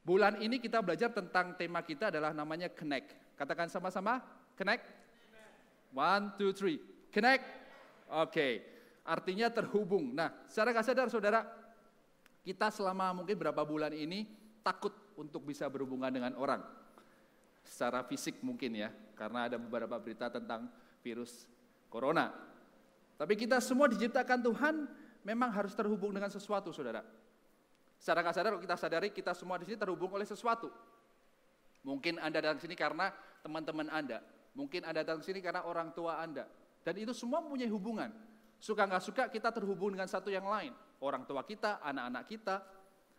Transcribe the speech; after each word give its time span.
Bulan 0.00 0.40
ini 0.40 0.56
kita 0.56 0.80
belajar 0.80 1.12
tentang 1.12 1.52
tema 1.60 1.84
kita 1.84 2.08
adalah 2.08 2.32
namanya 2.32 2.72
connect. 2.72 3.36
Katakan 3.36 3.68
sama-sama, 3.68 4.24
connect. 4.56 4.84
One, 5.92 6.32
two, 6.40 6.56
three. 6.56 6.80
Connect. 7.12 7.44
Oke, 8.10 8.32
okay. 8.32 8.52
artinya 9.06 9.52
terhubung. 9.52 10.16
Nah, 10.16 10.34
secara 10.48 10.74
gak 10.74 10.86
sadar 10.88 11.06
saudara, 11.12 11.46
kita 12.42 12.72
selama 12.72 13.22
mungkin 13.22 13.38
berapa 13.38 13.62
bulan 13.62 13.94
ini 13.94 14.26
takut 14.64 14.90
untuk 15.14 15.46
bisa 15.46 15.68
berhubungan 15.68 16.10
dengan 16.10 16.32
orang. 16.40 16.64
Secara 17.62 18.02
fisik 18.02 18.40
mungkin 18.40 18.72
ya, 18.82 18.90
karena 19.14 19.46
ada 19.46 19.56
beberapa 19.60 20.00
berita 20.00 20.32
tentang 20.32 20.66
virus 21.04 21.44
corona. 21.92 22.32
Tapi 23.20 23.36
kita 23.36 23.60
semua 23.60 23.84
diciptakan 23.86 24.40
Tuhan 24.40 24.74
memang 25.22 25.52
harus 25.52 25.76
terhubung 25.76 26.10
dengan 26.16 26.32
sesuatu, 26.32 26.72
saudara. 26.72 27.04
Secara 28.00 28.24
nggak 28.24 28.34
sadar 28.34 28.52
kita 28.56 28.76
sadari 28.80 29.08
kita 29.12 29.32
semua 29.36 29.60
di 29.60 29.68
sini 29.68 29.76
terhubung 29.76 30.08
oleh 30.16 30.24
sesuatu. 30.24 30.72
Mungkin 31.84 32.16
Anda 32.16 32.40
datang 32.40 32.64
sini 32.64 32.72
karena 32.72 33.12
teman-teman 33.44 33.92
Anda. 33.92 34.24
Mungkin 34.56 34.88
Anda 34.88 35.04
datang 35.04 35.20
sini 35.20 35.44
karena 35.44 35.68
orang 35.68 35.92
tua 35.92 36.16
Anda. 36.16 36.48
Dan 36.80 36.96
itu 36.96 37.12
semua 37.12 37.44
punya 37.44 37.68
hubungan. 37.68 38.08
Suka 38.56 38.88
nggak 38.88 39.04
suka 39.04 39.24
kita 39.28 39.52
terhubung 39.52 39.92
dengan 39.92 40.08
satu 40.08 40.32
yang 40.32 40.48
lain. 40.48 40.72
Orang 41.00 41.28
tua 41.28 41.44
kita, 41.44 41.80
anak-anak 41.84 42.24
kita. 42.24 42.56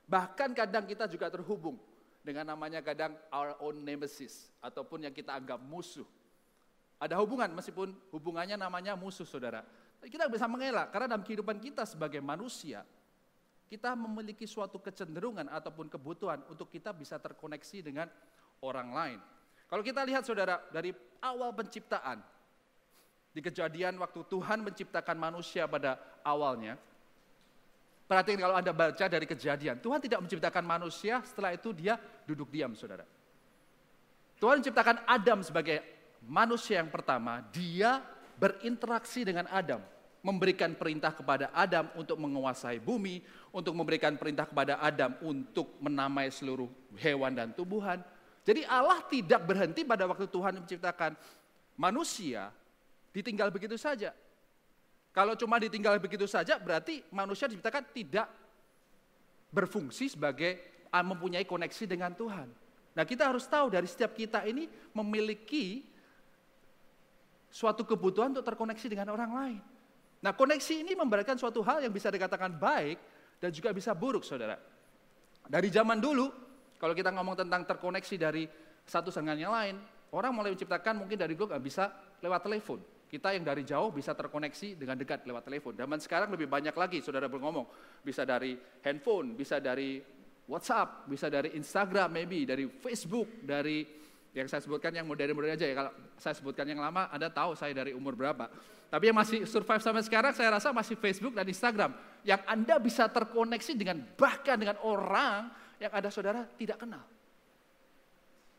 Bahkan 0.09 0.49
kadang 0.57 0.85
kita 0.89 1.05
juga 1.05 1.29
terhubung 1.29 1.77
dengan 2.25 2.49
namanya 2.53 2.81
kadang 2.81 3.13
our 3.29 3.57
own 3.61 3.85
nemesis. 3.85 4.49
Ataupun 4.65 5.05
yang 5.05 5.13
kita 5.13 5.33
anggap 5.33 5.61
musuh. 5.61 6.05
Ada 7.01 7.17
hubungan 7.21 7.49
meskipun 7.53 7.93
hubungannya 8.13 8.57
namanya 8.57 8.97
musuh 8.97 9.25
saudara. 9.25 9.61
Kita 10.01 10.25
bisa 10.25 10.49
mengelak 10.49 10.89
karena 10.89 11.05
dalam 11.13 11.25
kehidupan 11.25 11.61
kita 11.61 11.85
sebagai 11.85 12.21
manusia, 12.21 12.81
kita 13.71 13.95
memiliki 13.95 14.43
suatu 14.43 14.83
kecenderungan 14.83 15.47
ataupun 15.47 15.87
kebutuhan 15.87 16.43
untuk 16.51 16.67
kita 16.67 16.91
bisa 16.91 17.15
terkoneksi 17.15 17.79
dengan 17.79 18.11
orang 18.59 18.91
lain. 18.91 19.19
Kalau 19.71 19.79
kita 19.79 20.03
lihat 20.03 20.27
saudara, 20.27 20.59
dari 20.75 20.91
awal 21.23 21.55
penciptaan, 21.55 22.19
di 23.31 23.39
kejadian 23.39 23.95
waktu 23.95 24.27
Tuhan 24.27 24.67
menciptakan 24.67 25.15
manusia 25.15 25.71
pada 25.71 25.95
awalnya, 26.19 26.75
perhatikan 28.11 28.43
kalau 28.43 28.59
Anda 28.59 28.75
baca 28.75 29.07
dari 29.07 29.23
kejadian, 29.23 29.79
Tuhan 29.79 30.03
tidak 30.03 30.19
menciptakan 30.19 30.67
manusia, 30.67 31.23
setelah 31.23 31.55
itu 31.55 31.71
dia 31.71 31.95
duduk 32.27 32.51
diam 32.51 32.75
saudara. 32.75 33.07
Tuhan 34.35 34.59
menciptakan 34.59 35.07
Adam 35.07 35.39
sebagai 35.47 35.79
manusia 36.27 36.83
yang 36.83 36.91
pertama, 36.91 37.39
dia 37.55 38.03
berinteraksi 38.35 39.23
dengan 39.23 39.47
Adam 39.47 39.79
memberikan 40.21 40.77
perintah 40.77 41.09
kepada 41.09 41.49
Adam 41.49 41.89
untuk 41.97 42.17
menguasai 42.21 42.77
bumi, 42.77 43.25
untuk 43.49 43.73
memberikan 43.73 44.13
perintah 44.15 44.45
kepada 44.45 44.77
Adam 44.77 45.17
untuk 45.25 45.73
menamai 45.81 46.29
seluruh 46.29 46.69
hewan 47.01 47.33
dan 47.33 47.49
tumbuhan. 47.51 47.99
Jadi 48.45 48.65
Allah 48.65 49.01
tidak 49.09 49.41
berhenti 49.45 49.81
pada 49.81 50.05
waktu 50.05 50.29
Tuhan 50.29 50.61
menciptakan 50.61 51.17
manusia, 51.77 52.53
ditinggal 53.13 53.49
begitu 53.49 53.77
saja. 53.77 54.13
Kalau 55.11 55.35
cuma 55.35 55.59
ditinggal 55.59 55.99
begitu 55.99 56.23
saja 56.29 56.55
berarti 56.55 57.03
manusia 57.11 57.49
diciptakan 57.51 57.83
tidak 57.91 58.31
berfungsi 59.51 60.07
sebagai 60.07 60.57
ah, 60.87 61.03
mempunyai 61.03 61.43
koneksi 61.43 61.83
dengan 61.83 62.15
Tuhan. 62.15 62.47
Nah 62.95 63.03
kita 63.03 63.27
harus 63.27 63.43
tahu 63.43 63.73
dari 63.73 63.87
setiap 63.89 64.15
kita 64.15 64.47
ini 64.47 64.71
memiliki 64.95 65.83
suatu 67.51 67.83
kebutuhan 67.83 68.31
untuk 68.31 68.47
terkoneksi 68.47 68.87
dengan 68.87 69.11
orang 69.11 69.31
lain. 69.35 69.61
Nah 70.21 70.37
koneksi 70.37 70.85
ini 70.85 70.93
memberatkan 70.93 71.37
suatu 71.37 71.65
hal 71.65 71.81
yang 71.81 71.93
bisa 71.93 72.13
dikatakan 72.13 72.53
baik 72.61 72.97
dan 73.41 73.49
juga 73.49 73.73
bisa 73.73 73.97
buruk 73.97 74.21
saudara. 74.21 74.53
Dari 75.41 75.69
zaman 75.73 75.97
dulu, 75.97 76.29
kalau 76.77 76.93
kita 76.93 77.09
ngomong 77.09 77.41
tentang 77.41 77.65
terkoneksi 77.65 78.15
dari 78.21 78.45
satu 78.85 79.09
dengan 79.09 79.37
yang 79.37 79.53
lain, 79.53 79.81
orang 80.13 80.31
mulai 80.33 80.53
menciptakan 80.53 81.05
mungkin 81.05 81.17
dari 81.17 81.33
dulu 81.33 81.49
nggak 81.49 81.63
bisa 81.65 81.89
lewat 82.21 82.41
telepon. 82.45 82.79
Kita 83.11 83.35
yang 83.35 83.43
dari 83.43 83.67
jauh 83.67 83.91
bisa 83.91 84.15
terkoneksi 84.15 84.79
dengan 84.79 84.95
dekat 84.95 85.27
lewat 85.27 85.43
telepon. 85.43 85.75
Zaman 85.75 85.99
sekarang 85.99 86.31
lebih 86.31 86.47
banyak 86.47 86.71
lagi, 86.71 87.03
saudara 87.03 87.27
berngomong. 87.27 87.67
Bisa 87.99 88.23
dari 88.23 88.55
handphone, 88.87 89.35
bisa 89.35 89.59
dari 89.59 89.99
WhatsApp, 90.47 91.11
bisa 91.11 91.27
dari 91.27 91.51
Instagram 91.59 92.07
maybe, 92.07 92.47
dari 92.47 92.71
Facebook, 92.71 93.43
dari 93.43 94.00
yang 94.31 94.47
saya 94.47 94.63
sebutkan 94.63 94.95
yang 94.95 95.03
modern-modern 95.03 95.59
aja 95.59 95.67
ya. 95.67 95.75
Kalau 95.75 95.91
saya 96.15 96.35
sebutkan 96.35 96.63
yang 96.63 96.79
lama, 96.79 97.11
Anda 97.11 97.27
tahu 97.27 97.51
saya 97.59 97.75
dari 97.75 97.91
umur 97.91 98.15
berapa. 98.15 98.47
Tapi 98.87 99.11
yang 99.11 99.17
masih 99.19 99.43
survive 99.43 99.83
sampai 99.83 100.03
sekarang 100.03 100.31
saya 100.31 100.55
rasa 100.55 100.71
masih 100.71 100.95
Facebook 100.95 101.35
dan 101.35 101.43
Instagram. 101.43 101.91
Yang 102.23 102.41
Anda 102.47 102.75
bisa 102.79 103.11
terkoneksi 103.11 103.73
dengan 103.75 104.03
bahkan 104.15 104.55
dengan 104.55 104.79
orang 104.83 105.51
yang 105.83 105.91
ada 105.91 106.07
saudara 106.07 106.47
tidak 106.55 106.79
kenal. 106.79 107.03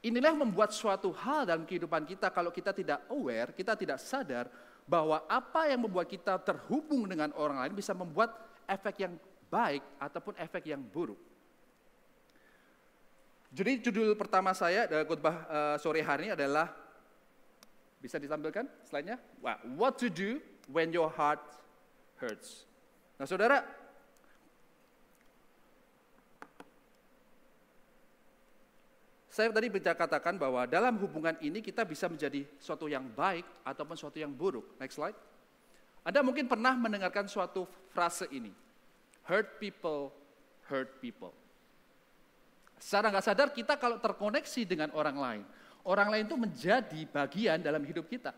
Inilah 0.02 0.34
yang 0.34 0.42
membuat 0.44 0.74
suatu 0.74 1.14
hal 1.14 1.46
dalam 1.46 1.64
kehidupan 1.64 2.04
kita 2.04 2.28
kalau 2.34 2.50
kita 2.50 2.74
tidak 2.74 3.06
aware, 3.08 3.54
kita 3.54 3.78
tidak 3.78 4.02
sadar 4.02 4.50
bahwa 4.82 5.24
apa 5.30 5.70
yang 5.70 5.86
membuat 5.86 6.10
kita 6.10 6.36
terhubung 6.42 7.06
dengan 7.06 7.30
orang 7.38 7.62
lain 7.64 7.74
bisa 7.78 7.94
membuat 7.94 8.34
efek 8.66 9.08
yang 9.08 9.14
baik 9.46 9.80
ataupun 10.02 10.34
efek 10.42 10.74
yang 10.74 10.82
buruk. 10.82 11.31
Jadi 13.52 13.84
judul 13.84 14.16
pertama 14.16 14.56
saya 14.56 14.88
dalam 14.88 15.04
khotbah 15.04 15.36
uh, 15.44 15.76
sore 15.76 16.00
hari 16.00 16.28
ini 16.28 16.32
adalah 16.32 16.72
bisa 18.00 18.16
ditampilkan 18.16 18.64
slide-nya? 18.88 19.20
What 19.76 20.00
to 20.00 20.08
do 20.08 20.40
when 20.72 20.88
your 20.88 21.12
heart 21.12 21.38
hurts. 22.16 22.64
Nah 23.20 23.28
saudara, 23.28 23.60
saya 29.28 29.52
tadi 29.52 29.68
bisa 29.68 29.92
katakan 29.92 30.40
bahwa 30.40 30.64
dalam 30.64 30.96
hubungan 30.96 31.36
ini 31.44 31.60
kita 31.60 31.84
bisa 31.84 32.08
menjadi 32.08 32.48
suatu 32.56 32.88
yang 32.88 33.04
baik 33.12 33.44
ataupun 33.68 34.00
suatu 34.00 34.16
yang 34.16 34.32
buruk. 34.32 34.80
Next 34.80 34.96
slide. 34.96 35.18
Anda 36.02 36.24
mungkin 36.24 36.48
pernah 36.48 36.72
mendengarkan 36.72 37.28
suatu 37.28 37.68
frase 37.92 38.26
ini. 38.32 38.50
Hurt 39.28 39.60
people, 39.60 40.10
hurt 40.66 40.98
people. 40.98 41.41
Secara 42.82 43.14
nggak 43.14 43.22
sadar 43.22 43.48
kita 43.54 43.78
kalau 43.78 44.02
terkoneksi 44.02 44.66
dengan 44.66 44.90
orang 44.98 45.14
lain, 45.14 45.42
orang 45.86 46.08
lain 46.10 46.24
itu 46.26 46.34
menjadi 46.34 47.00
bagian 47.06 47.62
dalam 47.62 47.78
hidup 47.86 48.10
kita. 48.10 48.34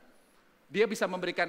Dia 0.69 0.85
bisa 0.85 1.09
memberikan 1.09 1.49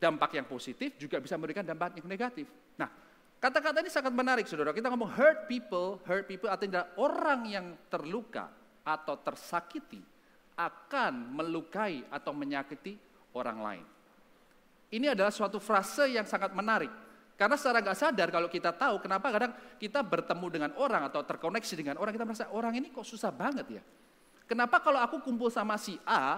dampak 0.00 0.32
yang 0.40 0.48
positif, 0.48 0.96
juga 0.96 1.20
bisa 1.20 1.36
memberikan 1.36 1.60
dampak 1.60 2.00
yang 2.00 2.08
negatif. 2.08 2.48
Nah, 2.80 2.88
kata-kata 3.36 3.84
ini 3.84 3.92
sangat 3.92 4.16
menarik, 4.16 4.48
saudara. 4.48 4.72
Kita 4.72 4.88
ngomong 4.88 5.12
hurt 5.12 5.44
people, 5.44 6.00
hurt 6.08 6.24
people 6.24 6.48
artinya 6.48 6.88
orang 6.96 7.44
yang 7.44 7.66
terluka 7.92 8.48
atau 8.80 9.20
tersakiti 9.20 10.00
akan 10.56 11.36
melukai 11.36 12.00
atau 12.08 12.32
menyakiti 12.32 12.96
orang 13.36 13.58
lain. 13.60 13.86
Ini 14.88 15.12
adalah 15.12 15.30
suatu 15.30 15.60
frase 15.60 16.16
yang 16.16 16.24
sangat 16.24 16.56
menarik. 16.56 16.90
Karena 17.40 17.56
secara 17.56 17.80
nggak 17.80 17.96
sadar 17.96 18.28
kalau 18.28 18.52
kita 18.52 18.68
tahu 18.76 19.00
kenapa 19.00 19.32
kadang 19.32 19.56
kita 19.80 20.04
bertemu 20.04 20.46
dengan 20.52 20.70
orang 20.76 21.08
atau 21.08 21.24
terkoneksi 21.24 21.72
dengan 21.72 21.96
orang, 21.96 22.12
kita 22.12 22.28
merasa 22.28 22.52
orang 22.52 22.76
ini 22.76 22.92
kok 22.92 23.00
susah 23.00 23.32
banget 23.32 23.80
ya. 23.80 23.82
Kenapa 24.44 24.76
kalau 24.84 25.00
aku 25.00 25.24
kumpul 25.24 25.48
sama 25.48 25.80
si 25.80 25.96
A, 26.04 26.36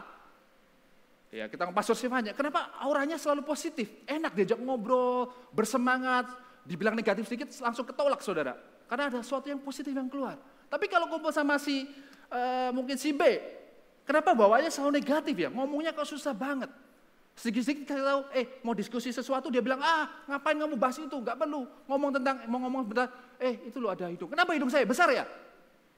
ya 1.34 1.50
kita 1.50 1.66
pastor 1.74 1.98
Stefania, 1.98 2.30
kenapa 2.38 2.70
auranya 2.78 3.18
selalu 3.18 3.42
positif, 3.42 3.90
enak 4.06 4.30
diajak 4.30 4.62
ngobrol, 4.62 5.26
bersemangat, 5.50 6.30
dibilang 6.62 6.94
negatif 6.94 7.26
sedikit 7.26 7.50
langsung 7.58 7.82
ketolak 7.82 8.22
saudara. 8.22 8.54
Karena 8.86 9.10
ada 9.10 9.26
sesuatu 9.26 9.50
yang 9.50 9.58
positif 9.58 9.90
yang 9.90 10.06
keluar. 10.06 10.38
Tapi 10.70 10.86
kalau 10.86 11.10
kumpul 11.10 11.34
sama 11.34 11.58
si 11.58 11.82
uh, 12.30 12.70
mungkin 12.70 12.94
si 12.94 13.10
B, 13.10 13.42
kenapa 14.06 14.38
bawanya 14.38 14.70
selalu 14.70 15.02
negatif 15.02 15.34
ya? 15.34 15.50
Ngomongnya 15.50 15.90
kok 15.90 16.06
susah 16.06 16.30
banget. 16.30 16.70
Sedikit-sedikit 17.32 17.88
kita 17.88 18.04
tahu, 18.04 18.20
eh 18.36 18.60
mau 18.60 18.76
diskusi 18.76 19.08
sesuatu 19.08 19.48
dia 19.48 19.64
bilang, 19.64 19.80
ah 19.80 20.24
ngapain 20.28 20.52
kamu 20.52 20.76
bahas 20.76 21.00
itu, 21.00 21.16
nggak 21.16 21.36
perlu. 21.40 21.64
Ngomong 21.88 22.10
tentang, 22.20 22.44
mau 22.44 22.60
ngomong 22.60 22.84
bentar, 22.84 23.08
eh 23.40 23.72
itu 23.72 23.80
lo 23.80 23.88
ada 23.88 24.04
hidung. 24.12 24.28
Kenapa 24.28 24.52
hidung 24.52 24.68
saya 24.68 24.84
besar 24.84 25.08
ya? 25.08 25.24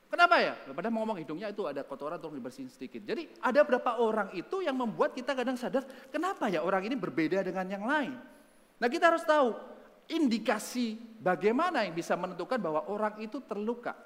Kenapa 0.06 0.38
ya? 0.38 0.54
Padahal 0.70 0.94
mau 0.94 1.02
ngomong 1.02 1.18
hidungnya 1.18 1.50
itu 1.50 1.66
ada 1.66 1.82
kotoran 1.82 2.22
tolong 2.22 2.38
dibersihin 2.38 2.70
sedikit. 2.70 3.02
Jadi 3.02 3.34
ada 3.42 3.66
berapa 3.66 3.98
orang 3.98 4.30
itu 4.38 4.62
yang 4.62 4.78
membuat 4.78 5.10
kita 5.10 5.34
kadang 5.34 5.58
sadar, 5.58 5.82
kenapa 6.14 6.46
ya 6.46 6.62
orang 6.62 6.86
ini 6.86 6.94
berbeda 6.94 7.42
dengan 7.42 7.66
yang 7.66 7.82
lain. 7.82 8.14
Nah 8.78 8.86
kita 8.86 9.10
harus 9.10 9.26
tahu 9.26 9.58
indikasi 10.06 11.02
bagaimana 11.18 11.82
yang 11.82 11.98
bisa 11.98 12.14
menentukan 12.14 12.62
bahwa 12.62 12.86
orang 12.86 13.18
itu 13.26 13.42
terluka. 13.42 13.98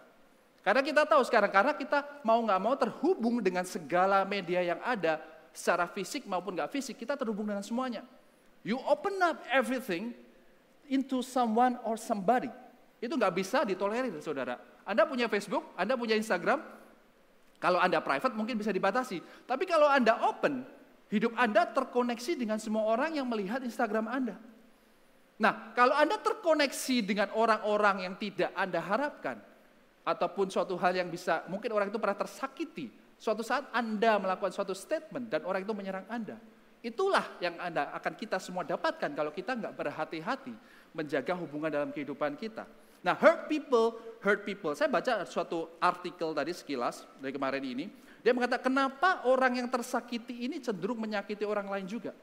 Karena 0.65 0.81
kita 0.81 1.05
tahu 1.05 1.23
sekarang, 1.29 1.53
karena 1.53 1.73
kita 1.77 2.25
mau 2.25 2.41
nggak 2.41 2.61
mau 2.61 2.75
terhubung 2.77 3.45
dengan 3.45 3.69
segala 3.69 4.25
media 4.25 4.65
yang 4.65 4.81
ada, 4.81 5.21
secara 5.53 5.89
fisik 5.91 6.25
maupun 6.25 6.55
nggak 6.57 6.71
fisik, 6.73 6.99
kita 6.99 7.19
terhubung 7.19 7.49
dengan 7.49 7.65
semuanya. 7.65 8.03
You 8.67 8.79
open 8.85 9.17
up 9.23 9.41
everything 9.49 10.13
into 10.89 11.23
someone 11.23 11.79
or 11.87 11.99
somebody. 11.99 12.51
Itu 12.99 13.15
nggak 13.15 13.35
bisa 13.35 13.63
ditolerir, 13.63 14.13
saudara. 14.19 14.59
Anda 14.83 15.05
punya 15.05 15.31
Facebook, 15.31 15.77
Anda 15.79 15.95
punya 15.95 16.17
Instagram, 16.17 16.65
kalau 17.59 17.79
Anda 17.79 17.99
private 18.03 18.35
mungkin 18.35 18.59
bisa 18.59 18.71
dibatasi. 18.71 19.23
Tapi 19.47 19.65
kalau 19.69 19.87
Anda 19.87 20.17
open, 20.27 20.65
hidup 21.11 21.35
Anda 21.39 21.67
terkoneksi 21.69 22.39
dengan 22.39 22.59
semua 22.59 22.87
orang 22.89 23.19
yang 23.19 23.27
melihat 23.27 23.63
Instagram 23.63 24.07
Anda. 24.11 24.37
Nah, 25.39 25.71
kalau 25.75 25.95
Anda 25.95 26.19
terkoneksi 26.19 26.97
dengan 27.07 27.31
orang-orang 27.35 28.11
yang 28.11 28.15
tidak 28.19 28.51
Anda 28.59 28.83
harapkan, 28.83 29.39
ataupun 30.09 30.49
suatu 30.49 30.73
hal 30.81 30.97
yang 30.97 31.13
bisa, 31.13 31.45
mungkin 31.53 31.69
orang 31.77 31.93
itu 31.93 32.01
pernah 32.01 32.17
tersakiti. 32.17 32.89
Suatu 33.19 33.43
saat 33.43 33.67
Anda 33.75 34.17
melakukan 34.23 34.55
suatu 34.55 34.73
statement 34.73 35.27
dan 35.27 35.43
orang 35.43 35.67
itu 35.67 35.75
menyerang 35.75 36.07
Anda. 36.07 36.39
Itulah 36.79 37.27
yang 37.43 37.59
Anda 37.59 37.91
akan 37.99 38.15
kita 38.15 38.39
semua 38.39 38.63
dapatkan 38.63 39.11
kalau 39.11 39.35
kita 39.35 39.59
nggak 39.59 39.75
berhati-hati 39.75 40.55
menjaga 40.95 41.35
hubungan 41.35 41.67
dalam 41.67 41.91
kehidupan 41.91 42.39
kita. 42.39 42.63
Nah, 43.03 43.19
hurt 43.19 43.51
people, 43.51 43.99
hurt 44.23 44.47
people. 44.47 44.71
Saya 44.79 44.87
baca 44.87 45.27
suatu 45.27 45.67
artikel 45.83 46.31
tadi 46.31 46.55
sekilas 46.55 47.07
dari 47.19 47.35
kemarin 47.35 47.63
ini. 47.67 47.87
Dia 48.23 48.31
mengatakan 48.31 48.71
kenapa 48.71 49.27
orang 49.27 49.59
yang 49.63 49.69
tersakiti 49.71 50.47
ini 50.47 50.63
cenderung 50.63 50.99
menyakiti 50.99 51.43
orang 51.43 51.67
lain 51.67 51.87
juga. 51.87 52.15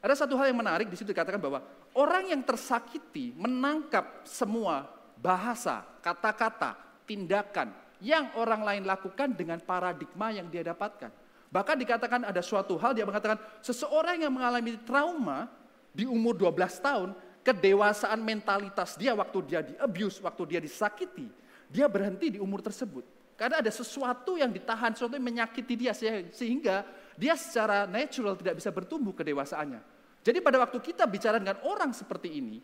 Ada 0.00 0.24
satu 0.24 0.36
hal 0.36 0.52
yang 0.52 0.60
menarik 0.60 0.88
di 0.88 0.96
situ 0.96 1.12
dikatakan 1.12 1.40
bahwa 1.40 1.64
orang 1.96 2.32
yang 2.32 2.40
tersakiti 2.44 3.32
menangkap 3.36 4.24
semua 4.28 4.88
bahasa, 5.20 5.84
kata-kata, 6.04 6.76
tindakan 7.08 7.72
yang 8.00 8.32
orang 8.36 8.60
lain 8.62 8.82
lakukan 8.84 9.32
dengan 9.32 9.60
paradigma 9.62 10.32
yang 10.32 10.48
dia 10.52 10.66
dapatkan. 10.66 11.08
Bahkan 11.48 11.76
dikatakan 11.80 12.20
ada 12.26 12.42
suatu 12.44 12.76
hal 12.76 12.92
dia 12.92 13.06
mengatakan 13.08 13.40
seseorang 13.64 14.20
yang 14.20 14.34
mengalami 14.34 14.76
trauma 14.84 15.48
di 15.94 16.04
umur 16.04 16.36
12 16.36 16.52
tahun, 16.84 17.08
kedewasaan 17.40 18.20
mentalitas 18.20 18.98
dia 18.98 19.16
waktu 19.16 19.38
dia 19.46 19.60
di 19.64 19.72
abuse, 19.80 20.20
waktu 20.20 20.42
dia 20.44 20.60
disakiti, 20.60 21.30
dia 21.70 21.88
berhenti 21.88 22.36
di 22.36 22.38
umur 22.42 22.60
tersebut. 22.60 23.06
Karena 23.36 23.60
ada 23.60 23.68
sesuatu 23.68 24.36
yang 24.40 24.48
ditahan, 24.48 24.96
sesuatu 24.96 25.16
yang 25.16 25.24
menyakiti 25.24 25.76
dia 25.76 25.92
sehingga 26.32 26.84
dia 27.16 27.36
secara 27.36 27.84
natural 27.84 28.36
tidak 28.36 28.60
bisa 28.60 28.72
bertumbuh 28.72 29.12
kedewasaannya. 29.12 29.80
Jadi 30.24 30.38
pada 30.42 30.58
waktu 30.60 30.80
kita 30.82 31.06
bicara 31.06 31.38
dengan 31.38 31.60
orang 31.64 31.94
seperti 31.94 32.32
ini, 32.32 32.58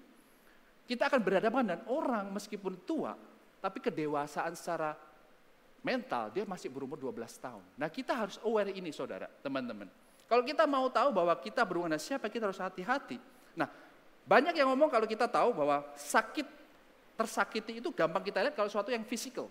kita 0.89 1.07
akan 1.07 1.21
berhadapan 1.23 1.63
dengan 1.63 1.83
orang 1.89 2.27
meskipun 2.35 2.83
tua, 2.83 3.15
tapi 3.63 3.79
kedewasaan 3.79 4.57
secara 4.59 4.97
mental 5.83 6.31
dia 6.31 6.47
masih 6.47 6.71
berumur 6.71 6.97
12 6.97 7.19
tahun. 7.43 7.65
Nah 7.75 7.91
kita 7.91 8.15
harus 8.15 8.39
aware 8.47 8.71
ini 8.71 8.95
saudara, 8.95 9.27
teman-teman. 9.43 9.91
Kalau 10.31 10.47
kita 10.47 10.65
mau 10.65 10.89
tahu 10.89 11.13
bahwa 11.13 11.35
kita 11.37 11.67
berhubungan 11.67 11.99
dengan 11.99 12.03
siapa, 12.03 12.31
kita 12.31 12.49
harus 12.49 12.63
hati-hati. 12.63 13.19
Nah 13.59 13.69
banyak 14.23 14.55
yang 14.55 14.71
ngomong 14.73 14.89
kalau 14.89 15.05
kita 15.05 15.27
tahu 15.27 15.53
bahwa 15.53 15.83
sakit, 15.99 16.47
tersakiti 17.19 17.83
itu 17.83 17.91
gampang 17.91 18.23
kita 18.23 18.41
lihat 18.41 18.55
kalau 18.55 18.71
sesuatu 18.71 18.95
yang 18.95 19.03
fisikal. 19.03 19.51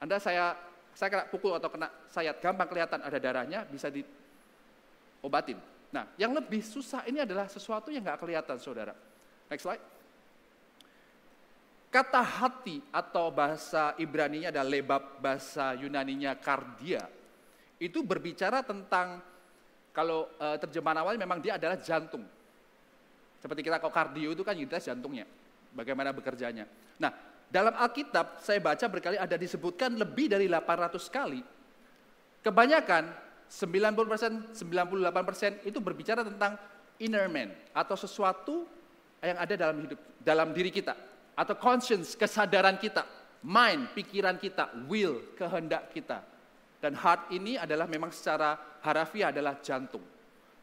Anda 0.00 0.16
saya 0.16 0.56
saya 0.94 1.08
kena 1.10 1.24
pukul 1.30 1.54
atau 1.54 1.70
kena 1.70 1.90
sayat, 2.10 2.42
gampang 2.42 2.66
kelihatan 2.66 2.98
ada 3.02 3.18
darahnya, 3.18 3.62
bisa 3.66 3.90
diobatin. 3.90 5.58
Nah, 5.90 6.06
yang 6.18 6.34
lebih 6.34 6.62
susah 6.62 7.06
ini 7.06 7.22
adalah 7.22 7.50
sesuatu 7.50 7.90
yang 7.90 8.02
nggak 8.02 8.18
kelihatan, 8.18 8.58
saudara. 8.58 8.94
Next 9.50 9.66
slide. 9.66 9.82
Kata 11.90 12.22
hati 12.22 12.78
atau 12.94 13.34
bahasa 13.34 13.98
Ibrani-nya 13.98 14.54
adalah 14.54 14.70
lebab, 14.70 15.18
bahasa 15.18 15.74
Yunani-nya 15.74 16.38
kardia. 16.38 17.02
Itu 17.82 18.06
berbicara 18.06 18.62
tentang 18.62 19.18
kalau 19.90 20.30
e, 20.38 20.46
terjemahan 20.62 21.02
awalnya 21.02 21.26
memang 21.26 21.42
dia 21.42 21.58
adalah 21.58 21.74
jantung. 21.82 22.22
Seperti 23.42 23.66
kita 23.66 23.82
kalau 23.82 23.90
kardio 23.90 24.30
itu 24.30 24.46
kan 24.46 24.54
identitas 24.54 24.86
jantungnya, 24.86 25.26
bagaimana 25.74 26.14
bekerjanya. 26.14 26.70
Nah, 27.02 27.10
dalam 27.50 27.74
Alkitab 27.74 28.38
saya 28.38 28.62
baca 28.62 28.86
berkali 28.86 29.18
ada 29.18 29.34
disebutkan 29.34 29.90
lebih 29.98 30.30
dari 30.30 30.46
800 30.46 30.94
kali. 31.10 31.42
Kebanyakan 32.46 33.10
90%, 33.50 34.54
98% 34.54 35.66
itu 35.66 35.78
berbicara 35.82 36.22
tentang 36.22 36.54
inner 37.02 37.26
man 37.26 37.50
atau 37.74 37.98
sesuatu 37.98 38.62
yang 39.18 39.42
ada 39.42 39.58
dalam 39.58 39.76
hidup 39.82 39.98
dalam 40.22 40.48
diri 40.54 40.70
kita 40.70 41.09
atau 41.40 41.56
conscience, 41.56 42.12
kesadaran 42.12 42.76
kita, 42.76 43.08
mind, 43.40 43.96
pikiran 43.96 44.36
kita, 44.36 44.68
will, 44.84 45.32
kehendak 45.32 45.88
kita. 45.88 46.20
Dan 46.76 46.92
heart 46.92 47.32
ini 47.32 47.56
adalah 47.56 47.88
memang 47.88 48.12
secara 48.12 48.60
harafiah 48.84 49.32
adalah 49.32 49.56
jantung. 49.64 50.04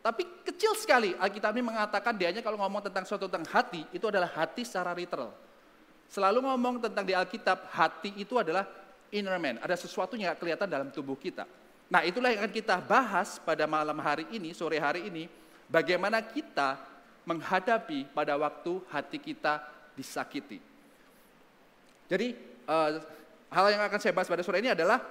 Tapi 0.06 0.45
kecil 0.45 0.77
sekali 0.77 1.18
Alkitab 1.18 1.57
ini 1.57 1.65
mengatakan 1.65 2.13
dianya 2.13 2.45
kalau 2.45 2.62
ngomong 2.62 2.85
tentang 2.85 3.09
suatu 3.09 3.25
tentang 3.25 3.50
hati, 3.50 3.89
itu 3.89 4.06
adalah 4.06 4.29
hati 4.29 4.62
secara 4.62 4.94
literal. 4.94 5.33
Selalu 6.07 6.45
ngomong 6.45 6.79
tentang 6.85 7.03
di 7.03 7.18
Alkitab, 7.18 7.74
hati 7.74 8.13
itu 8.15 8.38
adalah 8.38 8.69
inner 9.09 9.35
man. 9.41 9.57
Ada 9.59 9.81
sesuatu 9.81 10.13
yang 10.13 10.38
kelihatan 10.38 10.69
dalam 10.69 10.94
tubuh 10.94 11.18
kita. 11.18 11.44
Nah 11.89 12.06
itulah 12.06 12.31
yang 12.31 12.45
akan 12.45 12.53
kita 12.53 12.79
bahas 12.85 13.41
pada 13.41 13.65
malam 13.65 13.97
hari 13.97 14.29
ini, 14.31 14.53
sore 14.53 14.77
hari 14.77 15.09
ini. 15.09 15.25
Bagaimana 15.68 16.24
kita 16.24 16.79
menghadapi 17.27 18.15
pada 18.15 18.39
waktu 18.39 18.79
hati 18.88 19.19
kita 19.19 19.59
disakiti. 19.97 20.66
Jadi 22.07 22.33
uh, 22.68 23.00
hal 23.51 23.65
yang 23.71 23.83
akan 23.83 24.00
saya 24.00 24.15
bahas 24.15 24.31
pada 24.31 24.44
sore 24.44 24.63
ini 24.63 24.71
adalah 24.71 25.04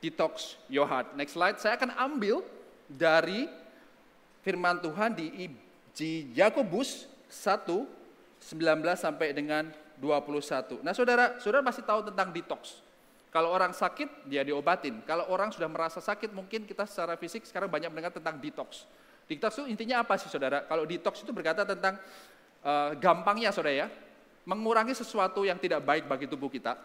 detox 0.00 0.56
your 0.68 0.88
heart. 0.88 1.12
Next 1.16 1.36
slide, 1.36 1.56
saya 1.60 1.76
akan 1.76 1.92
ambil 1.96 2.44
dari 2.88 3.48
firman 4.44 4.78
Tuhan 4.80 5.16
di, 5.16 5.48
Yakobus 6.36 7.08
1 7.32 7.96
19 8.36 8.62
sampai 8.94 9.32
dengan 9.32 9.72
21. 9.98 10.84
Nah, 10.84 10.92
Saudara, 10.92 11.40
Saudara 11.40 11.64
pasti 11.64 11.82
tahu 11.82 12.12
tentang 12.12 12.30
detox. 12.30 12.84
Kalau 13.32 13.50
orang 13.50 13.74
sakit, 13.74 14.28
dia 14.28 14.44
diobatin. 14.46 15.02
Kalau 15.02 15.26
orang 15.32 15.50
sudah 15.50 15.66
merasa 15.66 15.98
sakit, 15.98 16.30
mungkin 16.30 16.62
kita 16.68 16.86
secara 16.86 17.18
fisik 17.18 17.42
sekarang 17.48 17.66
banyak 17.66 17.90
mendengar 17.90 18.14
tentang 18.14 18.38
detox. 18.38 18.86
Detox 19.26 19.58
itu 19.58 19.66
intinya 19.66 20.04
apa 20.04 20.14
sih, 20.20 20.30
Saudara? 20.30 20.62
Kalau 20.68 20.86
detox 20.86 21.26
itu 21.26 21.34
berkata 21.34 21.66
tentang 21.66 21.98
uh, 22.62 22.94
gampangnya, 22.96 23.50
Saudara 23.50 23.74
ya, 23.74 23.88
mengurangi 24.46 24.94
sesuatu 24.94 25.42
yang 25.42 25.58
tidak 25.58 25.82
baik 25.82 26.06
bagi 26.06 26.30
tubuh 26.30 26.46
kita. 26.46 26.78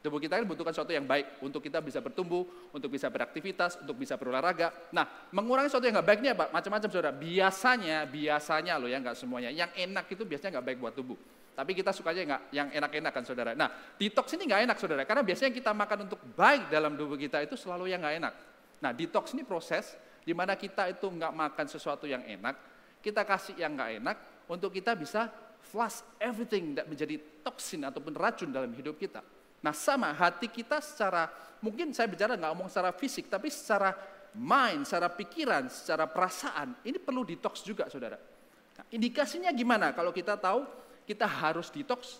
Tubuh 0.00 0.16
kita 0.16 0.40
kan 0.40 0.48
butuhkan 0.48 0.72
sesuatu 0.72 0.96
yang 0.96 1.04
baik 1.04 1.44
untuk 1.44 1.60
kita 1.60 1.84
bisa 1.84 2.00
bertumbuh, 2.00 2.72
untuk 2.72 2.88
bisa 2.88 3.12
beraktivitas, 3.12 3.84
untuk 3.84 4.00
bisa 4.00 4.16
berolahraga. 4.16 4.72
Nah, 4.96 5.28
mengurangi 5.28 5.68
sesuatu 5.68 5.84
yang 5.84 6.00
nggak 6.00 6.08
baik 6.08 6.20
ini 6.24 6.30
apa? 6.32 6.48
Macam-macam 6.48 6.88
saudara. 6.88 7.12
Biasanya, 7.12 8.08
biasanya 8.08 8.80
loh 8.80 8.88
ya 8.88 8.96
nggak 8.96 9.12
semuanya. 9.12 9.52
Yang 9.52 9.76
enak 9.76 10.08
itu 10.08 10.24
biasanya 10.24 10.56
nggak 10.56 10.66
baik 10.72 10.78
buat 10.80 10.94
tubuh. 10.96 11.18
Tapi 11.52 11.76
kita 11.76 11.92
sukanya 11.92 12.22
nggak 12.24 12.42
yang 12.56 12.68
enak-enak 12.72 13.12
kan 13.12 13.24
saudara. 13.28 13.52
Nah, 13.52 13.68
detox 14.00 14.32
ini 14.32 14.48
nggak 14.48 14.62
enak 14.64 14.76
saudara, 14.80 15.04
karena 15.04 15.20
biasanya 15.20 15.52
kita 15.52 15.76
makan 15.76 16.08
untuk 16.08 16.20
baik 16.32 16.72
dalam 16.72 16.96
tubuh 16.96 17.20
kita 17.20 17.44
itu 17.44 17.52
selalu 17.60 17.92
yang 17.92 18.00
nggak 18.00 18.16
enak. 18.24 18.34
Nah, 18.80 18.96
detox 18.96 19.36
ini 19.36 19.44
proses 19.44 19.92
di 20.24 20.32
mana 20.32 20.56
kita 20.56 20.88
itu 20.88 21.04
nggak 21.04 21.28
makan 21.28 21.66
sesuatu 21.68 22.08
yang 22.08 22.24
enak, 22.24 22.56
kita 23.04 23.28
kasih 23.28 23.60
yang 23.60 23.76
nggak 23.76 23.90
enak 24.00 24.16
untuk 24.48 24.72
kita 24.72 24.96
bisa 24.96 25.28
flush 25.70 26.02
everything 26.18 26.74
that 26.74 26.90
menjadi 26.90 27.22
toksin 27.46 27.86
ataupun 27.86 28.18
racun 28.18 28.50
dalam 28.50 28.74
hidup 28.74 28.98
kita. 28.98 29.22
Nah 29.62 29.70
sama 29.70 30.10
hati 30.10 30.50
kita 30.50 30.82
secara, 30.82 31.30
mungkin 31.62 31.94
saya 31.94 32.10
bicara 32.10 32.34
nggak 32.34 32.50
ngomong 32.50 32.68
secara 32.68 32.90
fisik, 32.90 33.30
tapi 33.30 33.46
secara 33.46 33.94
mind, 34.34 34.82
secara 34.82 35.06
pikiran, 35.14 35.70
secara 35.70 36.10
perasaan, 36.10 36.74
ini 36.82 36.98
perlu 36.98 37.22
detox 37.22 37.62
juga 37.62 37.86
saudara. 37.86 38.18
Nah, 38.18 38.84
indikasinya 38.90 39.54
gimana 39.54 39.94
kalau 39.94 40.10
kita 40.10 40.34
tahu 40.34 40.66
kita 41.06 41.26
harus 41.28 41.70
detox 41.70 42.18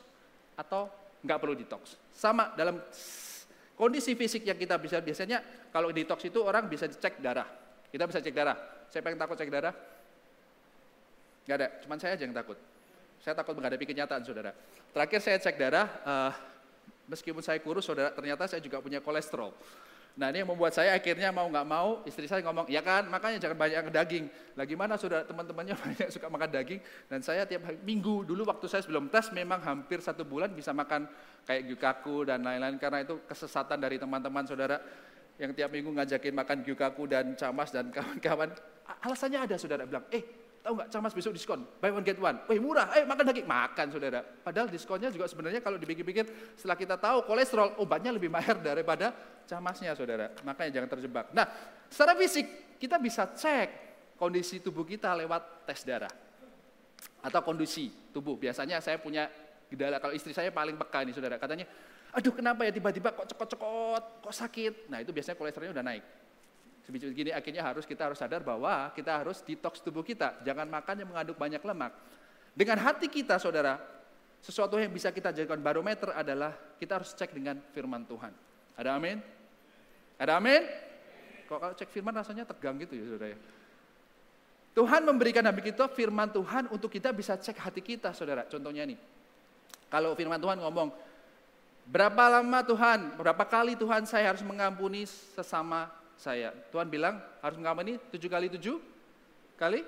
atau 0.54 0.86
nggak 1.26 1.38
perlu 1.40 1.54
detox. 1.58 1.98
Sama 2.14 2.54
dalam 2.54 2.78
kondisi 3.74 4.14
fisik 4.14 4.46
yang 4.46 4.58
kita 4.60 4.76
bisa 4.76 5.00
biasanya 5.02 5.42
kalau 5.72 5.90
detox 5.90 6.22
itu 6.28 6.38
orang 6.44 6.68
bisa 6.70 6.86
cek 6.86 7.18
darah. 7.18 7.48
Kita 7.90 8.06
bisa 8.06 8.22
cek 8.22 8.34
darah. 8.36 8.86
Saya 8.86 9.00
pengen 9.02 9.18
takut 9.18 9.34
cek 9.34 9.50
darah? 9.50 9.74
Gak 11.48 11.56
ada, 11.56 11.68
cuman 11.82 11.98
saya 11.98 12.14
aja 12.14 12.22
yang 12.28 12.36
takut. 12.36 12.54
Saya 13.20 13.36
takut 13.36 13.52
menghadapi 13.52 13.84
kenyataan, 13.84 14.24
saudara. 14.24 14.56
Terakhir 14.96 15.20
saya 15.20 15.36
cek 15.36 15.56
darah, 15.60 15.88
uh, 16.08 16.32
meskipun 17.04 17.44
saya 17.44 17.60
kurus, 17.60 17.84
saudara, 17.84 18.08
ternyata 18.16 18.48
saya 18.48 18.64
juga 18.64 18.80
punya 18.80 19.04
kolesterol. 19.04 19.52
Nah 20.18 20.26
ini 20.34 20.42
yang 20.42 20.50
membuat 20.50 20.74
saya 20.74 20.96
akhirnya 20.96 21.30
mau 21.30 21.46
nggak 21.46 21.66
mau, 21.68 22.02
istri 22.02 22.26
saya 22.26 22.42
ngomong, 22.42 22.66
ya 22.66 22.82
kan 22.82 23.06
makanya 23.06 23.38
jangan 23.38 23.56
banyak 23.60 23.94
daging. 23.94 24.24
Lah 24.58 24.66
gimana 24.66 24.98
saudara 24.98 25.22
teman-temannya 25.22 25.74
banyak 25.84 26.08
suka 26.10 26.26
makan 26.26 26.50
daging, 26.50 26.80
dan 27.06 27.20
saya 27.22 27.46
tiap 27.46 27.70
hari, 27.70 27.78
minggu 27.84 28.26
dulu 28.26 28.42
waktu 28.48 28.66
saya 28.66 28.82
sebelum 28.82 29.06
tes 29.06 29.30
memang 29.30 29.62
hampir 29.62 30.02
satu 30.02 30.26
bulan 30.26 30.50
bisa 30.50 30.74
makan 30.74 31.06
kayak 31.46 31.62
gyukaku 31.70 32.26
dan 32.26 32.42
lain-lain, 32.42 32.80
karena 32.80 33.06
itu 33.06 33.22
kesesatan 33.28 33.78
dari 33.78 34.00
teman-teman 34.00 34.42
saudara 34.48 34.82
yang 35.38 35.54
tiap 35.54 35.70
minggu 35.72 35.92
ngajakin 35.94 36.34
makan 36.34 36.58
gyukaku 36.66 37.02
dan 37.06 37.32
camas 37.38 37.70
dan 37.70 37.88
kawan-kawan. 37.94 38.50
Alasannya 39.06 39.46
ada 39.46 39.56
saudara 39.56 39.86
bilang, 39.86 40.04
eh 40.10 40.39
Tahu 40.60 40.76
nggak 40.76 40.88
camas 40.92 41.16
besok 41.16 41.32
diskon? 41.32 41.64
Buy 41.80 41.88
one 41.88 42.04
get 42.04 42.20
one. 42.20 42.36
Wih 42.44 42.60
murah, 42.60 42.92
ayo 42.92 43.08
makan 43.08 43.32
daging. 43.32 43.48
Makan 43.48 43.86
saudara. 43.88 44.20
Padahal 44.20 44.68
diskonnya 44.68 45.08
juga 45.08 45.24
sebenarnya 45.24 45.64
kalau 45.64 45.80
dipikir-pikir 45.80 46.52
setelah 46.52 46.76
kita 46.76 47.00
tahu 47.00 47.24
kolesterol, 47.24 47.80
obatnya 47.80 48.12
lebih 48.12 48.28
mahal 48.28 48.60
daripada 48.60 49.16
camasnya 49.48 49.96
saudara. 49.96 50.36
Makanya 50.44 50.80
jangan 50.80 50.88
terjebak. 50.92 51.32
Nah 51.32 51.48
secara 51.88 52.12
fisik 52.20 52.76
kita 52.76 53.00
bisa 53.00 53.24
cek 53.32 53.68
kondisi 54.20 54.60
tubuh 54.60 54.84
kita 54.84 55.16
lewat 55.16 55.64
tes 55.64 55.80
darah. 55.80 56.12
Atau 57.24 57.40
kondisi 57.40 57.88
tubuh. 58.12 58.36
Biasanya 58.36 58.84
saya 58.84 59.00
punya 59.00 59.32
gejala, 59.72 59.96
kalau 59.96 60.12
istri 60.12 60.36
saya 60.36 60.52
paling 60.52 60.76
peka 60.76 61.00
nih 61.08 61.14
saudara. 61.16 61.40
Katanya, 61.40 61.64
aduh 62.12 62.36
kenapa 62.36 62.68
ya 62.68 62.72
tiba-tiba 62.74 63.16
kok 63.16 63.24
cekot-cekot, 63.32 64.28
kok 64.28 64.34
sakit. 64.34 64.92
Nah 64.92 65.00
itu 65.00 65.08
biasanya 65.14 65.40
kolesterolnya 65.40 65.72
udah 65.72 65.86
naik. 65.88 66.04
Begini 66.88 67.30
akhirnya 67.30 67.62
harus 67.62 67.84
kita 67.86 68.10
harus 68.10 68.18
sadar 68.18 68.42
bahwa 68.42 68.90
kita 68.96 69.22
harus 69.22 69.44
detox 69.44 69.78
tubuh 69.84 70.02
kita. 70.02 70.40
Jangan 70.42 70.66
makan 70.66 70.94
yang 71.04 71.08
mengandung 71.12 71.38
banyak 71.38 71.62
lemak. 71.62 71.92
Dengan 72.56 72.82
hati 72.82 73.06
kita 73.06 73.38
saudara, 73.38 73.78
sesuatu 74.42 74.80
yang 74.80 74.90
bisa 74.90 75.12
kita 75.14 75.30
jadikan 75.30 75.60
barometer 75.60 76.10
adalah 76.16 76.56
kita 76.80 76.98
harus 76.98 77.12
cek 77.14 77.36
dengan 77.36 77.60
firman 77.70 78.02
Tuhan. 78.08 78.32
Ada 78.74 78.96
amin? 78.96 79.20
Ada 80.16 80.32
amin? 80.40 80.62
Kok 81.46 81.58
kalau 81.60 81.74
cek 81.76 81.90
firman 81.92 82.14
rasanya 82.16 82.48
tegang 82.48 82.80
gitu 82.80 82.96
ya 82.96 83.04
saudara 83.06 83.28
ya. 83.36 83.38
Tuhan 84.70 85.02
memberikan 85.02 85.44
Nabi 85.44 85.66
kita 85.66 85.90
firman 85.92 86.30
Tuhan 86.30 86.70
untuk 86.72 86.88
kita 86.88 87.12
bisa 87.12 87.36
cek 87.36 87.58
hati 87.58 87.82
kita 87.84 88.16
saudara. 88.16 88.48
Contohnya 88.48 88.86
nih, 88.88 88.96
kalau 89.92 90.14
firman 90.14 90.38
Tuhan 90.38 90.62
ngomong, 90.62 90.88
berapa 91.90 92.40
lama 92.40 92.60
Tuhan, 92.64 93.18
berapa 93.18 93.44
kali 93.44 93.74
Tuhan 93.74 94.06
saya 94.06 94.30
harus 94.30 94.46
mengampuni 94.46 95.04
sesama 95.04 95.99
saya. 96.20 96.52
Tuhan 96.68 96.92
bilang 96.92 97.16
harus 97.40 97.56
mengampuni 97.56 97.96
tujuh 98.12 98.28
kali 98.28 98.52
tujuh 98.52 98.76
kali 99.56 99.80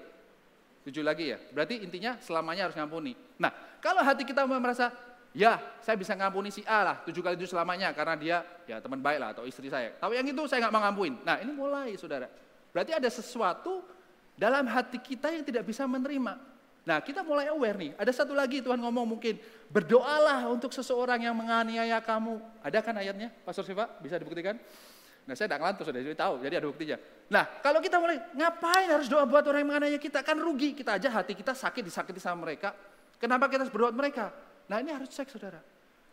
tujuh 0.89 1.05
lagi 1.05 1.37
ya. 1.37 1.39
Berarti 1.53 1.85
intinya 1.85 2.17
selamanya 2.25 2.73
harus 2.73 2.77
ngampuni. 2.81 3.13
Nah, 3.37 3.53
kalau 3.85 4.01
hati 4.01 4.25
kita 4.25 4.49
merasa, 4.49 4.89
ya 5.37 5.61
saya 5.85 6.01
bisa 6.01 6.17
ngampuni 6.17 6.49
si 6.49 6.65
A 6.65 6.81
lah 6.81 6.97
tujuh 7.05 7.21
kali 7.21 7.37
tujuh 7.37 7.53
selamanya 7.53 7.93
karena 7.93 8.15
dia 8.17 8.37
ya 8.65 8.81
teman 8.81 9.05
baik 9.05 9.19
lah 9.21 9.29
atau 9.37 9.45
istri 9.45 9.69
saya. 9.69 9.93
Tapi 10.01 10.17
yang 10.17 10.27
itu 10.27 10.43
saya 10.49 10.65
nggak 10.65 10.73
mau. 10.73 11.05
Nah 11.05 11.37
ini 11.45 11.53
mulai 11.53 11.93
saudara. 12.01 12.33
Berarti 12.73 12.97
ada 12.97 13.09
sesuatu 13.13 13.85
dalam 14.33 14.65
hati 14.65 14.97
kita 14.97 15.29
yang 15.29 15.45
tidak 15.45 15.69
bisa 15.69 15.85
menerima. 15.85 16.41
Nah 16.83 16.99
kita 16.99 17.23
mulai 17.23 17.47
aware 17.47 17.79
nih, 17.79 17.93
ada 17.95 18.11
satu 18.11 18.35
lagi 18.35 18.59
Tuhan 18.59 18.81
ngomong 18.83 19.07
mungkin, 19.07 19.39
berdoalah 19.71 20.51
untuk 20.51 20.75
seseorang 20.75 21.23
yang 21.23 21.37
menganiaya 21.37 22.03
kamu. 22.03 22.43
Ada 22.59 22.83
kan 22.83 22.99
ayatnya, 22.99 23.31
Pastor 23.47 23.63
Siva? 23.63 23.87
Bisa 24.03 24.19
dibuktikan? 24.19 24.59
Nah 25.23 25.35
saya 25.39 25.47
tidak 25.47 25.61
ngelantur, 25.63 25.85
sudah 25.89 26.19
tahu, 26.19 26.35
jadi 26.43 26.55
ada 26.59 26.67
buktinya. 26.67 26.97
Nah 27.31 27.45
kalau 27.63 27.79
kita 27.79 27.97
mulai, 28.03 28.19
ngapain 28.35 28.89
harus 28.91 29.07
doa 29.07 29.23
buat 29.23 29.47
orang 29.47 29.63
yang 29.63 29.71
menganiaya 29.71 29.99
kita? 30.03 30.21
Kan 30.27 30.43
rugi, 30.43 30.75
kita 30.75 30.99
aja 30.99 31.09
hati 31.11 31.39
kita 31.39 31.55
sakit, 31.55 31.83
disakiti 31.87 32.19
sama 32.19 32.49
mereka. 32.49 32.75
Kenapa 33.23 33.47
kita 33.47 33.67
harus 33.67 33.75
berdoa 33.75 33.95
mereka? 33.95 34.35
Nah 34.67 34.83
ini 34.83 34.91
harus 34.91 35.11
cek 35.15 35.31
saudara. 35.31 35.63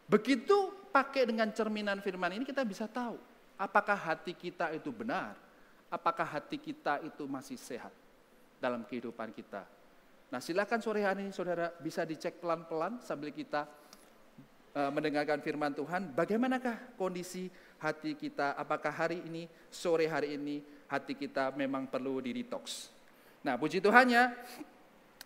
Begitu 0.05 0.89
pakai 0.93 1.25
dengan 1.25 1.49
cerminan 1.53 2.01
firman 2.01 2.33
ini 2.37 2.45
kita 2.45 2.61
bisa 2.65 2.85
tahu, 2.85 3.17
apakah 3.57 3.97
hati 3.97 4.37
kita 4.37 4.73
itu 4.73 4.89
benar, 4.93 5.33
apakah 5.89 6.25
hati 6.25 6.57
kita 6.61 7.01
itu 7.01 7.25
masih 7.25 7.57
sehat 7.57 7.93
dalam 8.61 8.85
kehidupan 8.85 9.33
kita 9.33 9.65
Nah 10.29 10.37
silakan 10.37 10.77
sore 10.77 11.01
hari 11.01 11.25
ini 11.25 11.33
saudara 11.33 11.73
bisa 11.81 12.05
dicek 12.05 12.37
pelan-pelan 12.37 13.01
sambil 13.01 13.33
kita 13.33 13.65
uh, 14.77 14.91
mendengarkan 14.93 15.41
firman 15.41 15.73
Tuhan. 15.73 16.13
Bagaimanakah 16.13 16.93
kondisi 17.01 17.49
hati 17.79 18.15
kita? 18.15 18.55
Apakah 18.55 18.91
hari 18.91 19.24
ini, 19.25 19.48
sore 19.71 20.05
hari 20.05 20.36
ini 20.36 20.62
hati 20.88 21.15
kita 21.15 21.51
memang 21.55 21.88
perlu 21.88 22.19
di 22.19 22.36
detox? 22.36 22.91
Nah 23.41 23.55
puji 23.55 23.79
Tuhannya, 23.79 24.36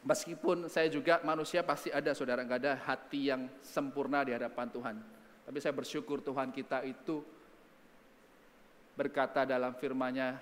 meskipun 0.05 0.69
saya 0.69 0.87
juga 0.87 1.19
manusia 1.25 1.65
pasti 1.65 1.89
ada 1.89 2.13
saudara, 2.13 2.45
nggak 2.45 2.61
ada 2.61 2.73
hati 2.85 3.33
yang 3.33 3.49
sempurna 3.65 4.21
di 4.23 4.31
hadapan 4.31 4.69
Tuhan. 4.69 4.95
Tapi 5.43 5.57
saya 5.59 5.73
bersyukur 5.75 6.23
Tuhan 6.23 6.55
kita 6.55 6.85
itu 6.87 7.19
berkata 8.93 9.43
dalam 9.43 9.73
firman-Nya, 9.75 10.37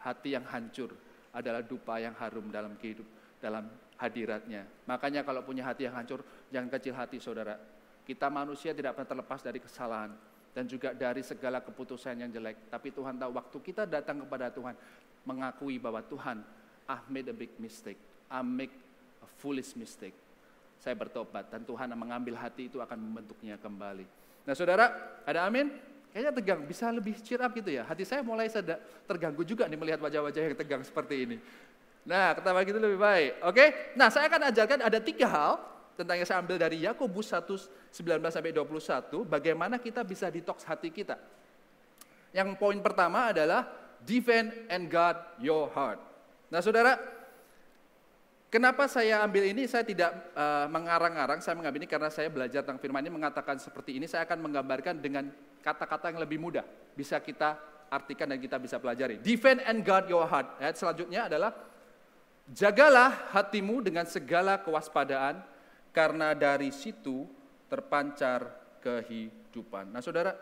hati 0.00 0.32
yang 0.38 0.46
hancur 0.46 0.94
adalah 1.34 1.60
dupa 1.60 1.98
yang 1.98 2.14
harum 2.16 2.48
dalam 2.48 2.78
kehidupan 2.78 3.18
dalam 3.38 3.70
hadiratnya. 3.98 4.66
Makanya 4.86 5.22
kalau 5.22 5.42
punya 5.46 5.66
hati 5.66 5.86
yang 5.86 5.94
hancur, 5.94 6.22
jangan 6.50 6.68
kecil 6.78 6.94
hati 6.94 7.18
saudara. 7.22 7.54
Kita 8.08 8.32
manusia 8.32 8.72
tidak 8.72 8.96
pernah 8.96 9.12
terlepas 9.12 9.44
dari 9.44 9.60
kesalahan 9.60 10.16
dan 10.56 10.64
juga 10.64 10.96
dari 10.96 11.20
segala 11.20 11.60
keputusan 11.60 12.24
yang 12.24 12.32
jelek. 12.32 12.72
Tapi 12.72 12.88
Tuhan 12.88 13.20
tahu 13.20 13.36
waktu 13.36 13.58
kita 13.60 13.84
datang 13.84 14.24
kepada 14.24 14.48
Tuhan, 14.48 14.72
mengakui 15.28 15.76
bahwa 15.76 16.00
Tuhan, 16.00 16.40
I 16.88 16.96
made 17.12 17.28
a 17.28 17.36
big 17.36 17.52
mistake, 17.60 18.00
I 18.32 18.40
make 18.40 18.72
a 19.20 19.28
foolish 19.44 19.76
mistake. 19.76 20.16
Saya 20.80 20.96
bertobat 20.96 21.52
dan 21.52 21.68
Tuhan 21.68 21.92
mengambil 21.92 22.40
hati 22.40 22.72
itu 22.72 22.80
akan 22.80 22.96
membentuknya 22.96 23.60
kembali. 23.60 24.08
Nah 24.48 24.54
saudara, 24.56 25.20
ada 25.28 25.44
amin? 25.44 25.68
Kayaknya 26.08 26.32
tegang, 26.32 26.60
bisa 26.64 26.88
lebih 26.88 27.20
cheer 27.20 27.44
up 27.44 27.52
gitu 27.52 27.68
ya. 27.68 27.84
Hati 27.84 28.08
saya 28.08 28.24
mulai 28.24 28.48
terganggu 29.04 29.44
juga 29.44 29.68
nih 29.68 29.76
melihat 29.76 30.00
wajah-wajah 30.00 30.40
yang 30.48 30.56
tegang 30.56 30.80
seperti 30.80 31.28
ini. 31.28 31.36
Nah, 32.08 32.32
ketawa 32.32 32.64
gitu 32.64 32.80
lebih 32.80 32.96
baik. 32.96 33.44
Oke? 33.44 33.92
Nah, 33.92 34.08
saya 34.08 34.32
akan 34.32 34.48
ajarkan 34.48 34.80
ada 34.80 34.96
tiga 34.96 35.28
hal 35.28 35.60
tentang 35.98 36.14
yang 36.14 36.28
saya 36.30 36.38
ambil 36.38 36.62
dari 36.62 36.86
Yakobus 36.86 37.34
1, 37.34 37.42
19 37.90 38.30
sampai 38.30 38.54
21, 38.54 39.26
bagaimana 39.26 39.82
kita 39.82 40.06
bisa 40.06 40.30
detox 40.30 40.62
hati 40.62 40.94
kita. 40.94 41.18
Yang 42.30 42.54
poin 42.54 42.78
pertama 42.78 43.34
adalah 43.34 43.66
defend 44.06 44.54
and 44.70 44.86
guard 44.86 45.18
your 45.42 45.66
heart. 45.74 45.98
Nah, 46.54 46.62
saudara, 46.62 46.94
kenapa 48.46 48.86
saya 48.86 49.26
ambil 49.26 49.50
ini? 49.50 49.66
Saya 49.66 49.82
tidak 49.82 50.14
uh, 50.38 50.70
mengarang-arang, 50.70 51.42
saya 51.42 51.58
mengambil 51.58 51.82
ini 51.82 51.90
karena 51.90 52.14
saya 52.14 52.30
belajar 52.30 52.62
tentang 52.62 52.78
firman 52.78 53.02
ini 53.02 53.10
mengatakan 53.10 53.58
seperti 53.58 53.98
ini. 53.98 54.06
Saya 54.06 54.22
akan 54.22 54.38
menggambarkan 54.38 55.02
dengan 55.02 55.26
kata-kata 55.66 56.14
yang 56.14 56.22
lebih 56.22 56.38
mudah, 56.38 56.62
bisa 56.94 57.18
kita 57.18 57.58
artikan 57.90 58.30
dan 58.30 58.38
kita 58.38 58.54
bisa 58.62 58.78
pelajari. 58.78 59.18
Defend 59.18 59.66
and 59.66 59.82
guard 59.82 60.06
your 60.06 60.30
heart. 60.30 60.46
Ayat 60.62 60.78
selanjutnya 60.78 61.26
adalah 61.26 61.50
Jagalah 62.48 63.28
hatimu 63.36 63.84
dengan 63.84 64.08
segala 64.08 64.56
kewaspadaan, 64.56 65.44
karena 65.92 66.36
dari 66.36 66.70
situ 66.70 67.26
terpancar 67.68 68.48
kehidupan. 68.80 69.92
Nah 69.92 70.00
saudara, 70.00 70.32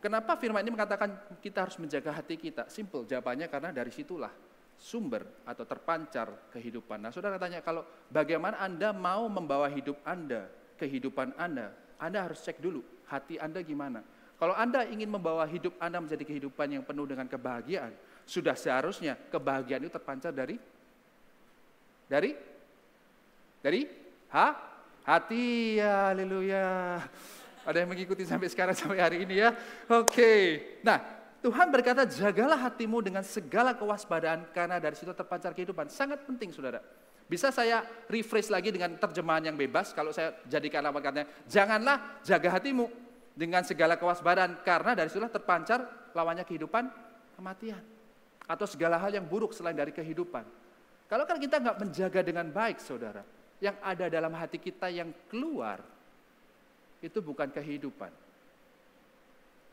kenapa 0.00 0.38
firman 0.40 0.64
ini 0.64 0.72
mengatakan 0.72 1.38
kita 1.42 1.68
harus 1.68 1.76
menjaga 1.76 2.14
hati 2.16 2.40
kita? 2.40 2.68
Simple, 2.72 3.04
jawabannya 3.04 3.46
karena 3.50 3.70
dari 3.74 3.92
situlah 3.92 4.32
sumber 4.76 5.24
atau 5.48 5.64
terpancar 5.64 6.52
kehidupan. 6.52 7.00
Nah 7.00 7.10
saudara 7.12 7.40
tanya, 7.40 7.64
kalau 7.64 7.84
bagaimana 8.12 8.60
Anda 8.60 8.92
mau 8.92 9.28
membawa 9.28 9.68
hidup 9.72 10.00
Anda, 10.04 10.48
kehidupan 10.76 11.36
Anda, 11.36 11.72
Anda 11.96 12.28
harus 12.28 12.44
cek 12.44 12.60
dulu 12.60 12.84
hati 13.08 13.40
Anda 13.40 13.64
gimana. 13.64 14.04
Kalau 14.36 14.52
Anda 14.52 14.84
ingin 14.84 15.08
membawa 15.08 15.48
hidup 15.48 15.80
Anda 15.80 15.96
menjadi 15.96 16.24
kehidupan 16.28 16.68
yang 16.68 16.84
penuh 16.84 17.08
dengan 17.08 17.24
kebahagiaan, 17.24 17.92
sudah 18.28 18.52
seharusnya 18.52 19.16
kebahagiaan 19.32 19.80
itu 19.88 19.92
terpancar 19.92 20.32
dari 20.32 20.60
dari? 22.06 22.30
Dari? 23.64 24.05
Ha? 24.32 24.48
Hati, 25.06 25.78
ya, 25.78 26.10
haleluya. 26.10 26.98
Ada 27.66 27.82
yang 27.82 27.90
mengikuti 27.90 28.22
sampai 28.26 28.46
sekarang, 28.50 28.74
sampai 28.74 28.98
hari 28.98 29.22
ini 29.26 29.42
ya. 29.42 29.54
Oke. 29.90 30.62
Nah, 30.82 30.98
Tuhan 31.42 31.70
berkata, 31.70 32.02
jagalah 32.06 32.58
hatimu 32.58 33.02
dengan 33.02 33.22
segala 33.22 33.74
kewaspadaan, 33.74 34.50
karena 34.50 34.82
dari 34.82 34.98
situ 34.98 35.14
terpancar 35.14 35.54
kehidupan. 35.54 35.86
Sangat 35.86 36.26
penting, 36.26 36.50
saudara. 36.50 36.82
Bisa 37.26 37.50
saya 37.50 37.82
refresh 38.06 38.50
lagi 38.50 38.70
dengan 38.70 38.94
terjemahan 38.98 39.50
yang 39.50 39.58
bebas, 39.58 39.90
kalau 39.90 40.14
saya 40.14 40.34
jadikan 40.46 40.82
apa 40.86 40.98
katanya, 41.02 41.26
janganlah 41.50 42.22
jaga 42.22 42.54
hatimu 42.54 42.86
dengan 43.34 43.66
segala 43.66 43.98
kewaspadaan, 43.98 44.62
karena 44.62 44.94
dari 44.94 45.10
situlah 45.10 45.30
terpancar 45.30 46.10
lawannya 46.14 46.46
kehidupan, 46.46 46.86
kematian. 47.34 47.82
Atau 48.46 48.66
segala 48.70 48.94
hal 48.98 49.10
yang 49.10 49.26
buruk 49.26 49.50
selain 49.50 49.74
dari 49.74 49.90
kehidupan. 49.90 50.46
Kalau 51.10 51.26
kan 51.26 51.38
kita 51.38 51.58
nggak 51.58 51.78
menjaga 51.82 52.20
dengan 52.22 52.46
baik, 52.50 52.78
saudara, 52.78 53.26
yang 53.62 53.76
ada 53.80 54.12
dalam 54.12 54.32
hati 54.36 54.60
kita 54.60 54.92
yang 54.92 55.12
keluar, 55.32 55.80
itu 57.00 57.18
bukan 57.24 57.48
kehidupan. 57.48 58.12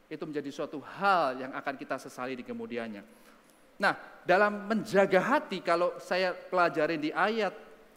Itu 0.08 0.24
menjadi 0.28 0.50
suatu 0.52 0.80
hal 0.80 1.40
yang 1.40 1.52
akan 1.56 1.76
kita 1.76 2.00
sesali 2.00 2.38
di 2.38 2.44
kemudiannya. 2.46 3.04
Nah, 3.82 3.98
dalam 4.24 4.70
menjaga 4.70 5.20
hati, 5.20 5.60
kalau 5.60 5.98
saya 5.98 6.32
pelajarin 6.32 7.02
di 7.02 7.10
ayat 7.10 7.52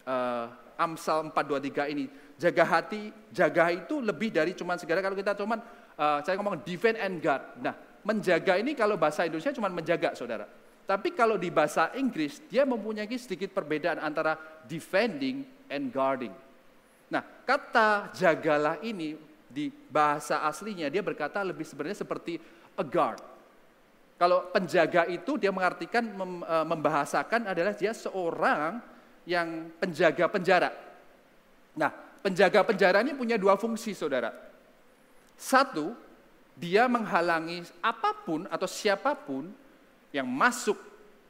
uh, 0.09 0.49
Amsal 0.81 1.29
423 1.31 1.93
ini, 1.93 2.07
jaga 2.41 2.65
hati, 2.65 3.13
jaga 3.31 3.69
itu 3.71 4.01
lebih 4.01 4.33
dari 4.33 4.57
cuman 4.57 4.81
segala 4.81 5.05
kalau 5.05 5.17
kita 5.17 5.37
cuman 5.37 5.61
uh, 5.97 6.19
saya 6.25 6.35
ngomong 6.41 6.65
defend 6.65 6.97
and 6.97 7.21
guard. 7.21 7.45
Nah, 7.61 7.77
menjaga 8.03 8.57
ini 8.57 8.73
kalau 8.73 8.97
bahasa 8.97 9.29
Indonesia 9.29 9.53
cuman 9.53 9.73
menjaga, 9.77 10.17
saudara. 10.17 10.49
Tapi 10.87 11.11
kalau 11.19 11.35
di 11.35 11.51
bahasa 11.51 11.91
Inggris, 11.99 12.39
dia 12.47 12.63
mempunyai 12.63 13.11
sedikit 13.19 13.51
perbedaan 13.51 13.99
antara 13.99 14.39
defending 14.71 15.56
and 15.71 15.93
guarding. 15.93 16.33
Nah, 17.07 17.23
kata 17.47 18.11
jagalah 18.15 18.83
ini 18.83 19.15
di 19.47 19.71
bahasa 19.71 20.43
aslinya 20.45 20.91
dia 20.91 21.01
berkata 21.01 21.41
lebih 21.41 21.65
sebenarnya 21.65 22.03
seperti 22.03 22.37
a 22.77 22.85
guard. 22.85 23.23
Kalau 24.17 24.49
penjaga 24.49 25.05
itu 25.09 25.37
dia 25.37 25.53
mengartikan 25.53 26.03
e, 26.17 26.57
membahasakan 26.65 27.53
adalah 27.53 27.77
dia 27.77 27.93
seorang 27.93 28.81
yang 29.29 29.69
penjaga 29.77 30.25
penjara. 30.29 30.71
Nah, 31.77 31.93
penjaga 32.25 32.65
penjara 32.65 33.05
ini 33.05 33.13
punya 33.13 33.37
dua 33.37 33.61
fungsi, 33.61 33.93
saudara. 33.93 34.33
Satu, 35.37 35.93
dia 36.57 36.89
menghalangi 36.89 37.69
apa 37.85 38.17
pun 38.25 38.49
atau 38.49 38.65
siapa 38.65 39.13
pun 39.13 39.53
yang 40.17 40.25
masuk 40.25 40.81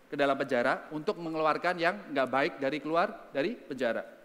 ke 0.07 0.15
dalam 0.15 0.39
penjara 0.39 0.87
untuk 0.95 1.19
mengeluarkan 1.19 1.75
yang 1.83 1.99
nggak 2.15 2.29
baik 2.31 2.53
dari 2.63 2.79
keluar 2.79 3.11
dari 3.35 3.59
penjara. 3.59 4.16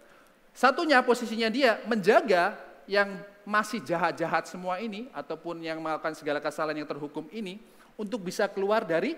Satunya 0.52 1.00
posisinya 1.00 1.48
dia 1.48 1.80
menjaga 1.88 2.60
yang 2.86 3.24
masih 3.48 3.82
jahat-jahat 3.82 4.46
semua 4.46 4.78
ini 4.78 5.08
ataupun 5.16 5.64
yang 5.64 5.80
melakukan 5.82 6.14
segala 6.14 6.44
kesalahan 6.44 6.84
yang 6.84 6.90
terhukum 6.90 7.26
ini 7.32 7.58
untuk 7.96 8.22
bisa 8.22 8.46
keluar 8.52 8.84
dari 8.84 9.16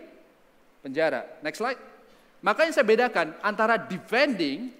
penjara. 0.79 1.25
Next 1.41 1.59
slide. 1.59 1.79
Makanya 2.43 2.71
saya 2.75 2.85
bedakan 2.85 3.33
antara 3.39 3.79
defending 3.79 4.71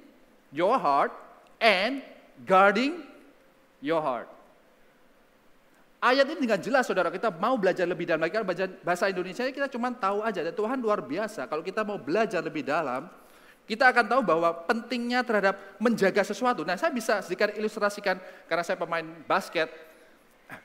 your 0.51 0.75
heart 0.75 1.15
and 1.63 2.03
guarding 2.43 3.01
your 3.79 4.03
heart. 4.03 4.27
Ayat 6.03 6.27
ini 6.27 6.43
dengan 6.43 6.60
jelas 6.60 6.83
saudara 6.83 7.07
kita 7.07 7.31
mau 7.31 7.55
belajar 7.55 7.88
lebih 7.88 8.03
dalam 8.03 8.27
lagi 8.27 8.36
bahasa 8.83 9.07
Indonesia 9.07 9.48
kita 9.48 9.72
cuma 9.72 9.88
tahu 9.95 10.19
aja 10.19 10.43
dan 10.43 10.51
Tuhan 10.51 10.83
luar 10.83 11.00
biasa 11.00 11.48
kalau 11.48 11.63
kita 11.63 11.88
mau 11.88 11.95
belajar 11.95 12.43
lebih 12.43 12.67
dalam 12.67 13.07
kita 13.63 13.89
akan 13.89 14.05
tahu 14.05 14.22
bahwa 14.27 14.50
pentingnya 14.67 15.24
terhadap 15.24 15.55
menjaga 15.79 16.22
sesuatu. 16.24 16.67
Nah 16.67 16.75
saya 16.75 16.91
bisa 16.91 17.24
sedikit 17.24 17.55
ilustrasikan 17.55 18.20
karena 18.48 18.63
saya 18.63 18.75
pemain 18.75 19.05
basket. 19.24 19.72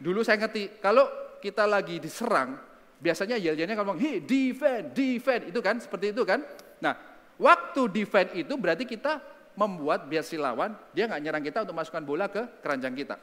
Dulu 0.03 0.27
saya 0.27 0.37
ngerti 0.43 0.83
kalau 0.83 1.07
kita 1.39 1.65
lagi 1.65 2.03
diserang 2.03 2.59
biasanya 2.99 3.39
yel-yelnya 3.39 3.79
ngomong 3.79 3.95
hey 4.03 4.19
defend 4.19 4.91
defend 4.91 5.55
itu 5.55 5.61
kan 5.63 5.79
seperti 5.79 6.11
itu 6.11 6.27
kan. 6.27 6.43
Nah 6.83 6.99
waktu 7.39 7.87
defend 7.95 8.35
itu 8.35 8.55
berarti 8.59 8.83
kita 8.83 9.23
membuat 9.59 10.07
biar 10.07 10.23
si 10.23 10.39
lawan 10.39 10.75
dia 10.95 11.07
nggak 11.11 11.23
nyerang 11.23 11.45
kita 11.47 11.59
untuk 11.67 11.79
masukkan 11.79 12.03
bola 12.03 12.27
ke 12.27 12.43
keranjang 12.63 12.95
kita. 12.95 13.19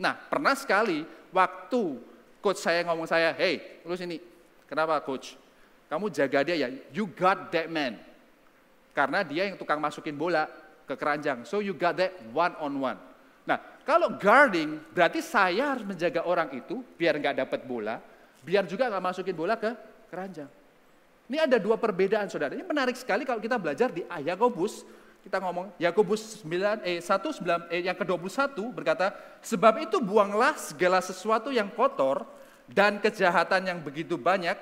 Nah, 0.00 0.16
pernah 0.16 0.56
sekali 0.56 1.04
waktu 1.28 1.82
coach 2.40 2.64
saya 2.64 2.80
ngomong 2.88 3.04
saya, 3.04 3.36
hey, 3.36 3.84
lu 3.84 3.92
sini. 3.92 4.16
Kenapa 4.64 4.96
coach? 5.04 5.36
Kamu 5.92 6.08
jaga 6.08 6.40
dia 6.40 6.56
ya, 6.56 6.68
you 6.88 7.04
got 7.12 7.52
that 7.52 7.68
man. 7.68 8.00
Karena 8.90 9.22
dia 9.22 9.46
yang 9.46 9.56
tukang 9.56 9.78
masukin 9.78 10.14
bola 10.14 10.46
ke 10.86 10.94
keranjang. 10.98 11.46
So 11.46 11.62
you 11.62 11.76
got 11.76 11.98
that 12.02 12.14
one 12.34 12.54
on 12.58 12.72
one. 12.78 12.98
Nah, 13.46 13.58
kalau 13.86 14.18
guarding, 14.18 14.78
berarti 14.92 15.22
saya 15.22 15.74
harus 15.74 15.86
menjaga 15.86 16.26
orang 16.26 16.50
itu 16.54 16.82
biar 16.98 17.16
nggak 17.18 17.46
dapat 17.46 17.60
bola, 17.66 17.98
biar 18.42 18.66
juga 18.66 18.90
nggak 18.90 19.02
masukin 19.02 19.34
bola 19.34 19.54
ke 19.56 19.70
keranjang. 20.10 20.50
Ini 21.30 21.46
ada 21.46 21.62
dua 21.62 21.78
perbedaan 21.78 22.26
saudara. 22.26 22.58
Ini 22.58 22.66
menarik 22.66 22.98
sekali 22.98 23.22
kalau 23.22 23.38
kita 23.38 23.54
belajar 23.54 23.94
di 23.94 24.02
Yakobus 24.02 24.82
kita 25.20 25.36
ngomong 25.36 25.76
Yakobus 25.76 26.40
9 26.48 26.80
eh 26.80 26.98
1 26.98 27.68
9 27.68 27.68
eh 27.68 27.84
yang 27.84 27.96
ke-21 27.96 28.56
berkata, 28.72 29.12
"Sebab 29.44 29.84
itu 29.84 30.00
buanglah 30.00 30.56
segala 30.56 31.04
sesuatu 31.04 31.52
yang 31.52 31.68
kotor 31.68 32.24
dan 32.70 32.96
kejahatan 33.02 33.68
yang 33.68 33.78
begitu 33.84 34.16
banyak 34.16 34.56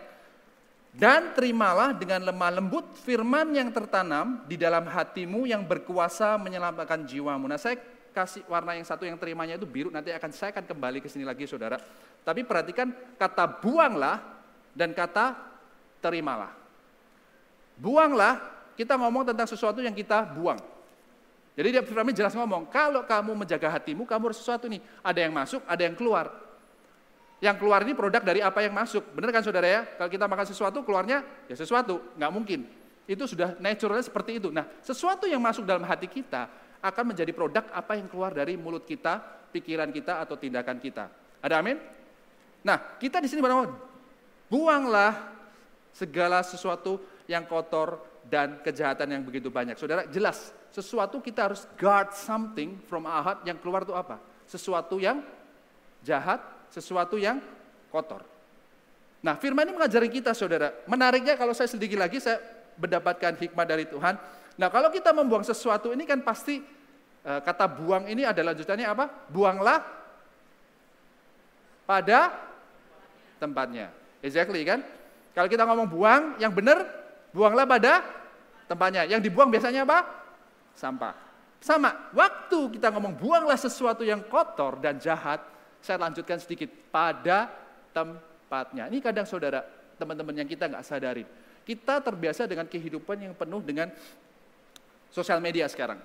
dan 0.92 1.36
terimalah 1.36 1.92
dengan 1.94 2.24
lemah 2.24 2.50
lembut 2.60 2.84
firman 3.04 3.52
yang 3.54 3.68
tertanam 3.72 4.42
di 4.48 4.56
dalam 4.56 4.88
hatimu 4.88 5.44
yang 5.44 5.64
berkuasa 5.64 6.36
menyelamatkan 6.40 7.04
jiwamu." 7.04 7.48
Nah, 7.48 7.60
saya 7.60 7.78
kasih 8.12 8.42
warna 8.50 8.74
yang 8.74 8.86
satu 8.88 9.06
yang 9.06 9.14
terimanya 9.20 9.54
itu 9.54 9.68
biru 9.68 9.94
nanti 9.94 10.10
akan 10.10 10.30
saya 10.34 10.50
akan 10.50 10.66
kembali 10.66 10.98
ke 11.04 11.08
sini 11.08 11.22
lagi 11.22 11.46
Saudara. 11.46 11.78
Tapi 12.26 12.42
perhatikan 12.42 12.90
kata 13.14 13.62
buanglah 13.62 14.20
dan 14.74 14.90
kata 14.90 15.38
terimalah. 16.02 16.50
Buanglah 17.78 18.42
kita 18.74 18.98
ngomong 18.98 19.30
tentang 19.34 19.46
sesuatu 19.46 19.78
yang 19.78 19.94
kita 19.94 20.26
buang. 20.34 20.58
Jadi 21.58 21.74
dia 21.74 21.82
firman 21.82 22.14
jelas 22.14 22.38
ngomong, 22.38 22.70
kalau 22.70 23.02
kamu 23.02 23.34
menjaga 23.34 23.66
hatimu, 23.66 24.06
kamu 24.06 24.30
harus 24.30 24.38
sesuatu 24.38 24.70
nih. 24.70 24.78
Ada 25.02 25.26
yang 25.26 25.34
masuk, 25.34 25.58
ada 25.66 25.82
yang 25.82 25.98
keluar. 25.98 26.30
Yang 27.38 27.56
keluar 27.62 27.86
ini 27.86 27.94
produk 27.94 28.18
dari 28.18 28.42
apa 28.42 28.58
yang 28.66 28.74
masuk. 28.74 29.14
Benar 29.14 29.30
kan 29.30 29.42
saudara 29.46 29.66
ya? 29.66 29.80
Kalau 29.94 30.10
kita 30.10 30.26
makan 30.26 30.46
sesuatu, 30.46 30.82
keluarnya 30.82 31.22
ya 31.46 31.54
sesuatu. 31.54 32.02
Nggak 32.18 32.32
mungkin. 32.34 32.60
Itu 33.06 33.24
sudah 33.30 33.54
naturalnya 33.62 34.04
seperti 34.04 34.42
itu. 34.42 34.50
Nah, 34.50 34.66
sesuatu 34.82 35.24
yang 35.24 35.40
masuk 35.40 35.62
dalam 35.62 35.86
hati 35.86 36.10
kita 36.10 36.50
akan 36.82 37.14
menjadi 37.14 37.30
produk 37.30 37.64
apa 37.70 37.94
yang 37.94 38.10
keluar 38.10 38.34
dari 38.34 38.58
mulut 38.58 38.82
kita, 38.84 39.22
pikiran 39.54 39.88
kita, 39.94 40.18
atau 40.22 40.34
tindakan 40.34 40.82
kita. 40.82 41.08
Ada 41.38 41.62
amin? 41.62 41.78
Nah, 42.66 42.98
kita 42.98 43.22
di 43.22 43.30
sini 43.30 43.38
berapa? 43.38 43.70
Buanglah 44.50 45.14
segala 45.94 46.42
sesuatu 46.42 46.98
yang 47.30 47.46
kotor 47.46 48.02
dan 48.26 48.60
kejahatan 48.60 49.08
yang 49.14 49.22
begitu 49.24 49.48
banyak. 49.48 49.78
Saudara, 49.78 50.04
jelas 50.10 50.52
sesuatu 50.68 51.18
kita 51.22 51.48
harus 51.48 51.64
guard 51.80 52.12
something 52.12 52.76
from 52.86 53.08
ahad 53.08 53.40
yang 53.46 53.56
keluar 53.56 53.82
itu 53.86 53.96
apa? 53.96 54.20
Sesuatu 54.44 55.00
yang 55.00 55.24
jahat, 56.04 56.40
sesuatu 56.72 57.16
yang 57.20 57.40
kotor. 57.88 58.24
Nah, 59.18 59.34
firman 59.34 59.66
ini 59.66 59.74
mengajari 59.74 60.08
kita, 60.08 60.30
saudara. 60.30 60.70
Menariknya 60.86 61.34
kalau 61.34 61.50
saya 61.50 61.66
sedikit 61.66 61.98
lagi, 61.98 62.22
saya 62.22 62.38
mendapatkan 62.78 63.34
hikmah 63.34 63.66
dari 63.66 63.84
Tuhan. 63.90 64.14
Nah, 64.58 64.68
kalau 64.70 64.90
kita 64.94 65.10
membuang 65.10 65.42
sesuatu 65.42 65.90
ini 65.90 66.06
kan 66.06 66.22
pasti 66.22 66.62
eh, 67.26 67.40
kata 67.42 67.66
buang 67.66 68.06
ini 68.06 68.22
adalah 68.22 68.54
lanjutannya 68.54 68.86
apa? 68.86 69.04
Buanglah 69.30 69.78
pada 71.82 72.34
tempatnya. 73.42 73.90
Exactly 74.22 74.62
kan? 74.62 74.82
Kalau 75.34 75.48
kita 75.50 75.66
ngomong 75.66 75.88
buang, 75.90 76.22
yang 76.42 76.50
benar 76.50 76.86
buanglah 77.30 77.66
pada 77.66 78.02
tempatnya. 78.66 79.06
Yang 79.06 79.30
dibuang 79.30 79.50
biasanya 79.50 79.82
apa? 79.86 80.06
Sampah. 80.74 81.14
Sama, 81.58 82.14
waktu 82.14 82.78
kita 82.78 82.94
ngomong 82.94 83.18
buanglah 83.18 83.58
sesuatu 83.58 84.06
yang 84.06 84.22
kotor 84.30 84.78
dan 84.78 85.02
jahat, 85.02 85.42
saya 85.82 85.98
lanjutkan 86.02 86.38
sedikit, 86.42 86.70
pada 86.90 87.50
tempatnya. 87.94 88.86
Ini 88.90 88.98
kadang 89.02 89.26
saudara, 89.26 89.62
teman-teman 89.98 90.34
yang 90.34 90.48
kita 90.48 90.66
nggak 90.70 90.84
sadarin. 90.84 91.28
Kita 91.66 92.00
terbiasa 92.00 92.48
dengan 92.48 92.64
kehidupan 92.64 93.28
yang 93.28 93.34
penuh 93.36 93.60
dengan 93.60 93.92
sosial 95.12 95.42
media 95.42 95.68
sekarang. 95.68 96.00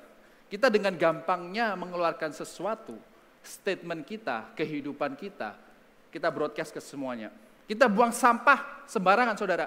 Kita 0.51 0.67
dengan 0.67 0.93
gampangnya 0.93 1.73
mengeluarkan 1.79 2.35
sesuatu, 2.35 2.93
statement 3.41 4.03
kita, 4.05 4.53
kehidupan 4.53 5.15
kita, 5.15 5.55
kita 6.11 6.27
broadcast 6.29 6.75
ke 6.75 6.81
semuanya. 6.83 7.31
Kita 7.63 7.87
buang 7.87 8.11
sampah 8.11 8.85
sembarangan 8.85 9.39
saudara 9.39 9.65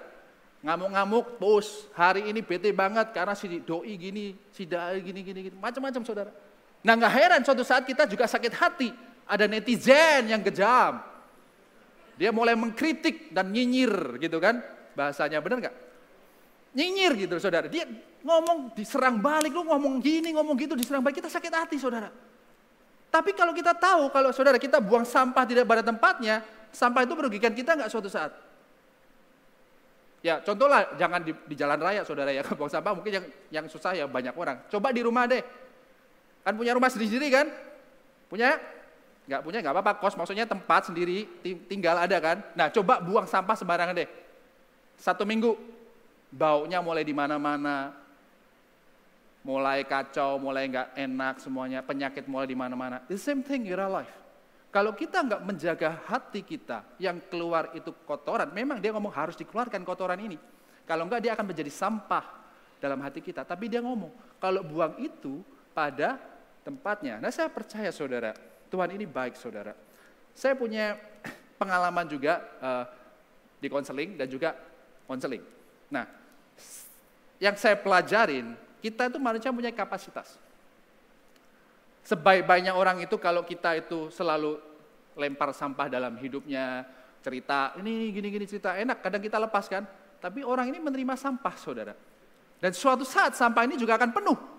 ngamuk-ngamuk, 0.67 1.39
bos 1.39 1.87
hari 1.95 2.27
ini 2.27 2.43
bete 2.43 2.75
banget 2.75 3.15
karena 3.15 3.39
si 3.39 3.47
doi 3.63 3.95
gini, 3.95 4.35
si 4.51 4.67
dai 4.67 4.99
gini, 4.99 5.21
gini, 5.23 5.41
gini, 5.47 5.57
macam-macam 5.63 6.03
saudara. 6.03 6.33
Nah 6.83 6.93
nggak 6.99 7.13
heran 7.13 7.41
suatu 7.47 7.63
saat 7.63 7.87
kita 7.87 8.03
juga 8.11 8.27
sakit 8.27 8.53
hati, 8.57 8.91
ada 9.27 9.45
netizen 9.51 10.31
yang 10.31 10.41
kejam. 10.41 11.03
Dia 12.17 12.33
mulai 12.33 12.57
mengkritik 12.57 13.35
dan 13.35 13.53
nyinyir 13.53 14.17
gitu 14.23 14.41
kan, 14.41 14.63
bahasanya 14.97 15.43
benar 15.45 15.69
nggak? 15.69 15.77
Nyinyir 16.73 17.29
gitu 17.29 17.37
saudara, 17.37 17.69
dia 17.69 17.85
ngomong 18.25 18.73
diserang 18.73 19.21
balik, 19.21 19.53
lu 19.53 19.69
ngomong 19.69 20.01
gini, 20.01 20.33
ngomong 20.33 20.57
gitu 20.57 20.73
diserang 20.73 21.05
balik, 21.05 21.21
kita 21.21 21.29
sakit 21.29 21.53
hati 21.53 21.77
saudara. 21.77 22.09
Tapi 23.13 23.37
kalau 23.37 23.53
kita 23.53 23.77
tahu, 23.77 24.09
kalau 24.09 24.33
saudara 24.33 24.57
kita 24.57 24.81
buang 24.81 25.05
sampah 25.05 25.45
tidak 25.45 25.69
pada 25.69 25.85
tempatnya, 25.85 26.41
sampah 26.73 27.05
itu 27.05 27.13
merugikan 27.13 27.53
kita 27.53 27.77
nggak 27.77 27.91
suatu 27.93 28.09
saat? 28.09 28.33
Ya 30.25 30.41
contohlah 30.43 30.97
jangan 30.97 31.23
di, 31.23 31.33
di 31.47 31.55
jalan 31.55 31.77
raya 31.77 32.03
saudara 32.03 32.33
ya, 32.33 32.41
buang 32.59 32.73
sampah 32.73 32.97
mungkin 32.97 33.13
yang, 33.13 33.27
yang 33.53 33.67
susah 33.69 33.93
ya 33.93 34.09
banyak 34.09 34.33
orang. 34.33 34.65
Coba 34.73 34.89
di 34.93 35.05
rumah 35.05 35.29
deh. 35.29 35.45
Kan 36.45 36.57
punya 36.57 36.73
rumah 36.73 36.89
sendiri-sendiri 36.89 37.29
kan? 37.29 37.47
Punya? 38.33 38.57
Nggak 39.27 39.43
punya 39.43 39.59
nggak 39.59 39.75
apa-apa, 39.75 39.93
kos 39.99 40.15
maksudnya 40.15 40.47
tempat 40.47 40.87
sendiri, 40.87 41.27
tinggal 41.67 41.99
ada 41.99 42.17
kan? 42.23 42.39
Nah 42.55 42.71
coba 42.71 43.03
buang 43.03 43.27
sampah 43.27 43.59
sembarangan 43.59 43.95
deh. 43.99 44.09
Satu 44.97 45.27
minggu, 45.27 45.59
baunya 46.31 46.79
mulai 46.79 47.03
di 47.03 47.11
mana-mana, 47.11 47.91
mulai 49.43 49.83
kacau, 49.83 50.39
mulai 50.39 50.71
nggak 50.71 50.95
enak 50.95 51.35
semuanya, 51.43 51.83
penyakit 51.83 52.27
mulai 52.31 52.47
di 52.47 52.59
mana-mana. 52.59 53.03
The 53.11 53.19
same 53.19 53.43
thing 53.43 53.67
in 53.67 53.75
our 53.75 54.03
life. 54.03 54.15
Kalau 54.71 54.93
kita 54.93 55.23
nggak 55.27 55.43
menjaga 55.43 56.05
hati 56.07 56.47
kita, 56.47 56.87
yang 57.03 57.23
keluar 57.27 57.75
itu 57.75 57.95
kotoran, 58.07 58.51
memang 58.55 58.79
dia 58.79 58.95
ngomong 58.95 59.15
harus 59.15 59.35
dikeluarkan 59.39 59.83
kotoran 59.83 60.23
ini. 60.23 60.39
Kalau 60.87 61.07
enggak 61.07 61.23
dia 61.23 61.33
akan 61.35 61.51
menjadi 61.51 61.71
sampah 61.73 62.27
dalam 62.79 63.03
hati 63.03 63.19
kita. 63.19 63.43
Tapi 63.43 63.67
dia 63.67 63.83
ngomong, 63.83 64.39
kalau 64.39 64.63
buang 64.63 65.01
itu 65.03 65.41
pada 65.75 66.21
tempatnya. 66.63 67.19
Nah 67.23 67.33
saya 67.33 67.49
percaya 67.49 67.89
saudara, 67.89 68.37
Tuhan 68.71 68.91
ini 68.95 69.07
baik 69.07 69.39
saudara. 69.39 69.73
Saya 70.37 70.53
punya 70.59 70.99
pengalaman 71.61 72.07
juga 72.07 72.45
uh, 72.61 72.85
di 73.57 73.69
konseling 73.73 74.21
dan 74.21 74.29
juga 74.29 74.53
konseling. 75.09 75.41
Nah, 75.89 76.05
yang 77.41 77.57
saya 77.57 77.79
pelajarin, 77.79 78.53
kita 78.83 79.09
itu 79.09 79.19
manusia 79.21 79.55
punya 79.55 79.73
kapasitas. 79.73 80.37
Sebaik-baiknya 82.07 82.77
orang 82.77 83.03
itu 83.03 83.19
kalau 83.19 83.43
kita 83.43 83.75
itu 83.75 84.13
selalu 84.15 84.63
lempar 85.19 85.51
sampah 85.51 85.91
dalam 85.91 86.15
hidupnya, 86.21 86.87
cerita 87.25 87.75
ini 87.83 88.15
gini-gini 88.15 88.47
cerita 88.47 88.79
enak, 88.79 89.03
kadang 89.03 89.23
kita 89.23 89.41
lepaskan. 89.43 89.83
Tapi 90.23 90.47
orang 90.47 90.71
ini 90.71 90.79
menerima 90.81 91.15
sampah, 91.19 91.55
saudara. 91.59 91.95
Dan 92.57 92.73
suatu 92.73 93.05
saat 93.05 93.37
sampah 93.37 93.69
ini 93.69 93.77
juga 93.77 94.01
akan 94.01 94.11
penuh 94.17 94.56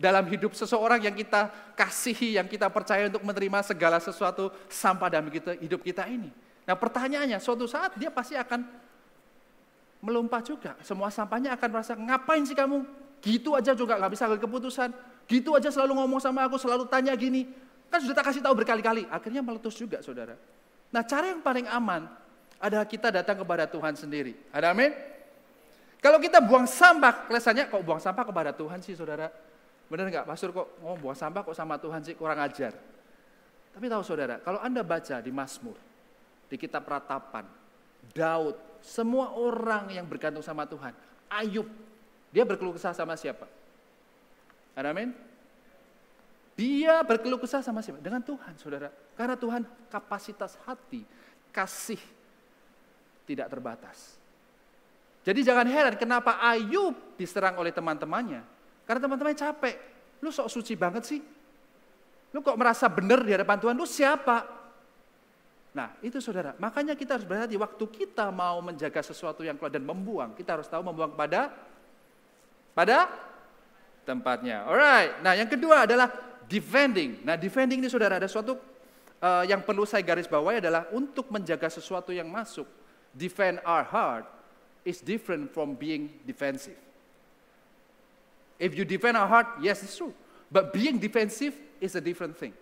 dalam 0.00 0.24
hidup 0.32 0.56
seseorang 0.56 1.04
yang 1.04 1.12
kita 1.12 1.52
kasihi, 1.76 2.40
yang 2.40 2.48
kita 2.48 2.72
percaya 2.72 3.12
untuk 3.12 3.20
menerima 3.20 3.60
segala 3.60 4.00
sesuatu 4.00 4.48
sampah 4.72 5.12
dalam 5.12 5.28
hidup 5.60 5.84
kita 5.84 6.08
ini. 6.08 6.32
Nah 6.64 6.72
pertanyaannya, 6.72 7.36
suatu 7.36 7.68
saat 7.68 8.00
dia 8.00 8.08
pasti 8.08 8.32
akan 8.32 8.64
melompat 10.00 10.48
juga. 10.48 10.72
Semua 10.80 11.12
sampahnya 11.12 11.52
akan 11.52 11.68
merasa, 11.68 11.92
ngapain 11.92 12.40
sih 12.48 12.56
kamu? 12.56 12.88
Gitu 13.20 13.52
aja 13.52 13.76
juga 13.76 14.00
nggak 14.00 14.12
bisa 14.16 14.24
ambil 14.24 14.40
keputusan. 14.40 14.88
Gitu 15.28 15.52
aja 15.52 15.68
selalu 15.68 16.00
ngomong 16.00 16.24
sama 16.24 16.48
aku, 16.48 16.56
selalu 16.56 16.88
tanya 16.88 17.12
gini. 17.12 17.44
Kan 17.92 18.00
sudah 18.00 18.16
tak 18.16 18.32
kasih 18.32 18.40
tahu 18.40 18.56
berkali-kali. 18.56 19.04
Akhirnya 19.12 19.44
meletus 19.44 19.76
juga 19.76 20.00
saudara. 20.00 20.32
Nah 20.88 21.04
cara 21.04 21.28
yang 21.28 21.44
paling 21.44 21.68
aman 21.68 22.08
adalah 22.56 22.88
kita 22.88 23.12
datang 23.12 23.44
kepada 23.44 23.68
Tuhan 23.68 23.92
sendiri. 24.00 24.32
Ada 24.48 24.72
amin? 24.72 24.96
Kalau 26.00 26.16
kita 26.16 26.40
buang 26.40 26.64
sampah, 26.64 27.28
kelihatannya 27.28 27.68
kok 27.68 27.84
buang 27.84 28.00
sampah 28.00 28.24
kepada 28.24 28.56
Tuhan 28.56 28.80
sih 28.80 28.96
saudara? 28.96 29.28
Benar 29.90 30.06
nggak? 30.06 30.26
Pastor 30.30 30.54
kok 30.54 30.78
ngomong 30.78 30.98
buang 31.02 31.18
sampah 31.18 31.42
kok 31.42 31.56
sama 31.58 31.74
Tuhan 31.82 32.06
sih 32.06 32.14
kurang 32.14 32.38
ajar. 32.38 32.72
Tapi 33.74 33.84
tahu 33.90 34.02
saudara, 34.06 34.38
kalau 34.38 34.62
Anda 34.62 34.86
baca 34.86 35.18
di 35.18 35.34
Mazmur, 35.34 35.74
di 36.46 36.54
kitab 36.54 36.86
ratapan, 36.86 37.42
Daud, 38.14 38.54
semua 38.82 39.34
orang 39.34 39.90
yang 39.90 40.06
bergantung 40.06 40.46
sama 40.46 40.62
Tuhan, 40.66 40.94
Ayub, 41.26 41.66
dia 42.30 42.46
berkeluh 42.46 42.78
kesah 42.78 42.94
sama 42.94 43.18
siapa? 43.18 43.46
Amin. 44.78 45.10
Dia 46.54 47.02
berkeluh 47.02 47.42
kesah 47.42 47.62
sama 47.62 47.82
siapa? 47.82 47.98
Dengan 47.98 48.22
Tuhan, 48.22 48.54
saudara. 48.58 48.94
Karena 49.18 49.34
Tuhan 49.34 49.62
kapasitas 49.90 50.54
hati, 50.66 51.02
kasih 51.50 52.00
tidak 53.26 53.50
terbatas. 53.50 54.18
Jadi 55.20 55.44
jangan 55.44 55.68
heran 55.68 55.94
kenapa 56.00 56.40
Ayub 56.40 56.96
diserang 57.14 57.58
oleh 57.60 57.70
teman-temannya. 57.70 58.59
Karena 58.90 59.06
teman-temannya 59.06 59.38
capek. 59.38 59.76
Lu 60.18 60.34
sok 60.34 60.50
suci 60.50 60.74
banget 60.74 61.06
sih. 61.06 61.22
Lu 62.34 62.42
kok 62.42 62.58
merasa 62.58 62.90
benar 62.90 63.22
di 63.22 63.30
hadapan 63.30 63.62
Tuhan? 63.62 63.78
Lu 63.78 63.86
siapa? 63.86 64.42
Nah 65.70 65.94
itu 66.02 66.18
saudara, 66.18 66.58
makanya 66.58 66.98
kita 66.98 67.14
harus 67.14 67.22
berhati 67.22 67.54
waktu 67.54 67.84
kita 67.86 68.34
mau 68.34 68.58
menjaga 68.58 68.98
sesuatu 69.06 69.46
yang 69.46 69.54
keluar 69.54 69.70
dan 69.70 69.86
membuang, 69.86 70.34
kita 70.34 70.58
harus 70.58 70.66
tahu 70.66 70.82
membuang 70.82 71.14
pada 71.14 71.54
pada 72.74 73.06
tempatnya. 74.02 74.66
Alright, 74.66 75.22
nah 75.22 75.38
yang 75.38 75.46
kedua 75.46 75.86
adalah 75.86 76.10
defending. 76.50 77.22
Nah, 77.22 77.38
defending 77.38 77.78
ini 77.78 77.86
saudara 77.86 78.18
ada 78.18 78.26
suatu 78.26 78.58
uh, 79.22 79.46
yang 79.46 79.62
perlu 79.62 79.86
saya 79.86 80.02
garis 80.02 80.26
bawahi 80.26 80.58
adalah 80.58 80.90
untuk 80.90 81.30
menjaga 81.30 81.70
sesuatu 81.70 82.10
yang 82.10 82.26
masuk. 82.26 82.66
Defend 83.14 83.62
our 83.62 83.86
heart 83.86 84.26
is 84.82 84.98
different 84.98 85.54
from 85.54 85.78
being 85.78 86.10
defensive. 86.26 86.89
If 88.60 88.76
you 88.76 88.84
defend 88.84 89.16
our 89.16 89.24
heart, 89.24 89.56
yes, 89.64 89.80
it's 89.80 89.96
true. 89.96 90.12
But 90.52 90.76
being 90.76 91.00
defensive 91.00 91.56
is 91.80 91.96
a 91.96 92.02
different 92.04 92.36
thing. 92.36 92.52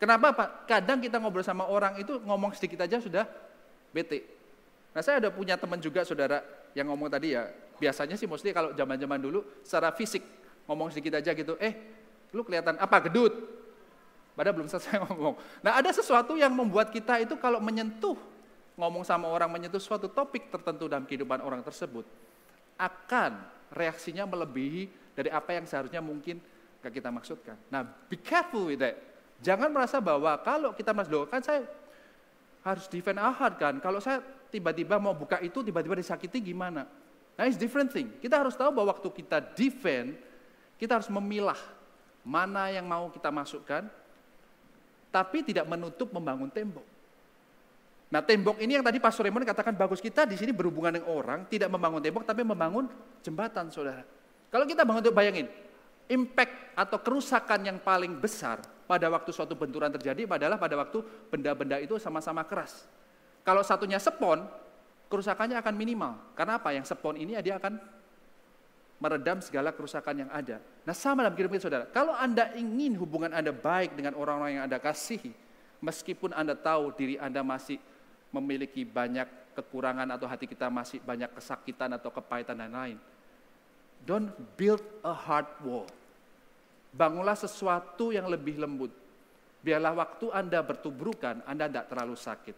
Kenapa 0.00 0.32
Pak? 0.32 0.48
Kadang 0.64 1.04
kita 1.04 1.20
ngobrol 1.20 1.44
sama 1.44 1.68
orang 1.68 2.00
itu 2.00 2.16
ngomong 2.24 2.56
sedikit 2.56 2.88
aja 2.88 2.96
sudah 2.96 3.28
bete. 3.92 4.24
Nah 4.96 5.04
saya 5.04 5.20
ada 5.20 5.28
punya 5.28 5.60
teman 5.60 5.76
juga 5.76 6.04
saudara 6.08 6.40
yang 6.72 6.88
ngomong 6.88 7.12
tadi 7.12 7.36
ya, 7.36 7.48
biasanya 7.76 8.16
sih 8.16 8.24
mostly 8.24 8.52
kalau 8.52 8.72
zaman-zaman 8.72 9.20
dulu 9.20 9.44
secara 9.60 9.92
fisik 9.92 10.24
ngomong 10.64 10.88
sedikit 10.92 11.20
aja 11.20 11.36
gitu, 11.36 11.56
eh 11.60 11.72
lu 12.32 12.44
kelihatan 12.44 12.80
apa 12.80 12.96
gedut. 13.08 13.32
Padahal 14.36 14.56
belum 14.56 14.68
selesai 14.68 15.00
ngomong. 15.08 15.36
Nah 15.64 15.80
ada 15.80 15.88
sesuatu 15.92 16.36
yang 16.36 16.52
membuat 16.52 16.92
kita 16.92 17.16
itu 17.20 17.36
kalau 17.40 17.60
menyentuh, 17.60 18.16
ngomong 18.76 19.04
sama 19.04 19.32
orang 19.32 19.48
menyentuh 19.48 19.80
suatu 19.80 20.12
topik 20.12 20.52
tertentu 20.52 20.88
dalam 20.92 21.08
kehidupan 21.08 21.40
orang 21.40 21.64
tersebut, 21.64 22.04
akan 22.76 23.40
reaksinya 23.72 24.28
melebihi 24.28 25.05
dari 25.16 25.32
apa 25.32 25.56
yang 25.56 25.64
seharusnya 25.64 26.04
mungkin 26.04 26.38
kita 26.86 27.10
maksudkan. 27.10 27.58
Nah 27.66 27.82
be 28.06 28.14
careful 28.14 28.70
with 28.70 28.78
that. 28.78 28.94
Jangan 29.42 29.68
merasa 29.74 29.98
bahwa 29.98 30.32
kalau 30.40 30.70
kita 30.70 30.94
merasa, 30.94 31.26
kan 31.26 31.42
saya 31.42 31.66
harus 32.62 32.86
defend 32.86 33.18
ahad 33.18 33.58
kan, 33.58 33.74
kalau 33.82 33.98
saya 33.98 34.22
tiba-tiba 34.48 34.96
mau 34.96 35.12
buka 35.12 35.42
itu, 35.42 35.66
tiba-tiba 35.66 35.98
disakiti 35.98 36.38
gimana? 36.40 36.86
Nah 37.36 37.42
it's 37.44 37.58
different 37.58 37.90
thing. 37.90 38.14
Kita 38.22 38.38
harus 38.38 38.54
tahu 38.54 38.70
bahwa 38.70 38.96
waktu 38.96 39.08
kita 39.12 39.42
defend, 39.58 40.16
kita 40.80 40.96
harus 40.96 41.10
memilah 41.10 41.58
mana 42.22 42.70
yang 42.70 42.86
mau 42.86 43.10
kita 43.12 43.28
masukkan, 43.28 43.90
tapi 45.12 45.42
tidak 45.42 45.68
menutup 45.68 46.08
membangun 46.14 46.48
tembok. 46.48 46.86
Nah 48.06 48.22
tembok 48.22 48.56
ini 48.62 48.78
yang 48.78 48.86
tadi 48.86 49.02
Pastor 49.02 49.26
Raymond 49.26 49.42
katakan 49.42 49.74
bagus 49.74 49.98
kita 49.98 50.22
di 50.24 50.38
sini 50.38 50.54
berhubungan 50.54 50.96
dengan 50.96 51.10
orang, 51.10 51.44
tidak 51.50 51.66
membangun 51.66 51.98
tembok 51.98 52.22
tapi 52.24 52.46
membangun 52.46 52.86
jembatan 53.20 53.68
saudara. 53.68 54.15
Kalau 54.56 54.64
kita 54.64 54.88
bangun 54.88 55.04
tembok 55.04 55.20
bayangin, 55.20 55.52
impact 56.08 56.72
atau 56.72 56.96
kerusakan 56.96 57.60
yang 57.60 57.76
paling 57.76 58.16
besar 58.16 58.64
pada 58.88 59.04
waktu 59.12 59.28
suatu 59.28 59.52
benturan 59.52 59.92
terjadi 59.92 60.24
adalah 60.24 60.56
pada 60.56 60.80
waktu 60.80 61.04
benda-benda 61.28 61.76
itu 61.76 62.00
sama-sama 62.00 62.40
keras. 62.48 62.88
Kalau 63.44 63.60
satunya 63.60 64.00
sepon, 64.00 64.48
kerusakannya 65.12 65.60
akan 65.60 65.76
minimal. 65.76 66.16
Karena 66.32 66.56
apa? 66.56 66.72
Yang 66.72 66.88
sepon 66.88 67.20
ini 67.20 67.36
dia 67.44 67.60
akan 67.60 67.76
meredam 68.96 69.44
segala 69.44 69.76
kerusakan 69.76 70.24
yang 70.24 70.30
ada. 70.32 70.56
Nah 70.88 70.96
sama 70.96 71.20
dalam 71.20 71.36
kehidupan 71.36 71.60
saudara, 71.60 71.84
kalau 71.92 72.16
Anda 72.16 72.56
ingin 72.56 72.96
hubungan 72.96 73.36
Anda 73.36 73.52
baik 73.52 73.92
dengan 73.92 74.16
orang-orang 74.16 74.56
yang 74.56 74.64
Anda 74.72 74.80
kasihi, 74.80 75.36
meskipun 75.84 76.32
Anda 76.32 76.56
tahu 76.56 76.96
diri 76.96 77.20
Anda 77.20 77.44
masih 77.44 77.76
memiliki 78.32 78.88
banyak 78.88 79.52
kekurangan 79.52 80.08
atau 80.16 80.24
hati 80.24 80.48
kita 80.48 80.72
masih 80.72 81.04
banyak 81.04 81.28
kesakitan 81.36 81.92
atau 81.92 82.08
kepahitan 82.08 82.56
dan 82.56 82.72
lain, 82.72 82.96
don't 84.06 84.30
build 84.54 84.80
a 85.02 85.12
hard 85.12 85.50
wall. 85.66 85.90
Bangunlah 86.94 87.36
sesuatu 87.36 88.14
yang 88.14 88.30
lebih 88.30 88.56
lembut. 88.56 88.94
Biarlah 89.60 89.92
waktu 89.98 90.30
Anda 90.30 90.62
bertubrukan, 90.62 91.42
Anda 91.44 91.66
tidak 91.66 91.90
terlalu 91.90 92.14
sakit. 92.14 92.56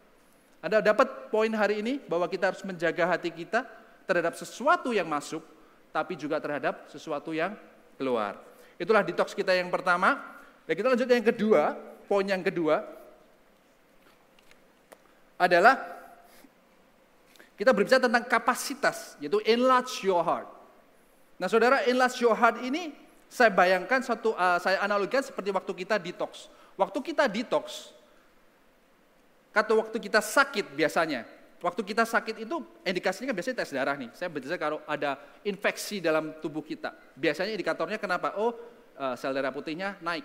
Anda 0.60 0.84
dapat 0.84 1.32
poin 1.32 1.50
hari 1.56 1.80
ini 1.80 1.98
bahwa 2.04 2.28
kita 2.28 2.52
harus 2.52 2.60
menjaga 2.62 3.08
hati 3.08 3.32
kita 3.32 3.64
terhadap 4.04 4.36
sesuatu 4.36 4.92
yang 4.92 5.08
masuk, 5.08 5.40
tapi 5.90 6.14
juga 6.14 6.36
terhadap 6.38 6.86
sesuatu 6.92 7.32
yang 7.32 7.56
keluar. 7.96 8.36
Itulah 8.76 9.02
detox 9.02 9.32
kita 9.32 9.56
yang 9.56 9.72
pertama. 9.72 10.20
Dan 10.68 10.76
kita 10.76 10.86
lanjut 10.92 11.08
yang 11.08 11.24
kedua, 11.24 11.62
poin 12.04 12.28
yang 12.28 12.44
kedua 12.44 12.84
adalah 15.40 15.80
kita 17.56 17.72
berbicara 17.72 18.04
tentang 18.04 18.26
kapasitas, 18.28 19.16
yaitu 19.18 19.40
enlarge 19.48 20.04
your 20.04 20.22
heart. 20.22 20.57
Nah 21.38 21.46
saudara, 21.46 21.86
your 21.86 22.34
heart 22.34 22.60
ini 22.66 22.92
saya 23.30 23.48
bayangkan 23.54 24.02
satu, 24.02 24.34
uh, 24.34 24.58
saya 24.58 24.82
analogikan 24.82 25.22
seperti 25.22 25.54
waktu 25.54 25.72
kita 25.86 25.96
detox. 25.96 26.50
Waktu 26.74 26.98
kita 27.02 27.26
detox, 27.26 27.94
atau 29.50 29.82
waktu 29.82 29.98
kita 29.98 30.22
sakit 30.22 30.70
biasanya, 30.74 31.26
Waktu 31.58 31.82
kita 31.82 32.06
sakit 32.06 32.46
itu 32.46 32.62
indikasinya 32.86 33.34
biasanya 33.34 33.66
tes 33.66 33.74
darah 33.74 33.98
nih. 33.98 34.14
Saya 34.14 34.30
biasanya 34.30 34.62
kalau 34.62 34.78
ada 34.86 35.18
infeksi 35.42 35.98
dalam 35.98 36.38
tubuh 36.38 36.62
kita. 36.62 36.94
Biasanya 37.18 37.50
indikatornya 37.50 37.98
kenapa? 37.98 38.38
Oh 38.38 38.54
eh, 38.94 39.14
sel 39.18 39.34
darah 39.34 39.50
putihnya 39.50 39.98
naik. 39.98 40.22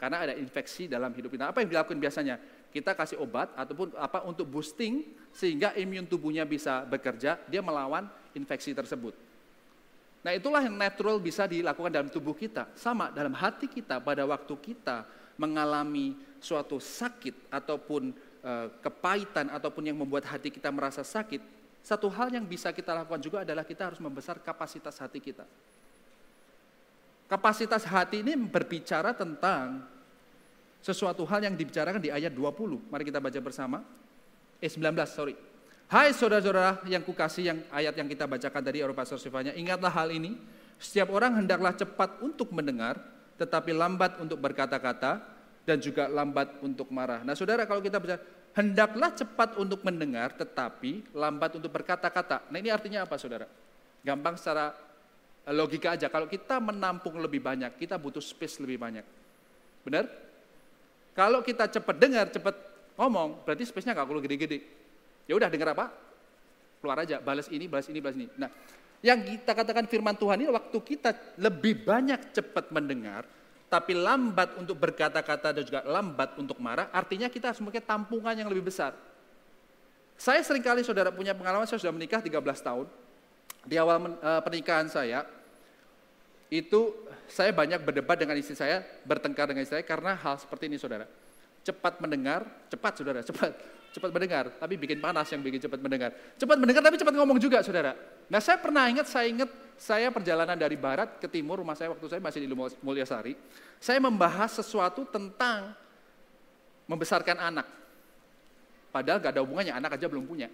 Karena 0.00 0.24
ada 0.24 0.32
infeksi 0.32 0.88
dalam 0.88 1.12
hidup 1.12 1.36
kita. 1.36 1.52
Apa 1.52 1.60
yang 1.60 1.68
dilakukan 1.68 2.00
biasanya? 2.00 2.40
Kita 2.72 2.96
kasih 2.96 3.20
obat 3.20 3.52
ataupun 3.54 3.92
apa 3.94 4.24
untuk 4.24 4.48
boosting 4.48 5.04
sehingga 5.30 5.76
imun 5.78 6.08
tubuhnya 6.08 6.42
bisa 6.48 6.82
bekerja, 6.88 7.38
dia 7.46 7.62
melawan 7.62 8.08
infeksi 8.34 8.74
tersebut. 8.74 9.14
Nah 10.24 10.32
itulah 10.32 10.64
yang 10.64 10.74
natural 10.74 11.20
bisa 11.20 11.44
dilakukan 11.44 11.92
dalam 11.92 12.08
tubuh 12.08 12.32
kita. 12.32 12.72
Sama 12.72 13.12
dalam 13.12 13.36
hati 13.36 13.68
kita 13.68 14.00
pada 14.00 14.24
waktu 14.24 14.54
kita 14.56 15.04
mengalami 15.36 16.16
suatu 16.40 16.80
sakit 16.80 17.52
ataupun 17.52 18.16
Eh, 18.44 18.68
kepahitan 18.84 19.48
ataupun 19.48 19.88
yang 19.88 19.96
membuat 19.96 20.28
hati 20.28 20.52
kita 20.52 20.68
merasa 20.68 21.00
sakit, 21.00 21.40
satu 21.80 22.12
hal 22.12 22.28
yang 22.28 22.44
bisa 22.44 22.68
kita 22.76 22.92
lakukan 22.92 23.16
juga 23.16 23.40
adalah 23.40 23.64
kita 23.64 23.88
harus 23.88 23.96
membesar 23.96 24.36
kapasitas 24.36 25.00
hati 25.00 25.16
kita. 25.16 25.48
Kapasitas 27.24 27.88
hati 27.88 28.20
ini 28.20 28.36
berbicara 28.36 29.16
tentang 29.16 29.88
sesuatu 30.84 31.24
hal 31.24 31.40
yang 31.40 31.56
dibicarakan 31.56 32.04
di 32.04 32.12
ayat 32.12 32.36
20. 32.36 32.84
Mari 32.92 33.08
kita 33.08 33.16
baca 33.16 33.40
bersama. 33.40 33.80
Eh 34.60 34.68
19, 34.68 34.92
sorry. 35.08 35.32
Hai 35.84 36.16
saudara-saudara 36.16 36.80
yang 36.88 37.04
kukasih 37.04 37.44
yang 37.44 37.58
ayat 37.68 37.92
yang 37.92 38.08
kita 38.08 38.24
bacakan 38.24 38.62
tadi 38.64 38.80
Eropa 38.80 39.04
Sifanya, 39.04 39.52
ingatlah 39.52 39.92
hal 39.92 40.08
ini. 40.08 40.32
Setiap 40.80 41.12
orang 41.12 41.44
hendaklah 41.44 41.76
cepat 41.76 42.24
untuk 42.24 42.50
mendengar, 42.56 42.96
tetapi 43.36 43.76
lambat 43.76 44.16
untuk 44.16 44.40
berkata-kata, 44.40 45.20
dan 45.64 45.80
juga 45.80 46.08
lambat 46.08 46.60
untuk 46.64 46.88
marah. 46.88 47.20
Nah 47.24 47.36
saudara 47.36 47.68
kalau 47.68 47.84
kita 47.84 48.00
bicara, 48.00 48.20
hendaklah 48.56 49.12
cepat 49.12 49.56
untuk 49.60 49.80
mendengar 49.84 50.32
tetapi 50.36 51.12
lambat 51.12 51.56
untuk 51.56 51.72
berkata-kata. 51.72 52.48
Nah 52.48 52.58
ini 52.60 52.72
artinya 52.72 53.04
apa 53.04 53.16
saudara? 53.20 53.48
Gampang 54.04 54.36
secara 54.40 54.72
eh, 55.44 55.54
logika 55.56 55.96
aja, 55.96 56.08
kalau 56.08 56.28
kita 56.28 56.60
menampung 56.64 57.16
lebih 57.20 57.44
banyak, 57.44 57.76
kita 57.76 58.00
butuh 58.00 58.24
space 58.24 58.60
lebih 58.60 58.80
banyak. 58.80 59.04
Benar? 59.84 60.08
Kalau 61.12 61.44
kita 61.44 61.68
cepat 61.68 61.96
dengar, 61.96 62.26
cepat 62.32 62.56
ngomong, 62.96 63.44
berarti 63.44 63.68
space-nya 63.68 63.92
nggak 63.92 64.08
perlu 64.08 64.20
gede-gede. 64.24 64.83
Ya 65.24 65.34
udah 65.36 65.48
dengar 65.48 65.72
apa? 65.72 65.88
Keluar 66.80 67.00
aja, 67.00 67.20
balas 67.20 67.48
ini, 67.48 67.64
balas 67.64 67.88
ini, 67.88 67.98
balas 68.00 68.16
ini. 68.16 68.28
Nah, 68.36 68.50
yang 69.04 69.20
kita 69.20 69.52
katakan 69.52 69.84
firman 69.84 70.16
Tuhan 70.16 70.40
ini 70.40 70.48
waktu 70.48 70.78
kita 70.80 71.36
lebih 71.40 71.84
banyak 71.84 72.32
cepat 72.32 72.72
mendengar, 72.72 73.28
tapi 73.68 73.92
lambat 73.96 74.56
untuk 74.60 74.76
berkata-kata 74.80 75.60
dan 75.60 75.62
juga 75.64 75.80
lambat 75.84 76.36
untuk 76.40 76.60
marah, 76.60 76.92
artinya 76.92 77.28
kita 77.28 77.52
harus 77.52 77.60
memiliki 77.60 77.84
tampungan 77.84 78.32
yang 78.36 78.48
lebih 78.48 78.68
besar. 78.68 78.96
Saya 80.14 80.40
sering 80.46 80.62
kali 80.62 80.86
saudara 80.86 81.10
punya 81.10 81.34
pengalaman, 81.34 81.66
saya 81.66 81.82
sudah 81.82 81.92
menikah 81.92 82.22
13 82.22 82.38
tahun. 82.62 82.86
Di 83.64 83.80
awal 83.80 84.14
eh, 84.14 84.40
pernikahan 84.44 84.86
saya, 84.86 85.26
itu 86.52 86.94
saya 87.26 87.50
banyak 87.50 87.82
berdebat 87.82 88.20
dengan 88.20 88.36
istri 88.38 88.54
saya, 88.54 88.84
bertengkar 89.02 89.50
dengan 89.50 89.64
istri 89.64 89.80
saya 89.80 89.86
karena 89.86 90.14
hal 90.14 90.38
seperti 90.38 90.70
ini 90.70 90.78
saudara. 90.78 91.08
Cepat 91.64 91.98
mendengar, 91.98 92.44
cepat 92.68 92.92
saudara, 93.00 93.20
cepat. 93.24 93.52
Cepat 93.94 94.10
mendengar, 94.10 94.50
tapi 94.58 94.74
bikin 94.74 94.98
panas 94.98 95.30
yang 95.30 95.38
bikin 95.38 95.62
cepat 95.62 95.78
mendengar. 95.78 96.10
Cepat 96.34 96.58
mendengar 96.58 96.82
tapi 96.82 96.98
cepat 96.98 97.14
ngomong 97.14 97.38
juga 97.38 97.62
saudara. 97.62 97.94
Nah 98.26 98.42
saya 98.42 98.58
pernah 98.58 98.90
ingat, 98.90 99.06
saya 99.06 99.30
ingat 99.30 99.46
saya 99.78 100.10
perjalanan 100.10 100.58
dari 100.58 100.74
barat 100.74 101.22
ke 101.22 101.30
timur, 101.30 101.62
rumah 101.62 101.78
saya 101.78 101.94
waktu 101.94 102.02
saya 102.10 102.18
masih 102.18 102.42
di 102.42 102.50
Mulyasari. 102.82 103.38
Saya 103.78 104.02
membahas 104.02 104.50
sesuatu 104.58 105.06
tentang 105.06 105.78
membesarkan 106.90 107.38
anak. 107.38 107.70
Padahal 108.90 109.22
gak 109.22 109.38
ada 109.38 109.46
hubungannya, 109.46 109.74
anak 109.78 109.94
aja 109.94 110.10
belum 110.10 110.26
punya. 110.26 110.50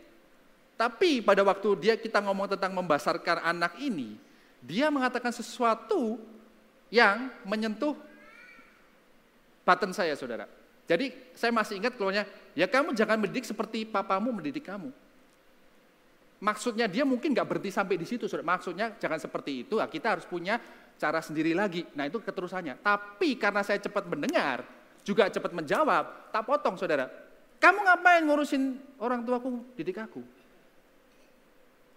Tapi 0.77 1.25
pada 1.25 1.41
waktu 1.41 1.69
dia 1.81 1.97
kita 1.97 2.21
ngomong 2.21 2.57
tentang 2.57 2.77
membesarkan 2.77 3.41
anak 3.41 3.81
ini, 3.81 4.21
dia 4.61 4.93
mengatakan 4.93 5.33
sesuatu 5.33 6.21
yang 6.93 7.33
menyentuh 7.49 7.97
button 9.65 9.97
saya, 9.97 10.13
saudara. 10.13 10.60
Jadi 10.91 11.15
saya 11.39 11.55
masih 11.55 11.79
ingat 11.79 11.95
keluarnya, 11.95 12.27
ya 12.51 12.67
kamu 12.67 12.99
jangan 12.99 13.23
mendidik 13.23 13.47
seperti 13.47 13.87
papamu 13.87 14.35
mendidik 14.35 14.67
kamu. 14.67 14.91
Maksudnya 16.43 16.91
dia 16.91 17.07
mungkin 17.07 17.31
nggak 17.31 17.47
berhenti 17.47 17.71
sampai 17.71 17.95
di 17.95 18.03
situ, 18.03 18.27
saudara. 18.27 18.59
Maksudnya 18.59 18.99
jangan 18.99 19.23
seperti 19.23 19.63
itu, 19.63 19.79
nah, 19.79 19.87
kita 19.87 20.19
harus 20.19 20.27
punya 20.27 20.59
cara 20.99 21.23
sendiri 21.23 21.55
lagi. 21.55 21.87
Nah 21.95 22.11
itu 22.11 22.19
keterusannya. 22.19 22.83
Tapi 22.83 23.39
karena 23.39 23.63
saya 23.63 23.79
cepat 23.79 24.03
mendengar, 24.11 24.67
juga 25.07 25.31
cepat 25.31 25.55
menjawab, 25.55 26.35
tak 26.35 26.43
potong 26.43 26.75
saudara. 26.75 27.07
Kamu 27.63 27.87
ngapain 27.87 28.27
ngurusin 28.27 28.75
orang 28.99 29.23
tuaku, 29.23 29.63
didik 29.79 30.01
aku? 30.03 30.27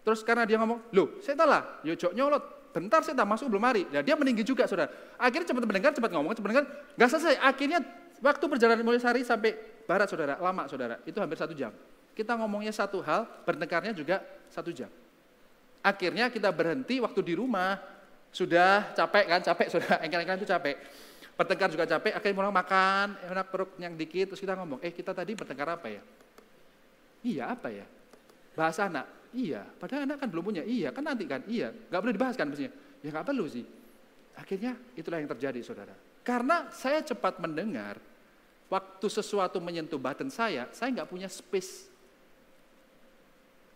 Terus 0.05 0.21
karena 0.21 0.45
dia 0.45 0.61
ngomong, 0.61 0.93
loh 0.93 1.17
saya 1.17 1.39
lah, 1.49 1.81
yuk 1.81 1.97
nyolot, 2.13 2.69
bentar 2.77 3.01
saya 3.01 3.17
tak 3.17 3.25
masuk 3.25 3.49
belum 3.49 3.63
hari. 3.63 3.89
Nah, 3.89 4.05
dia 4.05 4.13
meninggi 4.13 4.45
juga 4.45 4.69
saudara. 4.69 4.91
Akhirnya 5.17 5.49
cepat 5.49 5.65
mendengar, 5.65 5.97
cepat 5.97 6.11
ngomong, 6.13 6.35
cepat 6.37 6.45
mendengar, 6.45 6.65
nggak 6.93 7.09
selesai. 7.09 7.41
Akhirnya 7.41 7.79
waktu 8.23 8.45
perjalanan 8.47 8.87
mulai 8.87 9.03
sehari 9.03 9.27
sampai 9.27 9.51
barat 9.83 10.07
saudara, 10.07 10.39
lama 10.39 10.63
saudara, 10.71 10.95
itu 11.03 11.19
hampir 11.19 11.35
satu 11.35 11.51
jam. 11.51 11.75
Kita 12.15 12.39
ngomongnya 12.39 12.71
satu 12.71 13.03
hal, 13.03 13.27
bertengkarnya 13.43 13.91
juga 13.91 14.23
satu 14.47 14.71
jam. 14.71 14.87
Akhirnya 15.83 16.31
kita 16.31 16.47
berhenti 16.55 17.03
waktu 17.03 17.19
di 17.19 17.33
rumah, 17.35 17.75
sudah 18.31 18.95
capek 18.95 19.25
kan, 19.27 19.39
capek 19.43 19.67
sudah, 19.67 19.99
engkel-engkel 19.99 20.39
itu 20.39 20.47
capek. 20.47 20.75
Bertengkar 21.33 21.69
juga 21.73 21.85
capek, 21.89 22.13
akhirnya 22.13 22.35
mulai 22.39 22.53
makan, 22.53 23.07
enak 23.27 23.47
perut 23.49 23.75
yang 23.81 23.97
dikit, 23.97 24.31
terus 24.31 24.39
kita 24.39 24.53
ngomong, 24.55 24.79
eh 24.79 24.93
kita 24.93 25.11
tadi 25.11 25.33
bertengkar 25.33 25.65
apa 25.75 25.87
ya? 25.89 26.01
Iya 27.25 27.43
apa 27.57 27.67
ya? 27.73 27.85
Bahasa 28.53 28.85
anak, 28.85 29.33
iya. 29.33 29.65
Padahal 29.65 30.05
anak 30.05 30.21
kan 30.21 30.29
belum 30.29 30.43
punya, 30.53 30.63
iya. 30.63 30.93
Kan 30.93 31.09
nanti 31.09 31.25
kan, 31.25 31.41
iya. 31.49 31.73
Gak 31.73 31.99
boleh 31.99 32.13
dibahas 32.13 32.37
kan 32.37 32.45
mestinya. 32.45 32.69
Ya 33.01 33.09
gak 33.09 33.25
perlu 33.25 33.49
sih. 33.49 33.65
Akhirnya 34.37 34.77
itulah 34.93 35.17
yang 35.17 35.29
terjadi 35.33 35.59
saudara. 35.65 35.97
Karena 36.21 36.69
saya 36.69 37.01
cepat 37.01 37.41
mendengar, 37.41 37.97
waktu 38.71 39.07
sesuatu 39.07 39.57
menyentuh 39.63 39.99
batin 39.99 40.27
saya, 40.27 40.69
saya 40.75 40.91
nggak 40.91 41.09
punya 41.09 41.27
space 41.27 41.89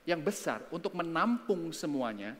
yang 0.07 0.23
besar 0.23 0.63
untuk 0.71 0.95
menampung 0.95 1.71
semuanya, 1.75 2.35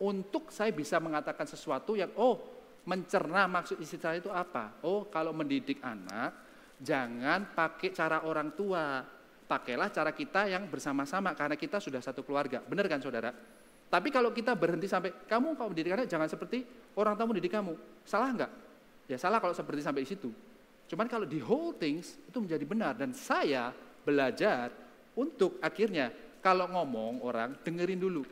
untuk 0.00 0.48
saya 0.48 0.72
bisa 0.72 0.96
mengatakan 0.96 1.44
sesuatu 1.44 1.92
yang, 1.92 2.12
oh 2.16 2.40
mencerna 2.88 3.44
maksud 3.50 3.76
istri 3.82 4.00
saya 4.00 4.16
itu 4.22 4.32
apa? 4.32 4.80
Oh 4.86 5.04
kalau 5.12 5.36
mendidik 5.36 5.82
anak, 5.84 6.32
jangan 6.80 7.52
pakai 7.52 7.92
cara 7.92 8.24
orang 8.24 8.56
tua, 8.56 9.04
pakailah 9.44 9.92
cara 9.92 10.12
kita 10.16 10.48
yang 10.48 10.64
bersama-sama, 10.72 11.36
karena 11.36 11.56
kita 11.60 11.80
sudah 11.80 12.00
satu 12.00 12.24
keluarga. 12.24 12.64
Benar 12.64 12.88
kan 12.88 13.00
saudara? 13.04 13.28
Tapi 13.86 14.08
kalau 14.10 14.34
kita 14.34 14.56
berhenti 14.56 14.90
sampai, 14.90 15.14
kamu 15.28 15.54
kalau 15.54 15.70
mendidik 15.70 15.94
anak 15.94 16.06
jangan 16.10 16.26
seperti 16.26 16.66
orang 16.98 17.14
tamu 17.14 17.36
didik 17.36 17.54
kamu. 17.54 17.76
Salah 18.02 18.32
enggak? 18.32 18.52
Ya 19.06 19.14
salah 19.20 19.38
kalau 19.38 19.54
seperti 19.54 19.84
sampai 19.84 20.02
di 20.02 20.10
situ. 20.10 20.30
Cuman 20.86 21.10
kalau 21.10 21.26
di 21.26 21.42
whole 21.42 21.74
things 21.74 22.14
itu 22.26 22.38
menjadi 22.38 22.64
benar. 22.66 22.92
Dan 22.94 23.10
saya 23.10 23.74
belajar 24.06 24.70
untuk 25.18 25.58
akhirnya 25.58 26.14
kalau 26.38 26.70
ngomong 26.70 27.26
orang 27.26 27.58
dengerin 27.66 27.98
dulu 27.98 28.22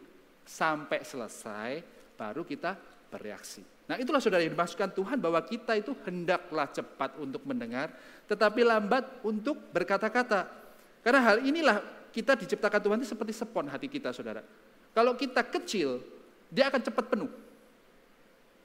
sampai 0.46 1.02
selesai 1.02 1.82
baru 2.14 2.46
kita 2.46 2.78
bereaksi. 3.10 3.66
Nah 3.90 3.98
itulah 3.98 4.22
saudara 4.22 4.40
yang 4.46 4.54
dimaksudkan 4.54 4.94
Tuhan 4.94 5.18
bahwa 5.18 5.42
kita 5.42 5.76
itu 5.76 5.92
hendaklah 6.06 6.70
cepat 6.70 7.18
untuk 7.20 7.42
mendengar 7.44 7.90
tetapi 8.30 8.62
lambat 8.62 9.02
untuk 9.26 9.58
berkata-kata. 9.74 10.46
Karena 11.04 11.20
hal 11.20 11.44
inilah 11.44 11.82
kita 12.14 12.38
diciptakan 12.38 12.80
Tuhan 12.80 12.96
itu 13.02 13.08
seperti 13.10 13.34
sepon 13.34 13.66
hati 13.66 13.90
kita 13.90 14.14
saudara. 14.14 14.46
Kalau 14.94 15.18
kita 15.18 15.42
kecil 15.42 16.00
dia 16.48 16.70
akan 16.70 16.80
cepat 16.80 17.04
penuh. 17.10 17.30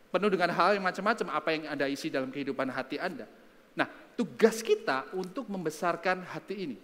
Penuh 0.09 0.29
dengan 0.29 0.49
hal 0.53 0.77
yang 0.77 0.85
macam-macam 0.85 1.27
apa 1.33 1.49
yang 1.53 1.63
ada 1.69 1.85
isi 1.89 2.09
dalam 2.09 2.29
kehidupan 2.29 2.69
hati 2.69 3.01
Anda. 3.01 3.25
Nah 3.79 3.87
tugas 4.19 4.59
kita 4.59 5.07
untuk 5.15 5.47
membesarkan 5.47 6.27
hati 6.27 6.67
ini. 6.67 6.77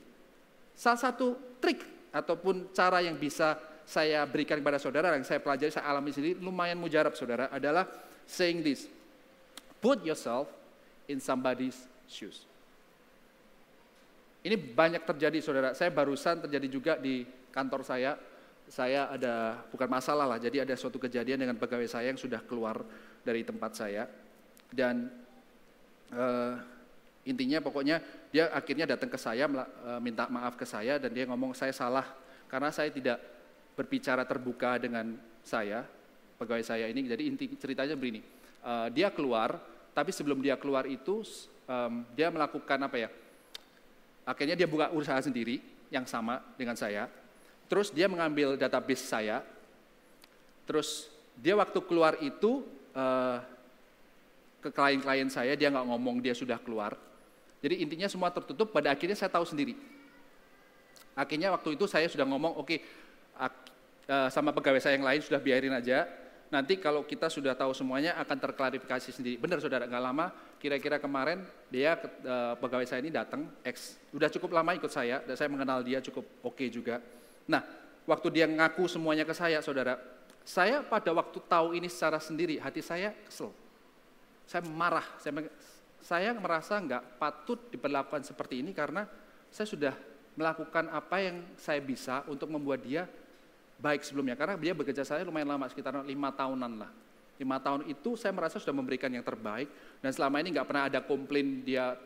Salah 0.72 1.12
satu 1.12 1.36
trik 1.60 1.84
ataupun 2.16 2.72
cara 2.72 3.04
yang 3.04 3.20
bisa 3.20 3.60
saya 3.84 4.24
berikan 4.24 4.58
kepada 4.64 4.80
saudara 4.80 5.14
yang 5.14 5.28
saya 5.28 5.44
pelajari, 5.44 5.70
saya 5.70 5.86
alami 5.92 6.16
sendiri 6.16 6.40
lumayan 6.40 6.80
mujarab 6.80 7.12
saudara 7.14 7.52
adalah 7.52 7.86
saying 8.24 8.64
this. 8.64 8.88
Put 9.84 10.02
yourself 10.08 10.48
in 11.12 11.20
somebody's 11.20 11.78
shoes. 12.08 12.48
Ini 14.42 14.58
banyak 14.58 15.04
terjadi 15.06 15.38
saudara. 15.42 15.70
Saya 15.78 15.90
barusan 15.94 16.48
terjadi 16.48 16.68
juga 16.70 16.94
di 16.98 17.26
kantor 17.54 17.82
saya. 17.86 18.18
Saya 18.66 19.10
ada 19.14 19.62
bukan 19.70 19.90
masalah 19.90 20.26
lah. 20.26 20.42
Jadi 20.42 20.66
ada 20.66 20.74
suatu 20.74 20.98
kejadian 20.98 21.46
dengan 21.46 21.58
pegawai 21.58 21.86
saya 21.86 22.10
yang 22.10 22.18
sudah 22.18 22.42
keluar 22.46 22.82
dari 23.22 23.46
tempat 23.46 23.78
saya 23.78 24.10
dan 24.74 25.10
uh, 26.14 26.75
Intinya 27.26 27.58
pokoknya 27.58 28.02
dia 28.30 28.54
akhirnya 28.54 28.86
datang 28.86 29.10
ke 29.10 29.18
saya 29.18 29.50
e, 29.50 29.92
minta 29.98 30.30
maaf 30.30 30.54
ke 30.54 30.66
saya 30.66 31.02
dan 31.02 31.10
dia 31.10 31.26
ngomong 31.26 31.58
saya 31.58 31.74
salah 31.74 32.06
karena 32.46 32.70
saya 32.70 32.94
tidak 32.94 33.18
berbicara 33.74 34.22
terbuka 34.24 34.78
dengan 34.78 35.18
saya 35.42 35.82
pegawai 36.38 36.62
saya 36.62 36.86
ini. 36.86 37.10
Jadi 37.10 37.24
inti 37.26 37.46
ceritanya 37.58 37.98
begini, 37.98 38.24
uh, 38.64 38.88
dia 38.88 39.12
keluar 39.12 39.60
tapi 39.92 40.16
sebelum 40.16 40.40
dia 40.40 40.56
keluar 40.56 40.88
itu 40.88 41.24
dia 42.16 42.30
melakukan 42.32 42.80
apa 42.88 42.98
ya? 43.00 43.10
Akhirnya 44.24 44.56
dia 44.56 44.70
buka 44.70 44.94
usaha 44.94 45.18
sendiri 45.20 45.60
yang 45.90 46.06
sama 46.06 46.40
dengan 46.56 46.78
saya. 46.78 47.10
Terus 47.66 47.90
dia 47.90 48.06
mengambil 48.06 48.54
database 48.56 49.06
saya. 49.06 49.42
Terus 50.70 51.10
dia 51.38 51.58
waktu 51.58 51.80
keluar 51.84 52.18
itu 52.22 52.64
uh, 52.96 53.38
ke 54.66 54.70
klien-klien 54.74 55.30
saya 55.30 55.54
dia 55.54 55.70
nggak 55.70 55.86
ngomong 55.86 56.18
dia 56.24 56.34
sudah 56.34 56.58
keluar 56.58 56.98
jadi 57.66 57.82
intinya 57.82 58.06
semua 58.06 58.30
tertutup, 58.30 58.70
pada 58.70 58.94
akhirnya 58.94 59.18
saya 59.18 59.34
tahu 59.34 59.42
sendiri. 59.42 59.74
Akhirnya 61.18 61.50
waktu 61.50 61.74
itu 61.74 61.90
saya 61.90 62.06
sudah 62.06 62.22
ngomong, 62.30 62.62
oke, 62.62 62.78
okay, 62.78 62.80
eh, 64.06 64.30
sama 64.30 64.54
pegawai 64.54 64.78
saya 64.78 65.02
yang 65.02 65.08
lain 65.10 65.26
sudah 65.26 65.42
biarin 65.42 65.74
aja, 65.74 66.06
nanti 66.54 66.78
kalau 66.78 67.02
kita 67.02 67.26
sudah 67.26 67.58
tahu 67.58 67.74
semuanya 67.74 68.14
akan 68.22 68.38
terklarifikasi 68.38 69.10
sendiri. 69.10 69.42
Benar 69.42 69.58
saudara, 69.66 69.90
nggak 69.90 70.04
lama, 70.06 70.30
kira-kira 70.62 71.02
kemarin 71.02 71.42
dia 71.74 71.98
eh, 71.98 72.54
pegawai 72.62 72.86
saya 72.86 73.02
ini 73.02 73.10
datang, 73.10 73.50
X, 73.66 73.98
udah 74.14 74.30
cukup 74.30 74.62
lama 74.62 74.78
ikut 74.78 74.94
saya, 74.94 75.26
dan 75.26 75.34
saya 75.34 75.50
mengenal 75.50 75.82
dia 75.82 75.98
cukup 76.06 76.22
oke 76.46 76.54
okay 76.54 76.70
juga. 76.70 77.02
Nah, 77.50 77.66
waktu 78.06 78.30
dia 78.30 78.46
ngaku 78.46 78.86
semuanya 78.86 79.26
ke 79.26 79.34
saya, 79.34 79.58
saudara, 79.66 79.98
saya 80.46 80.86
pada 80.86 81.10
waktu 81.10 81.42
tahu 81.50 81.74
ini 81.74 81.90
secara 81.90 82.22
sendiri, 82.22 82.62
hati 82.62 82.86
saya 82.86 83.10
kesel. 83.26 83.50
Saya 84.46 84.62
marah, 84.70 85.10
saya 85.18 85.50
saya 86.06 86.38
merasa 86.38 86.78
nggak 86.78 87.18
patut 87.18 87.58
diperlakukan 87.74 88.22
seperti 88.22 88.62
ini 88.62 88.78
karena 88.78 89.10
saya 89.50 89.66
sudah 89.66 89.94
melakukan 90.38 90.94
apa 90.94 91.18
yang 91.18 91.42
saya 91.58 91.82
bisa 91.82 92.22
untuk 92.30 92.54
membuat 92.54 92.86
dia 92.86 93.10
baik 93.82 94.06
sebelumnya. 94.06 94.38
Karena 94.38 94.54
dia 94.54 94.78
bekerja 94.78 95.02
saya 95.02 95.26
lumayan 95.26 95.58
lama, 95.58 95.66
sekitar 95.66 96.06
lima 96.06 96.30
tahunan 96.30 96.74
lah. 96.78 96.92
Lima 97.42 97.58
tahun 97.58 97.90
itu 97.90 98.14
saya 98.14 98.32
merasa 98.38 98.62
sudah 98.62 98.78
memberikan 98.78 99.10
yang 99.10 99.26
terbaik 99.26 99.68
dan 100.00 100.14
selama 100.14 100.40
ini 100.40 100.56
nggak 100.56 100.68
pernah 100.70 100.84
ada 100.88 101.00
komplain 101.04 101.66
dia 101.66 101.98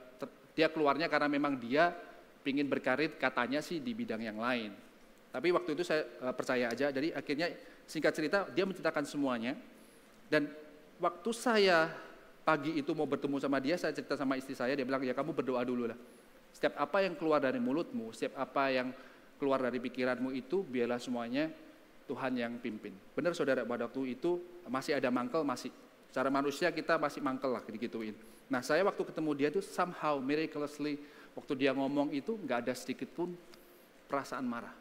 dia 0.57 0.67
keluarnya 0.71 1.05
karena 1.11 1.29
memang 1.29 1.59
dia 1.59 1.93
ingin 2.47 2.65
berkarir 2.65 3.13
katanya 3.19 3.61
sih 3.61 3.77
di 3.83 3.93
bidang 3.93 4.23
yang 4.23 4.39
lain. 4.41 4.73
Tapi 5.29 5.53
waktu 5.53 5.77
itu 5.77 5.85
saya 5.85 6.07
uh, 6.25 6.33
percaya 6.33 6.73
aja, 6.73 6.89
jadi 6.89 7.13
akhirnya 7.13 7.53
singkat 7.85 8.15
cerita 8.15 8.49
dia 8.49 8.65
menceritakan 8.65 9.05
semuanya 9.05 9.53
dan 10.33 10.49
waktu 10.97 11.29
saya 11.29 11.93
pagi 12.49 12.81
itu 12.81 12.97
mau 12.97 13.05
bertemu 13.05 13.37
sama 13.37 13.61
dia, 13.61 13.77
saya 13.77 13.93
cerita 13.93 14.17
sama 14.17 14.33
istri 14.33 14.57
saya, 14.57 14.73
dia 14.73 14.81
bilang, 14.81 15.05
ya 15.05 15.13
kamu 15.13 15.37
berdoa 15.37 15.61
dulu 15.61 15.85
lah. 15.85 15.99
Setiap 16.49 16.81
apa 16.81 17.05
yang 17.05 17.13
keluar 17.13 17.37
dari 17.37 17.61
mulutmu, 17.61 18.09
setiap 18.09 18.41
apa 18.41 18.73
yang 18.73 18.89
keluar 19.37 19.61
dari 19.61 19.77
pikiranmu 19.77 20.33
itu, 20.33 20.65
biarlah 20.65 20.97
semuanya 20.97 21.53
Tuhan 22.09 22.33
yang 22.33 22.57
pimpin. 22.57 22.97
Benar 23.13 23.37
saudara, 23.37 23.61
pada 23.61 23.85
waktu 23.85 24.17
itu 24.17 24.41
masih 24.65 24.97
ada 24.97 25.13
mangkel, 25.13 25.45
masih. 25.45 25.69
Secara 26.09 26.33
manusia 26.33 26.73
kita 26.73 26.97
masih 26.97 27.21
mangkel 27.21 27.53
lah, 27.53 27.61
digituin. 27.61 28.17
Nah 28.49 28.65
saya 28.65 28.81
waktu 28.81 29.05
ketemu 29.05 29.31
dia 29.37 29.53
itu 29.53 29.61
somehow 29.61 30.17
miraculously, 30.17 30.97
waktu 31.37 31.53
dia 31.53 31.69
ngomong 31.69 32.09
itu 32.17 32.33
nggak 32.33 32.65
ada 32.65 32.73
sedikit 32.73 33.13
pun 33.13 33.37
perasaan 34.09 34.41
marah. 34.41 34.73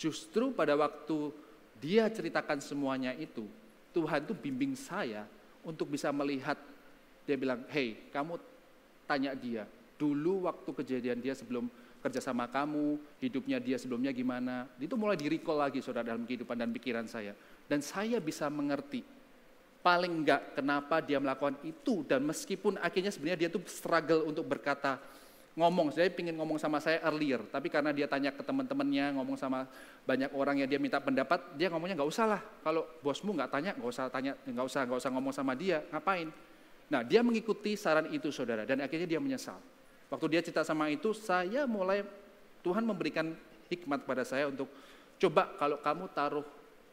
Justru 0.00 0.56
pada 0.56 0.72
waktu 0.72 1.36
dia 1.76 2.08
ceritakan 2.08 2.64
semuanya 2.64 3.12
itu, 3.12 3.44
Tuhan 3.92 4.24
tuh 4.24 4.32
bimbing 4.32 4.72
saya 4.72 5.28
untuk 5.60 5.92
bisa 5.92 6.08
melihat 6.08 6.56
dia 7.28 7.36
bilang, 7.36 7.60
hey 7.68 8.08
kamu 8.08 8.40
tanya 9.04 9.36
dia, 9.36 9.68
dulu 10.00 10.48
waktu 10.48 10.70
kejadian 10.72 11.20
dia 11.20 11.36
sebelum 11.36 11.68
kerja 12.00 12.22
sama 12.22 12.48
kamu, 12.48 12.96
hidupnya 13.20 13.58
dia 13.60 13.76
sebelumnya 13.76 14.14
gimana. 14.14 14.64
Itu 14.80 14.94
mulai 14.94 15.18
di 15.18 15.28
recall 15.28 15.68
lagi 15.68 15.84
saudara 15.84 16.14
dalam 16.14 16.24
kehidupan 16.24 16.56
dan 16.56 16.70
pikiran 16.72 17.04
saya. 17.10 17.34
Dan 17.68 17.84
saya 17.84 18.22
bisa 18.22 18.46
mengerti, 18.48 19.02
paling 19.82 20.24
enggak 20.24 20.56
kenapa 20.56 21.02
dia 21.02 21.18
melakukan 21.18 21.58
itu. 21.66 22.06
Dan 22.06 22.24
meskipun 22.24 22.78
akhirnya 22.78 23.10
sebenarnya 23.10 23.44
dia 23.44 23.50
tuh 23.50 23.60
struggle 23.66 24.30
untuk 24.30 24.46
berkata, 24.46 24.96
ngomong, 25.58 25.90
saya 25.90 26.06
ingin 26.14 26.38
ngomong 26.38 26.54
sama 26.54 26.78
saya 26.78 27.02
earlier, 27.02 27.42
tapi 27.50 27.66
karena 27.66 27.90
dia 27.90 28.06
tanya 28.06 28.30
ke 28.30 28.46
teman-temannya, 28.46 29.18
ngomong 29.18 29.34
sama 29.34 29.66
banyak 30.06 30.30
orang 30.30 30.62
yang 30.62 30.70
dia 30.70 30.78
minta 30.78 31.02
pendapat, 31.02 31.42
dia 31.58 31.66
ngomongnya 31.66 31.98
nggak 31.98 32.10
usah 32.14 32.26
lah. 32.30 32.40
Kalau 32.62 32.86
bosmu 33.02 33.34
nggak 33.34 33.50
tanya, 33.50 33.74
nggak 33.74 33.90
usah 33.90 34.06
tanya, 34.06 34.38
nggak 34.46 34.66
usah 34.70 34.86
nggak 34.86 34.98
usah 35.02 35.10
ngomong 35.10 35.34
sama 35.34 35.58
dia, 35.58 35.82
ngapain? 35.90 36.30
Nah, 36.88 37.04
dia 37.04 37.20
mengikuti 37.20 37.76
saran 37.76 38.08
itu, 38.08 38.32
saudara, 38.32 38.64
dan 38.64 38.80
akhirnya 38.80 39.04
dia 39.04 39.20
menyesal. 39.20 39.60
Waktu 40.08 40.26
dia 40.32 40.40
cerita 40.40 40.64
sama 40.64 40.88
itu, 40.88 41.12
saya 41.12 41.68
mulai 41.68 42.00
Tuhan 42.64 42.80
memberikan 42.84 43.36
hikmat 43.68 44.08
pada 44.08 44.24
saya 44.24 44.48
untuk 44.48 44.72
coba 45.20 45.52
kalau 45.60 45.76
kamu 45.84 46.04
taruh 46.16 46.46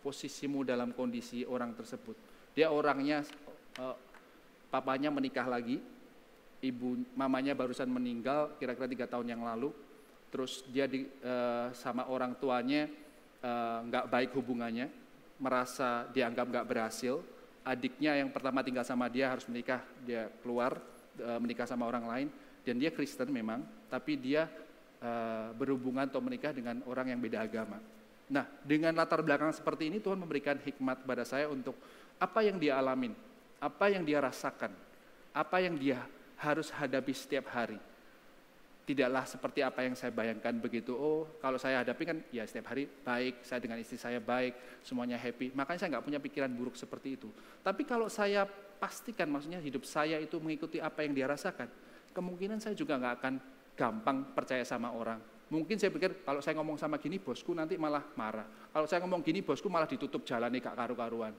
posisimu 0.03 0.67
dalam 0.67 0.91
kondisi 0.91 1.47
orang 1.47 1.71
tersebut. 1.71 2.13
Dia 2.51 2.69
orangnya, 2.75 3.23
uh, 3.79 3.95
papanya 4.67 5.07
menikah 5.07 5.47
lagi, 5.47 5.79
ibu 6.65 6.97
mamanya 7.13 7.53
barusan 7.53 7.89
meninggal 7.89 8.57
kira-kira 8.57 8.89
tiga 8.89 9.05
tahun 9.05 9.37
yang 9.37 9.41
lalu 9.45 9.69
terus 10.33 10.65
dia 10.73 10.89
di, 10.89 11.05
uh, 11.23 11.69
sama 11.71 12.09
orang 12.11 12.35
tuanya 12.35 12.89
eh, 13.39 13.77
nggak 13.87 14.05
uh, 14.07 14.11
baik 14.11 14.31
hubungannya 14.35 14.89
merasa 15.37 16.09
dianggap 16.11 16.49
nggak 16.49 16.67
berhasil 16.67 17.21
adiknya 17.65 18.21
yang 18.21 18.29
pertama 18.29 18.61
tinggal 18.61 18.85
sama 18.85 19.09
dia 19.09 19.33
harus 19.33 19.43
menikah 19.49 19.81
dia 20.05 20.29
keluar 20.45 20.77
uh, 21.19 21.39
menikah 21.41 21.65
sama 21.65 21.89
orang 21.89 22.05
lain 22.05 22.27
dan 22.61 22.77
dia 22.77 22.93
Kristen 22.93 23.33
memang 23.33 23.65
tapi 23.89 24.15
dia 24.15 24.45
uh, 25.01 25.49
berhubungan 25.57 26.05
atau 26.05 26.21
menikah 26.21 26.53
dengan 26.53 26.85
orang 26.85 27.11
yang 27.11 27.19
beda 27.19 27.41
agama 27.41 27.81
nah 28.29 28.45
dengan 28.61 28.93
latar 28.93 29.21
belakang 29.25 29.49
seperti 29.53 29.89
ini 29.89 29.97
Tuhan 29.97 30.17
memberikan 30.17 30.57
hikmat 30.61 31.05
pada 31.05 31.25
saya 31.25 31.49
untuk 31.49 31.73
apa 32.21 32.45
yang 32.45 32.61
dia 32.61 32.77
alamin 32.77 33.11
apa 33.57 33.89
yang 33.89 34.05
dia 34.05 34.21
rasakan 34.21 34.71
apa 35.35 35.59
yang 35.59 35.75
dia 35.75 35.99
harus 36.39 36.71
hadapi 36.71 37.11
setiap 37.11 37.51
hari. 37.51 37.75
Tidaklah 38.85 39.25
seperti 39.25 39.65
apa 39.65 39.81
yang 39.81 39.97
saya 39.97 40.13
bayangkan 40.13 40.53
begitu. 40.61 40.93
Oh, 40.93 41.25
kalau 41.41 41.57
saya 41.57 41.81
hadapi 41.81 42.03
kan 42.05 42.17
ya 42.29 42.45
setiap 42.45 42.69
hari 42.69 42.85
baik, 42.85 43.41
saya 43.41 43.57
dengan 43.57 43.81
istri 43.81 43.97
saya 43.97 44.21
baik, 44.21 44.85
semuanya 44.85 45.17
happy. 45.17 45.49
Makanya 45.57 45.79
saya 45.81 45.89
nggak 45.97 46.05
punya 46.05 46.19
pikiran 46.21 46.53
buruk 46.53 46.77
seperti 46.77 47.17
itu. 47.17 47.33
Tapi 47.65 47.81
kalau 47.81 48.05
saya 48.13 48.45
pastikan, 48.77 49.25
maksudnya 49.25 49.57
hidup 49.57 49.89
saya 49.89 50.21
itu 50.21 50.37
mengikuti 50.37 50.77
apa 50.77 51.01
yang 51.01 51.17
dia 51.17 51.25
rasakan, 51.25 51.65
kemungkinan 52.13 52.61
saya 52.61 52.77
juga 52.77 53.01
nggak 53.01 53.13
akan 53.17 53.33
gampang 53.73 54.17
percaya 54.37 54.61
sama 54.61 54.93
orang. 54.93 55.17
Mungkin 55.49 55.77
saya 55.77 55.93
pikir 55.93 56.25
kalau 56.25 56.41
saya 56.41 56.57
ngomong 56.57 56.77
sama 56.77 56.97
gini 56.97 57.21
bosku 57.21 57.53
nanti 57.53 57.77
malah 57.77 58.01
marah. 58.17 58.45
Kalau 58.69 58.85
saya 58.89 59.01
ngomong 59.05 59.21
gini 59.21 59.45
bosku 59.45 59.69
malah 59.69 59.85
ditutup 59.85 60.25
jalan 60.25 60.49
nih 60.49 60.61
kak 60.61 60.73
karu-karuan. 60.73 61.33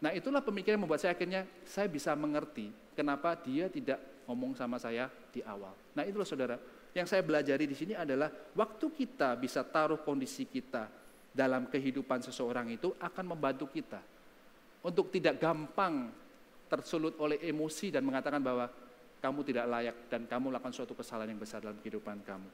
Nah 0.00 0.10
itulah 0.12 0.40
pemikiran 0.40 0.80
yang 0.80 0.84
membuat 0.88 1.04
saya 1.04 1.12
akhirnya 1.12 1.44
saya 1.68 1.88
bisa 1.88 2.16
mengerti 2.16 2.72
kenapa 2.96 3.36
dia 3.36 3.68
tidak 3.68 4.13
ngomong 4.28 4.56
sama 4.56 4.80
saya 4.80 5.08
di 5.32 5.44
awal. 5.44 5.72
Nah 5.96 6.02
itulah 6.04 6.26
saudara, 6.26 6.56
yang 6.94 7.04
saya 7.04 7.20
belajari 7.24 7.64
di 7.68 7.76
sini 7.76 7.94
adalah 7.96 8.30
waktu 8.54 8.86
kita 8.92 9.34
bisa 9.36 9.66
taruh 9.66 10.00
kondisi 10.00 10.46
kita 10.46 10.88
dalam 11.34 11.66
kehidupan 11.66 12.22
seseorang 12.22 12.70
itu 12.70 12.94
akan 12.96 13.34
membantu 13.34 13.66
kita 13.66 13.98
untuk 14.86 15.10
tidak 15.10 15.42
gampang 15.42 16.12
tersulut 16.70 17.18
oleh 17.18 17.42
emosi 17.42 17.90
dan 17.90 18.06
mengatakan 18.06 18.38
bahwa 18.38 18.70
kamu 19.18 19.40
tidak 19.42 19.64
layak 19.66 19.96
dan 20.12 20.28
kamu 20.28 20.52
melakukan 20.52 20.74
suatu 20.76 20.92
kesalahan 20.92 21.32
yang 21.32 21.40
besar 21.40 21.64
dalam 21.64 21.80
kehidupan 21.80 22.20
kamu. 22.22 22.48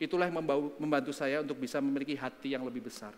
Itulah 0.00 0.26
yang 0.26 0.42
membantu 0.80 1.14
saya 1.14 1.44
untuk 1.44 1.60
bisa 1.60 1.78
memiliki 1.78 2.18
hati 2.18 2.56
yang 2.56 2.66
lebih 2.66 2.90
besar, 2.90 3.14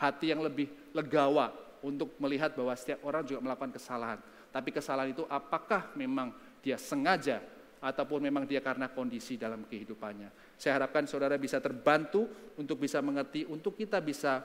hati 0.00 0.34
yang 0.34 0.42
lebih 0.42 0.66
legawa, 0.90 1.54
untuk 1.84 2.16
melihat 2.18 2.50
bahwa 2.56 2.74
setiap 2.74 3.04
orang 3.04 3.22
juga 3.22 3.38
melakukan 3.44 3.76
kesalahan. 3.76 4.18
Tapi 4.50 4.68
kesalahan 4.72 5.12
itu 5.12 5.22
apakah 5.28 5.92
memang 5.94 6.32
dia 6.66 6.74
sengaja 6.82 7.38
ataupun 7.78 8.26
memang 8.26 8.42
dia 8.42 8.58
karena 8.58 8.90
kondisi 8.90 9.38
dalam 9.38 9.62
kehidupannya. 9.70 10.58
Saya 10.58 10.82
harapkan 10.82 11.06
saudara 11.06 11.38
bisa 11.38 11.62
terbantu 11.62 12.26
untuk 12.58 12.82
bisa 12.82 12.98
mengerti, 12.98 13.46
untuk 13.46 13.78
kita 13.78 14.02
bisa 14.02 14.42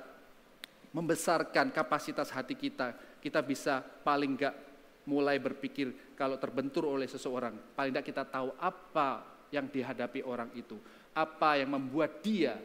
membesarkan 0.93 1.73
kapasitas 1.73 2.29
hati 2.29 2.53
kita. 2.53 2.93
Kita 3.17 3.41
bisa 3.41 3.81
paling 3.81 4.37
enggak 4.37 4.53
mulai 5.09 5.41
berpikir 5.41 6.13
kalau 6.13 6.37
terbentur 6.37 6.85
oleh 6.85 7.09
seseorang, 7.09 7.57
paling 7.73 7.89
enggak 7.89 8.13
kita 8.13 8.23
tahu 8.29 8.53
apa 8.61 9.25
yang 9.49 9.65
dihadapi 9.65 10.21
orang 10.21 10.53
itu. 10.53 10.77
Apa 11.17 11.57
yang 11.57 11.73
membuat 11.73 12.21
dia 12.21 12.55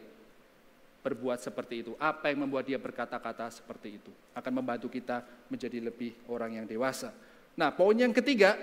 berbuat 1.01 1.41
seperti 1.41 1.83
itu? 1.83 1.91
Apa 1.97 2.29
yang 2.29 2.45
membuat 2.45 2.69
dia 2.69 2.77
berkata-kata 2.77 3.49
seperti 3.49 3.97
itu? 3.97 4.11
Akan 4.37 4.53
membantu 4.53 4.87
kita 4.93 5.25
menjadi 5.49 5.81
lebih 5.81 6.15
orang 6.29 6.61
yang 6.61 6.65
dewasa. 6.69 7.11
Nah, 7.57 7.73
poin 7.73 7.97
yang 7.97 8.13
ketiga, 8.13 8.55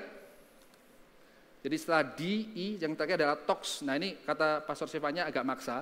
jadi 1.65 1.77
setelah 1.81 2.05
D, 2.05 2.21
I, 2.53 2.67
yang 2.77 2.93
terakhir 2.93 3.25
adalah 3.25 3.41
TOX. 3.41 3.81
Nah 3.89 3.97
ini 3.97 4.21
kata 4.21 4.69
Pastor 4.69 4.85
Sivanya 4.85 5.25
agak 5.25 5.49
maksa. 5.49 5.81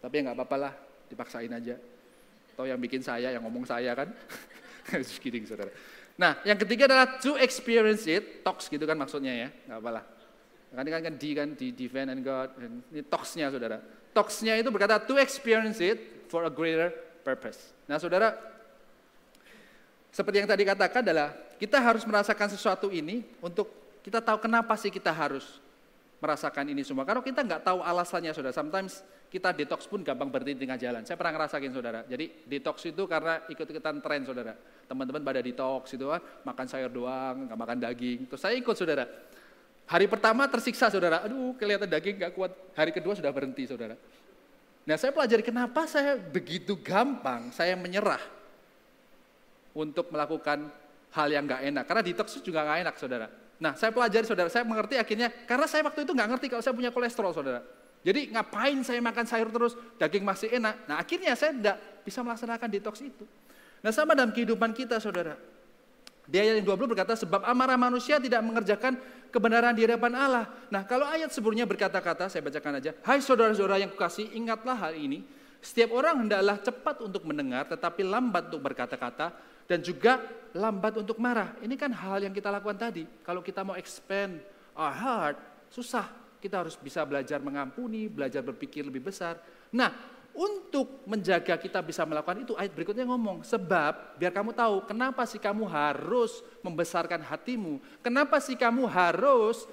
Tapi 0.00 0.14
ya 0.16 0.20
nggak 0.24 0.36
apa-apa 0.40 0.56
lah, 0.56 0.72
dipaksain 1.12 1.52
aja. 1.52 1.76
Atau 2.56 2.64
yang 2.64 2.80
bikin 2.80 3.04
saya, 3.04 3.28
yang 3.28 3.44
ngomong 3.44 3.68
saya 3.68 3.92
kan. 3.92 4.08
Just 5.04 5.20
kidding, 5.20 5.44
saudara. 5.44 5.68
Nah, 6.16 6.40
yang 6.48 6.56
ketiga 6.56 6.88
adalah 6.88 7.20
to 7.20 7.36
experience 7.36 8.08
it, 8.08 8.40
TOX 8.40 8.72
gitu 8.72 8.88
kan 8.88 8.96
maksudnya 8.96 9.36
ya, 9.36 9.48
nggak 9.52 9.76
apa-apa 9.76 9.90
lah. 10.00 10.04
Kan 10.74 10.86
kan, 10.88 11.00
kan 11.04 11.14
D 11.20 11.24
kan, 11.36 11.48
D, 11.52 11.60
divine 11.76 12.08
and 12.08 12.22
God. 12.24 12.56
Ini 12.88 13.04
TOX-nya 13.04 13.52
saudara. 13.52 13.78
Toksnya 14.14 14.56
itu 14.56 14.70
berkata 14.70 15.02
to 15.02 15.20
experience 15.20 15.82
it 15.82 16.30
for 16.32 16.46
a 16.46 16.52
greater 16.52 16.88
purpose. 17.20 17.74
Nah 17.90 17.98
saudara, 17.98 18.32
seperti 20.14 20.40
yang 20.40 20.48
tadi 20.48 20.62
katakan 20.62 21.02
adalah 21.02 21.34
kita 21.58 21.78
harus 21.78 22.02
merasakan 22.04 22.48
sesuatu 22.50 22.90
ini 22.90 23.24
untuk 23.40 23.70
kita 24.04 24.20
tahu 24.20 24.44
kenapa 24.44 24.76
sih 24.76 24.92
kita 24.92 25.08
harus 25.08 25.62
merasakan 26.24 26.64
ini 26.72 26.80
semua. 26.80 27.04
Karena 27.04 27.20
kita 27.20 27.40
nggak 27.44 27.62
tahu 27.64 27.84
alasannya 27.84 28.32
saudara. 28.32 28.56
Sometimes 28.56 29.04
kita 29.28 29.52
detox 29.52 29.84
pun 29.84 30.00
gampang 30.00 30.32
berhenti 30.32 30.56
di 30.56 30.60
tengah 30.64 30.80
jalan. 30.80 31.02
Saya 31.04 31.20
pernah 31.20 31.36
ngerasain 31.36 31.72
saudara. 31.74 32.00
Jadi 32.08 32.48
detox 32.48 32.80
itu 32.88 33.02
karena 33.04 33.44
ikut-ikutan 33.50 34.00
tren 34.00 34.22
saudara. 34.24 34.56
Teman-teman 34.88 35.20
pada 35.20 35.40
detox 35.44 35.92
itu 35.92 36.08
kan 36.08 36.20
makan 36.48 36.66
sayur 36.70 36.88
doang, 36.88 37.44
nggak 37.44 37.58
makan 37.60 37.78
daging. 37.80 38.20
Terus 38.32 38.40
saya 38.40 38.54
ikut 38.56 38.72
saudara. 38.72 39.04
Hari 39.84 40.08
pertama 40.08 40.48
tersiksa 40.48 40.88
saudara, 40.88 41.20
aduh 41.20 41.52
kelihatan 41.60 41.84
daging 41.84 42.16
gak 42.16 42.32
kuat. 42.32 42.56
Hari 42.72 42.88
kedua 42.88 43.12
sudah 43.12 43.28
berhenti 43.28 43.68
saudara. 43.68 44.00
Nah 44.88 44.96
saya 44.96 45.12
pelajari 45.12 45.44
kenapa 45.44 45.84
saya 45.84 46.16
begitu 46.16 46.76
gampang 46.80 47.52
saya 47.52 47.76
menyerah 47.76 48.20
untuk 49.76 50.08
melakukan 50.08 50.72
hal 51.14 51.28
yang 51.30 51.46
gak 51.46 51.62
enak. 51.62 51.84
Karena 51.86 52.02
detox 52.02 52.38
juga 52.42 52.66
gak 52.66 52.78
enak 52.84 52.94
saudara. 52.98 53.26
Nah 53.62 53.72
saya 53.78 53.94
pelajari 53.94 54.26
saudara, 54.26 54.50
saya 54.50 54.66
mengerti 54.66 54.98
akhirnya 54.98 55.30
karena 55.46 55.66
saya 55.70 55.86
waktu 55.86 56.02
itu 56.02 56.12
gak 56.12 56.28
ngerti 56.34 56.46
kalau 56.50 56.62
saya 56.62 56.74
punya 56.74 56.90
kolesterol 56.90 57.32
saudara. 57.32 57.60
Jadi 58.04 58.34
ngapain 58.36 58.76
saya 58.84 59.00
makan 59.00 59.24
sayur 59.24 59.48
terus, 59.48 59.72
daging 59.96 60.26
masih 60.26 60.52
enak. 60.52 60.84
Nah 60.84 61.00
akhirnya 61.00 61.32
saya 61.32 61.56
tidak 61.56 61.76
bisa 62.04 62.20
melaksanakan 62.20 62.68
detox 62.68 63.00
itu. 63.00 63.24
Nah 63.80 63.90
sama 63.94 64.12
dalam 64.12 64.34
kehidupan 64.34 64.76
kita 64.76 65.00
saudara. 65.00 65.40
Di 66.24 66.40
ayat 66.40 66.60
yang 66.60 66.66
20 66.72 66.88
berkata, 66.96 67.12
sebab 67.16 67.44
amarah 67.44 67.76
manusia 67.76 68.16
tidak 68.16 68.40
mengerjakan 68.40 68.96
kebenaran 69.28 69.76
di 69.76 69.84
hadapan 69.84 70.12
Allah. 70.16 70.44
Nah 70.72 70.84
kalau 70.88 71.04
ayat 71.04 71.28
sebelumnya 71.28 71.68
berkata-kata, 71.68 72.32
saya 72.32 72.40
bacakan 72.40 72.80
aja. 72.80 72.96
Hai 73.04 73.20
saudara-saudara 73.20 73.76
yang 73.80 73.92
kukasih, 73.92 74.32
ingatlah 74.32 74.76
hal 74.88 74.96
ini. 74.96 75.24
Setiap 75.64 75.96
orang 75.96 76.24
hendaklah 76.24 76.60
cepat 76.60 77.00
untuk 77.04 77.24
mendengar, 77.24 77.68
tetapi 77.68 78.04
lambat 78.04 78.52
untuk 78.52 78.68
berkata-kata, 78.68 79.32
dan 79.64 79.80
juga 79.80 80.20
lambat 80.54 81.02
untuk 81.02 81.18
marah. 81.18 81.58
Ini 81.60 81.74
kan 81.74 81.90
hal 81.90 82.24
yang 82.24 82.34
kita 82.34 82.48
lakukan 82.48 82.78
tadi. 82.78 83.04
Kalau 83.26 83.42
kita 83.42 83.66
mau 83.66 83.74
expand 83.74 84.38
our 84.78 84.94
heart, 84.94 85.36
susah. 85.68 86.06
Kita 86.38 86.60
harus 86.60 86.76
bisa 86.76 87.02
belajar 87.08 87.40
mengampuni, 87.40 88.06
belajar 88.06 88.44
berpikir 88.44 88.84
lebih 88.84 89.08
besar. 89.08 89.40
Nah, 89.72 89.90
untuk 90.34 91.06
menjaga 91.08 91.56
kita 91.56 91.80
bisa 91.80 92.04
melakukan 92.04 92.44
itu, 92.44 92.52
ayat 92.58 92.74
berikutnya 92.74 93.06
ngomong, 93.08 93.46
sebab 93.46 94.18
biar 94.20 94.34
kamu 94.34 94.52
tahu 94.52 94.84
kenapa 94.84 95.24
sih 95.24 95.40
kamu 95.40 95.64
harus 95.70 96.44
membesarkan 96.60 97.22
hatimu, 97.22 97.80
kenapa 98.04 98.42
sih 98.42 98.58
kamu 98.58 98.84
harus 98.84 99.64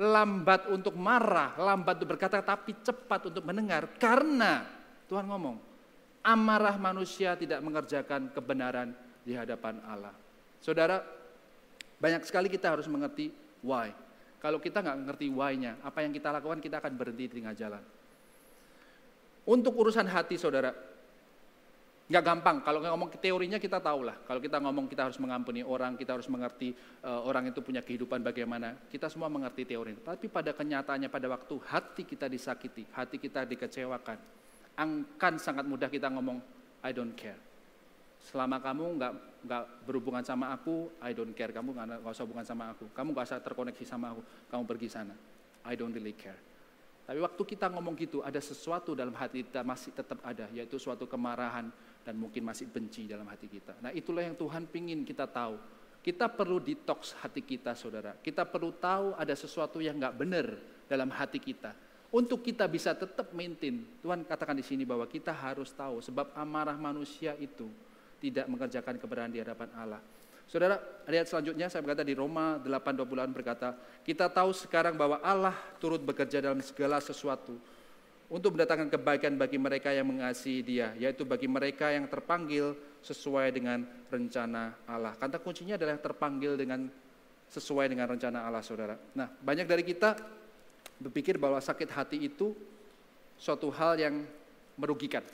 lambat 0.00 0.68
untuk 0.70 0.94
marah, 0.94 1.56
lambat 1.58 1.98
untuk 2.00 2.14
berkata, 2.16 2.40
tapi 2.40 2.78
cepat 2.78 3.32
untuk 3.32 3.42
mendengar. 3.42 3.90
Karena 3.96 4.64
Tuhan 5.10 5.26
ngomong, 5.26 5.56
amarah 6.22 6.76
manusia 6.76 7.34
tidak 7.34 7.58
mengerjakan 7.64 8.30
kebenaran 8.30 8.92
di 9.24 9.36
hadapan 9.36 9.80
Allah. 9.84 10.14
Saudara, 10.60 11.00
banyak 12.00 12.24
sekali 12.24 12.48
kita 12.48 12.72
harus 12.72 12.88
mengerti 12.88 13.28
why. 13.60 13.92
Kalau 14.40 14.56
kita 14.56 14.80
nggak 14.80 14.98
ngerti 15.04 15.26
why-nya, 15.28 15.76
apa 15.84 16.00
yang 16.00 16.16
kita 16.16 16.32
lakukan 16.32 16.64
kita 16.64 16.80
akan 16.80 16.96
berhenti 16.96 17.28
di 17.28 17.32
tengah 17.44 17.52
jalan. 17.52 17.84
Untuk 19.44 19.76
urusan 19.76 20.08
hati 20.08 20.40
saudara, 20.40 20.72
nggak 22.08 22.24
gampang. 22.24 22.56
Kalau 22.64 22.80
ngomong 22.80 23.12
teorinya 23.20 23.60
kita 23.60 23.84
tahu 23.84 24.08
lah. 24.08 24.16
Kalau 24.24 24.40
kita 24.40 24.56
ngomong 24.56 24.88
kita 24.88 25.12
harus 25.12 25.20
mengampuni 25.20 25.60
orang, 25.60 26.00
kita 26.00 26.16
harus 26.16 26.24
mengerti 26.32 26.72
uh, 27.04 27.20
orang 27.28 27.52
itu 27.52 27.60
punya 27.60 27.84
kehidupan 27.84 28.24
bagaimana. 28.24 28.80
Kita 28.88 29.12
semua 29.12 29.28
mengerti 29.28 29.68
teori. 29.68 30.00
Tapi 30.00 30.32
pada 30.32 30.56
kenyataannya 30.56 31.12
pada 31.12 31.28
waktu 31.28 31.54
hati 31.68 32.02
kita 32.08 32.24
disakiti, 32.24 32.88
hati 32.96 33.20
kita 33.20 33.44
dikecewakan, 33.44 34.16
akan 34.80 35.34
sangat 35.36 35.68
mudah 35.68 35.92
kita 35.92 36.08
ngomong 36.08 36.40
I 36.80 36.96
don't 36.96 37.12
care. 37.12 37.49
Selama 38.30 38.62
kamu 38.62 38.94
nggak 38.94 39.12
nggak 39.42 39.64
berhubungan 39.90 40.22
sama 40.22 40.54
aku, 40.54 40.86
I 41.02 41.10
don't 41.10 41.34
care. 41.34 41.50
Kamu 41.50 41.74
nggak 41.74 42.06
usah 42.06 42.22
hubungan 42.22 42.46
sama 42.46 42.70
aku. 42.70 42.86
Kamu 42.94 43.10
nggak 43.10 43.26
usah 43.26 43.42
terkoneksi 43.42 43.82
sama 43.82 44.14
aku. 44.14 44.22
Kamu 44.46 44.62
pergi 44.70 44.86
sana. 44.86 45.14
I 45.66 45.74
don't 45.74 45.90
really 45.90 46.14
care. 46.14 46.38
Tapi 47.10 47.18
waktu 47.18 47.42
kita 47.42 47.66
ngomong 47.74 47.98
gitu, 47.98 48.22
ada 48.22 48.38
sesuatu 48.38 48.94
dalam 48.94 49.10
hati 49.18 49.42
kita 49.42 49.66
masih 49.66 49.90
tetap 49.90 50.22
ada, 50.22 50.46
yaitu 50.54 50.78
suatu 50.78 51.10
kemarahan 51.10 51.66
dan 52.06 52.14
mungkin 52.14 52.46
masih 52.46 52.70
benci 52.70 53.10
dalam 53.10 53.26
hati 53.26 53.50
kita. 53.50 53.74
Nah 53.82 53.90
itulah 53.90 54.22
yang 54.22 54.38
Tuhan 54.38 54.70
pingin 54.70 55.02
kita 55.02 55.26
tahu. 55.26 55.58
Kita 56.00 56.30
perlu 56.30 56.62
detox 56.62 57.18
hati 57.18 57.42
kita, 57.42 57.74
saudara. 57.74 58.14
Kita 58.14 58.46
perlu 58.46 58.70
tahu 58.78 59.18
ada 59.18 59.34
sesuatu 59.34 59.82
yang 59.82 59.98
nggak 59.98 60.14
benar 60.14 60.46
dalam 60.86 61.10
hati 61.10 61.42
kita. 61.42 61.74
Untuk 62.14 62.46
kita 62.46 62.70
bisa 62.70 62.94
tetap 62.94 63.34
maintain, 63.34 63.82
Tuhan 64.06 64.22
katakan 64.22 64.54
di 64.54 64.62
sini 64.62 64.86
bahwa 64.86 65.04
kita 65.10 65.34
harus 65.34 65.74
tahu 65.74 65.98
sebab 65.98 66.30
amarah 66.38 66.78
manusia 66.78 67.34
itu 67.42 67.66
tidak 68.20 68.46
mengerjakan 68.46 69.00
kebenaran 69.00 69.32
di 69.32 69.40
hadapan 69.40 69.68
Allah. 69.74 70.00
Saudara, 70.50 70.82
lihat 71.06 71.30
selanjutnya 71.30 71.70
saya 71.70 71.80
berkata 71.80 72.02
di 72.02 72.12
Roma 72.12 72.58
8:28 72.60 73.30
berkata, 73.30 73.68
kita 74.02 74.26
tahu 74.26 74.50
sekarang 74.50 74.98
bahwa 74.98 75.22
Allah 75.22 75.54
turut 75.78 76.02
bekerja 76.02 76.42
dalam 76.42 76.58
segala 76.58 76.98
sesuatu 76.98 77.54
untuk 78.30 78.54
mendatangkan 78.54 78.90
kebaikan 78.90 79.34
bagi 79.38 79.58
mereka 79.58 79.90
yang 79.90 80.06
mengasihi 80.10 80.62
Dia, 80.62 80.94
yaitu 80.98 81.26
bagi 81.26 81.50
mereka 81.50 81.90
yang 81.90 82.06
terpanggil 82.06 82.78
sesuai 83.02 83.50
dengan 83.50 83.86
rencana 84.10 84.74
Allah. 84.86 85.14
Kata 85.18 85.38
kuncinya 85.42 85.74
adalah 85.74 85.98
terpanggil 85.98 86.54
dengan 86.54 86.86
sesuai 87.50 87.90
dengan 87.90 88.06
rencana 88.06 88.46
Allah, 88.46 88.62
Saudara. 88.62 88.94
Nah, 89.18 89.26
banyak 89.26 89.66
dari 89.66 89.82
kita 89.82 90.14
berpikir 91.02 91.38
bahwa 91.42 91.58
sakit 91.58 91.90
hati 91.90 92.18
itu 92.22 92.54
suatu 93.34 93.70
hal 93.74 93.98
yang 93.98 94.22
merugikan. 94.78 95.26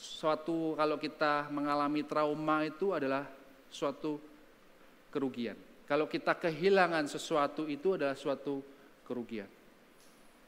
Suatu 0.00 0.72
kalau 0.80 0.96
kita 0.96 1.52
mengalami 1.52 2.00
trauma 2.00 2.64
itu 2.64 2.96
adalah 2.96 3.28
suatu 3.68 4.16
kerugian. 5.12 5.60
Kalau 5.84 6.08
kita 6.08 6.32
kehilangan 6.40 7.04
sesuatu 7.04 7.68
itu 7.68 8.00
adalah 8.00 8.16
suatu 8.16 8.64
kerugian. 9.04 9.44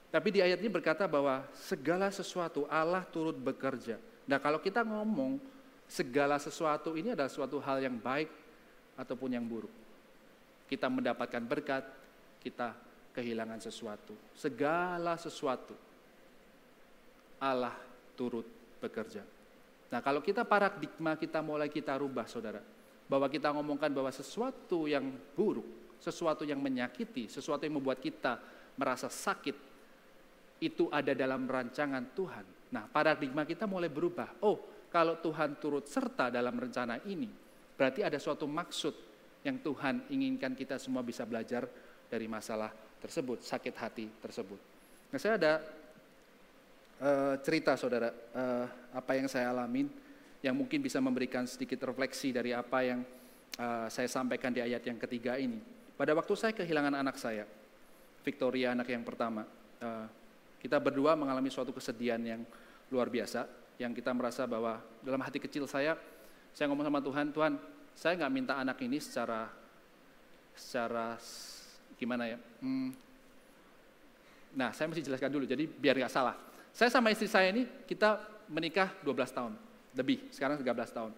Tapi 0.09 0.29
di 0.33 0.41
ayat 0.41 0.57
ini 0.57 0.73
berkata 0.73 1.05
bahwa 1.05 1.45
segala 1.53 2.09
sesuatu 2.09 2.65
Allah 2.65 3.05
turut 3.13 3.37
bekerja. 3.37 4.01
Nah 4.25 4.41
kalau 4.41 4.57
kita 4.57 4.81
ngomong 4.89 5.37
segala 5.85 6.41
sesuatu 6.41 6.97
ini 6.97 7.13
adalah 7.13 7.29
suatu 7.29 7.61
hal 7.61 7.85
yang 7.85 8.01
baik 8.01 8.33
ataupun 8.97 9.37
yang 9.37 9.45
buruk. 9.45 9.73
Kita 10.65 10.89
mendapatkan 10.89 11.45
berkat, 11.45 11.85
kita 12.41 12.73
kehilangan 13.13 13.61
sesuatu. 13.61 14.17
Segala 14.33 15.21
sesuatu 15.21 15.77
Allah 17.37 17.77
turut 18.17 18.49
bekerja. 18.81 19.32
Nah 19.93 20.01
kalau 20.01 20.25
kita 20.25 20.49
paradigma 20.49 21.21
kita 21.21 21.45
mulai 21.45 21.69
kita 21.69 21.93
rubah 22.01 22.25
saudara 22.25 22.65
bahwa 23.13 23.29
kita 23.29 23.53
ngomongkan 23.53 23.93
bahwa 23.93 24.09
sesuatu 24.09 24.89
yang 24.89 25.05
buruk, 25.37 26.01
sesuatu 26.01 26.49
yang 26.49 26.57
menyakiti, 26.65 27.29
sesuatu 27.29 27.69
yang 27.69 27.77
membuat 27.77 28.01
kita 28.01 28.41
merasa 28.81 29.13
sakit, 29.13 29.53
itu 30.65 30.89
ada 30.89 31.13
dalam 31.13 31.45
rancangan 31.45 32.09
Tuhan. 32.17 32.73
Nah, 32.73 32.89
paradigma 32.89 33.45
kita 33.45 33.69
mulai 33.69 33.93
berubah. 33.93 34.41
Oh, 34.41 34.89
kalau 34.89 35.21
Tuhan 35.21 35.61
turut 35.61 35.85
serta 35.85 36.33
dalam 36.33 36.57
rencana 36.57 36.97
ini, 37.05 37.29
berarti 37.77 38.01
ada 38.01 38.17
suatu 38.17 38.49
maksud 38.49 38.95
yang 39.45 39.61
Tuhan 39.61 40.09
inginkan 40.09 40.57
kita 40.57 40.81
semua 40.81 41.05
bisa 41.05 41.29
belajar 41.29 41.69
dari 42.09 42.25
masalah 42.25 42.73
tersebut, 42.97 43.45
sakit 43.45 43.75
hati 43.77 44.07
tersebut. 44.25 44.61
Nah, 45.13 45.19
saya 45.21 45.37
ada 45.37 45.53
uh, 47.03 47.35
cerita 47.43 47.75
saudara, 47.75 48.09
uh, 48.11 48.67
apa 48.95 49.13
yang 49.19 49.27
saya 49.27 49.51
alamin 49.51 49.91
yang 50.43 50.55
mungkin 50.55 50.83
bisa 50.83 50.99
memberikan 51.03 51.47
sedikit 51.47 51.83
refleksi 51.87 52.31
dari 52.35 52.55
apa 52.55 52.79
yang 52.83 53.01
uh, 53.59 53.87
saya 53.91 54.07
sampaikan 54.07 54.55
di 54.55 54.63
ayat 54.63 54.83
yang 54.87 54.99
ketiga 54.99 55.39
ini. 55.39 55.59
Pada 55.99 56.15
waktu 56.15 56.35
saya 56.39 56.53
kehilangan 56.55 56.95
anak 56.99 57.19
saya, 57.19 57.47
Victoria 58.23 58.75
anak 58.75 58.91
yang 58.91 59.03
pertama, 59.07 59.47
uh, 59.83 60.07
kita 60.63 60.79
berdua 60.79 61.19
mengalami 61.19 61.51
suatu 61.51 61.75
kesedihan 61.75 62.19
yang 62.23 62.43
luar 62.91 63.11
biasa, 63.11 63.47
yang 63.79 63.95
kita 63.95 64.15
merasa 64.15 64.47
bahwa 64.47 64.79
dalam 65.03 65.23
hati 65.23 65.43
kecil 65.43 65.67
saya, 65.67 65.99
saya 66.55 66.71
ngomong 66.71 66.87
sama 66.87 67.01
Tuhan, 67.03 67.27
Tuhan, 67.35 67.53
saya 67.95 68.15
nggak 68.19 68.33
minta 68.33 68.55
anak 68.59 68.79
ini 68.83 68.99
secara 68.99 69.51
secara 70.53 71.17
gimana 71.97 72.29
ya? 72.29 72.39
Hmm, 72.61 72.91
nah, 74.59 74.71
saya 74.75 74.91
mesti 74.91 75.07
jelaskan 75.07 75.31
dulu, 75.33 75.45
jadi 75.47 75.65
biar 75.67 76.03
nggak 76.03 76.13
salah. 76.13 76.52
Saya 76.73 76.89
sama 76.89 77.13
istri 77.13 77.29
saya 77.29 77.53
ini 77.53 77.69
kita 77.85 78.17
menikah 78.49 78.93
12 79.05 79.29
tahun 79.29 79.53
lebih, 79.93 80.33
sekarang 80.33 80.57
13 80.57 80.89
tahun. 80.89 81.13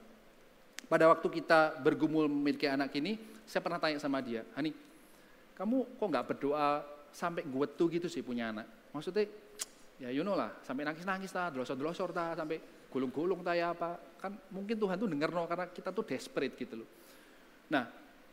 Pada 0.91 1.09
waktu 1.09 1.27
kita 1.31 1.79
bergumul 1.81 2.27
memiliki 2.27 2.67
anak 2.67 2.91
ini, 2.99 3.17
saya 3.47 3.63
pernah 3.63 3.79
tanya 3.79 4.03
sama 4.03 4.19
dia, 4.19 4.43
Hani, 4.59 4.75
kamu 5.55 5.97
kok 5.97 6.07
nggak 6.11 6.27
berdoa 6.35 6.83
sampai 7.15 7.47
gue 7.47 7.67
tuh 7.79 7.87
gitu 7.89 8.11
sih 8.11 8.21
punya 8.21 8.51
anak? 8.51 8.67
Maksudnya, 8.91 9.31
ya 10.03 10.11
you 10.11 10.27
know 10.27 10.35
lah, 10.35 10.51
sampai 10.67 10.83
nangis-nangis 10.83 11.31
lah, 11.31 11.55
delosor-delosor 11.55 12.11
lah, 12.11 12.35
sampai 12.35 12.59
gulung-gulung 12.91 13.47
tak 13.47 13.55
ya 13.55 13.71
apa. 13.71 13.99
Kan 14.19 14.35
mungkin 14.51 14.75
Tuhan 14.75 14.99
tuh 14.99 15.07
denger 15.07 15.31
no, 15.31 15.47
karena 15.47 15.71
kita 15.71 15.95
tuh 15.95 16.03
desperate 16.03 16.55
gitu 16.59 16.83
loh. 16.83 16.89
Nah, 17.71 17.87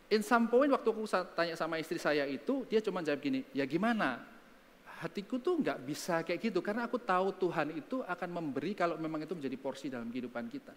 in 0.09 0.25
some 0.25 0.49
point 0.49 0.73
waktu 0.73 0.89
aku 0.89 1.05
tanya 1.37 1.53
sama 1.53 1.77
istri 1.77 2.01
saya 2.01 2.25
itu, 2.25 2.65
dia 2.65 2.81
cuma 2.81 3.05
jawab 3.05 3.21
gini, 3.21 3.45
ya 3.53 3.63
gimana? 3.69 4.30
Hatiku 5.01 5.41
tuh 5.41 5.57
nggak 5.65 5.81
bisa 5.81 6.21
kayak 6.21 6.37
gitu 6.37 6.61
karena 6.61 6.85
aku 6.85 7.01
tahu 7.01 7.33
Tuhan 7.33 7.73
itu 7.73 8.05
akan 8.05 8.29
memberi 8.29 8.77
kalau 8.77 9.01
memang 9.01 9.25
itu 9.25 9.33
menjadi 9.33 9.57
porsi 9.57 9.89
dalam 9.89 10.13
kehidupan 10.13 10.45
kita. 10.45 10.73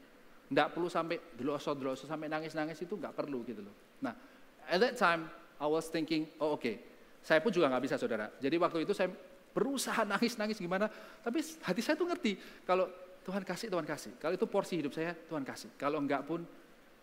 Nggak 0.49 0.72
perlu 0.72 0.89
sampai 0.89 1.37
delosor 1.37 1.77
delosor 1.77 2.09
sampai 2.09 2.33
nangis 2.33 2.57
nangis 2.57 2.81
itu 2.81 2.97
nggak 2.97 3.12
perlu 3.12 3.45
gitu 3.45 3.61
loh. 3.61 4.01
Nah, 4.01 4.16
at 4.64 4.81
that 4.81 4.97
time 4.97 5.29
I 5.61 5.68
was 5.68 5.93
thinking, 5.93 6.25
oh 6.41 6.57
oke, 6.57 6.64
okay. 6.64 6.81
saya 7.20 7.45
pun 7.45 7.53
juga 7.53 7.68
nggak 7.68 7.85
bisa 7.85 7.97
saudara. 8.01 8.33
Jadi 8.41 8.57
waktu 8.57 8.89
itu 8.89 8.97
saya 8.97 9.12
berusaha 9.53 10.09
nangis 10.09 10.41
nangis 10.41 10.57
gimana, 10.57 10.89
tapi 11.20 11.45
hati 11.45 11.81
saya 11.85 11.95
tuh 11.95 12.09
ngerti 12.09 12.64
kalau 12.64 12.89
Tuhan 13.29 13.45
kasih 13.45 13.68
Tuhan 13.68 13.85
kasih. 13.85 14.12
Kalau 14.16 14.35
itu 14.41 14.47
porsi 14.49 14.81
hidup 14.81 14.93
saya 14.97 15.12
Tuhan 15.12 15.45
kasih. 15.45 15.77
Kalau 15.77 16.01
enggak 16.01 16.25
pun 16.25 16.41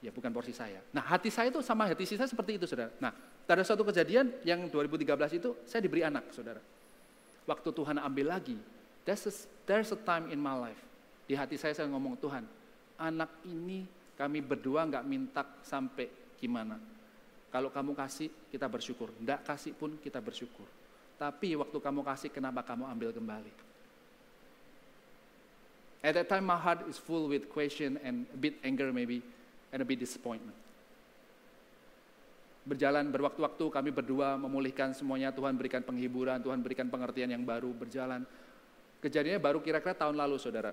ya 0.02 0.10
bukan 0.10 0.34
porsi 0.34 0.58
saya. 0.58 0.82
Nah 0.90 1.06
hati 1.06 1.30
saya 1.30 1.54
itu 1.54 1.62
sama 1.62 1.86
hati 1.86 2.02
saya 2.06 2.26
seperti 2.26 2.58
itu 2.58 2.66
saudara. 2.66 2.90
Nah 2.98 3.14
pada 3.46 3.62
suatu 3.62 3.86
kejadian 3.86 4.42
yang 4.42 4.66
2013 4.74 5.38
itu 5.38 5.50
saya 5.66 5.82
diberi 5.86 6.02
anak 6.02 6.30
saudara 6.34 6.81
waktu 7.50 7.70
Tuhan 7.74 7.98
ambil 7.98 8.34
lagi, 8.34 8.58
there's 9.04 9.26
a, 9.26 9.34
there's 9.66 9.90
a 9.94 10.00
time 10.00 10.30
in 10.30 10.38
my 10.38 10.54
life. 10.54 10.82
Di 11.26 11.34
hati 11.34 11.58
saya 11.58 11.74
saya 11.74 11.88
ngomong, 11.90 12.20
Tuhan, 12.20 12.46
anak 13.00 13.32
ini 13.48 13.88
kami 14.18 14.44
berdua 14.44 14.86
nggak 14.86 15.06
minta 15.08 15.44
sampai 15.66 16.10
gimana. 16.38 16.78
Kalau 17.52 17.74
kamu 17.74 17.98
kasih, 17.98 18.30
kita 18.48 18.70
bersyukur. 18.70 19.12
Nggak 19.20 19.44
kasih 19.44 19.74
pun 19.76 19.98
kita 20.00 20.22
bersyukur. 20.24 20.68
Tapi 21.20 21.58
waktu 21.58 21.78
kamu 21.78 22.02
kasih, 22.06 22.30
kenapa 22.32 22.64
kamu 22.64 22.88
ambil 22.88 23.10
kembali? 23.12 23.54
At 26.02 26.18
that 26.18 26.28
time 26.34 26.50
my 26.50 26.58
heart 26.58 26.90
is 26.90 26.98
full 26.98 27.30
with 27.30 27.46
question 27.54 28.02
and 28.02 28.26
a 28.34 28.40
bit 28.40 28.58
anger 28.66 28.90
maybe, 28.90 29.22
and 29.70 29.86
a 29.86 29.86
bit 29.86 30.02
disappointment 30.02 30.61
berjalan 32.62 33.10
berwaktu-waktu 33.10 33.66
kami 33.74 33.90
berdua 33.90 34.38
memulihkan 34.38 34.94
semuanya. 34.94 35.34
Tuhan 35.34 35.58
berikan 35.58 35.82
penghiburan 35.82 36.42
Tuhan 36.42 36.62
berikan 36.62 36.88
pengertian 36.88 37.34
yang 37.34 37.42
baru 37.42 37.74
berjalan. 37.74 38.26
Kejadiannya 39.02 39.42
baru 39.42 39.60
kira-kira 39.66 39.98
tahun 39.98 40.14
lalu 40.14 40.38
saudara. 40.38 40.72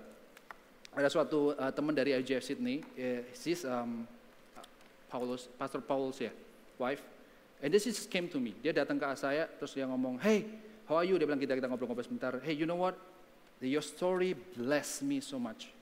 Ada 0.93 1.09
suatu 1.09 1.53
uh, 1.53 1.71
teman 1.73 1.93
dari 1.93 2.13
IGF 2.17 2.41
Sydney 2.45 2.81
uh, 2.81 3.21
she's 3.33 3.65
um, 3.65 4.05
Paulus 5.09 5.49
Pastor 5.57 5.81
Paulus 5.81 6.21
ya 6.21 6.33
wife. 6.77 7.01
And 7.59 7.73
this 7.73 7.89
is 7.89 8.05
came 8.05 8.29
to 8.31 8.39
me. 8.39 8.55
Dia 8.61 8.71
datang 8.71 9.01
ke 9.01 9.05
saya 9.17 9.49
terus 9.49 9.73
dia 9.73 9.89
ngomong 9.89 10.21
hey 10.21 10.45
how 10.85 11.01
are 11.01 11.07
you? 11.07 11.17
Dia 11.17 11.25
bilang 11.25 11.41
kita 11.41 11.57
kita 11.57 11.65
ngobrol-ngobrol 11.65 12.05
sebentar. 12.05 12.37
Hey 12.45 12.53
you 12.53 12.69
know 12.69 12.77
what? 12.77 12.93
Your 13.59 13.83
story 13.83 14.37
bless 14.55 15.01
me 15.01 15.19
so 15.19 15.35
much 15.35 15.78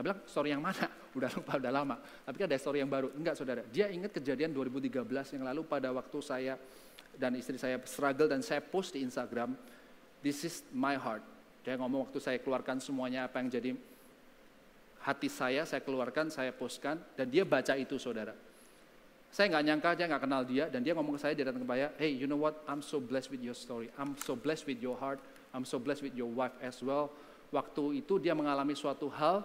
Dia 0.00 0.08
bilang, 0.08 0.24
story 0.24 0.48
yang 0.56 0.64
mana? 0.64 0.88
Udah 1.18 1.28
lupa, 1.36 1.60
udah 1.60 1.68
lama. 1.68 2.00
Tapi 2.00 2.40
kan 2.40 2.46
ada 2.48 2.56
story 2.56 2.80
yang 2.80 2.88
baru. 2.88 3.12
Enggak 3.12 3.36
saudara, 3.36 3.60
dia 3.68 3.92
ingat 3.92 4.16
kejadian 4.16 4.54
2013 4.56 5.04
yang 5.36 5.44
lalu 5.44 5.66
pada 5.68 5.92
waktu 5.92 6.18
saya 6.24 6.56
dan 7.20 7.36
istri 7.36 7.60
saya 7.60 7.76
struggle 7.84 8.24
dan 8.24 8.40
saya 8.40 8.64
post 8.64 8.96
di 8.96 9.04
Instagram, 9.04 9.52
this 10.24 10.40
is 10.46 10.64
my 10.72 10.96
heart. 10.96 11.20
Dia 11.66 11.76
ngomong 11.76 12.08
waktu 12.08 12.16
saya 12.16 12.40
keluarkan 12.40 12.80
semuanya 12.80 13.28
apa 13.28 13.44
yang 13.44 13.52
jadi 13.52 13.76
hati 15.04 15.28
saya, 15.28 15.68
saya 15.68 15.84
keluarkan, 15.84 16.32
saya 16.32 16.56
postkan, 16.56 16.96
dan 17.12 17.28
dia 17.28 17.44
baca 17.44 17.76
itu 17.76 18.00
saudara. 18.00 18.32
Saya 19.28 19.52
nggak 19.52 19.64
nyangka 19.68 19.90
dia 20.00 20.06
nggak 20.08 20.22
kenal 20.24 20.42
dia, 20.48 20.64
dan 20.72 20.80
dia 20.80 20.96
ngomong 20.96 21.18
ke 21.18 21.20
saya, 21.20 21.36
dia 21.36 21.44
datang 21.44 21.60
ke 21.60 21.68
saya, 21.68 21.92
hey 22.00 22.16
you 22.16 22.24
know 22.24 22.40
what, 22.40 22.56
I'm 22.64 22.80
so 22.80 23.02
blessed 23.02 23.28
with 23.28 23.44
your 23.44 23.58
story, 23.58 23.92
I'm 24.00 24.16
so 24.16 24.32
blessed 24.32 24.64
with 24.64 24.80
your 24.80 24.96
heart, 24.96 25.20
I'm 25.52 25.68
so 25.68 25.76
blessed 25.76 26.08
with 26.08 26.16
your 26.16 26.32
wife 26.32 26.56
as 26.64 26.80
well. 26.80 27.12
Waktu 27.50 28.06
itu 28.06 28.22
dia 28.22 28.30
mengalami 28.32 28.78
suatu 28.78 29.10
hal 29.10 29.42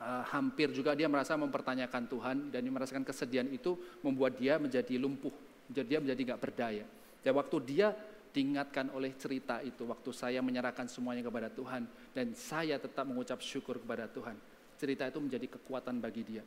uh, 0.00 0.24
hampir 0.30 0.72
juga 0.74 0.96
dia 0.96 1.06
merasa 1.06 1.36
mempertanyakan 1.38 2.02
Tuhan 2.08 2.36
dan 2.50 2.60
dia 2.64 2.72
merasakan 2.72 3.04
kesedihan 3.06 3.46
itu 3.50 3.76
membuat 4.02 4.38
dia 4.38 4.58
menjadi 4.58 4.98
lumpuh, 4.98 5.32
jadi 5.70 5.86
dia 5.96 6.00
menjadi 6.00 6.20
nggak 6.32 6.40
berdaya. 6.40 6.84
Dan 7.24 7.32
waktu 7.36 7.56
dia 7.64 7.94
diingatkan 8.34 8.90
oleh 8.90 9.14
cerita 9.14 9.62
itu, 9.62 9.86
waktu 9.86 10.10
saya 10.10 10.42
menyerahkan 10.42 10.90
semuanya 10.90 11.22
kepada 11.22 11.48
Tuhan 11.48 11.86
dan 12.10 12.26
saya 12.34 12.76
tetap 12.82 13.06
mengucap 13.06 13.38
syukur 13.38 13.78
kepada 13.78 14.10
Tuhan, 14.10 14.34
cerita 14.74 15.06
itu 15.06 15.22
menjadi 15.22 15.46
kekuatan 15.54 16.02
bagi 16.02 16.22
dia 16.26 16.44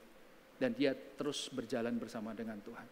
dan 0.58 0.74
dia 0.74 0.93
terus 0.93 1.48
berjalan 1.54 1.95
bersama 1.95 2.34
dengan 2.34 2.60
Tuhan. 2.62 2.88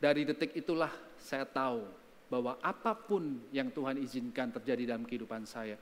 Dari 0.00 0.22
detik 0.28 0.52
itulah 0.52 0.90
saya 1.16 1.48
tahu 1.48 1.86
bahwa 2.28 2.58
apa 2.60 2.92
pun 2.92 3.40
yang 3.54 3.70
Tuhan 3.70 4.00
izinkan 4.00 4.52
terjadi 4.52 4.92
dalam 4.92 5.06
kehidupan 5.06 5.46
saya, 5.48 5.78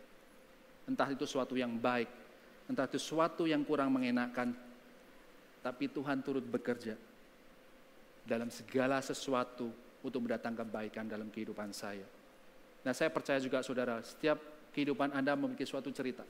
entah 0.87 1.09
itu 1.11 1.27
suatu 1.27 1.59
yang 1.59 1.75
baik, 1.79 2.22
entah 2.71 2.87
itu 2.87 2.99
suatu 2.99 3.47
yang 3.47 3.67
kurang 3.67 3.95
mengenakan, 3.95 4.55
tapi 5.63 5.91
Tuhan 5.91 6.23
turut 6.23 6.43
bekerja 6.43 6.99
dalam 8.23 8.51
segala 8.51 9.03
sesuatu 9.03 9.71
untuk 10.03 10.27
mendatangkan 10.27 10.67
kebaikan 10.67 11.07
dalam 11.07 11.31
kehidupan 11.31 11.71
saya. 11.71 12.07
Nah 12.83 12.93
saya 12.95 13.11
percaya 13.15 13.39
juga 13.39 13.63
saudara, 13.63 14.03
setiap 14.03 14.39
kehidupan 14.75 15.15
Anda 15.15 15.39
memiliki 15.39 15.63
suatu 15.63 15.95
cerita 15.95 16.27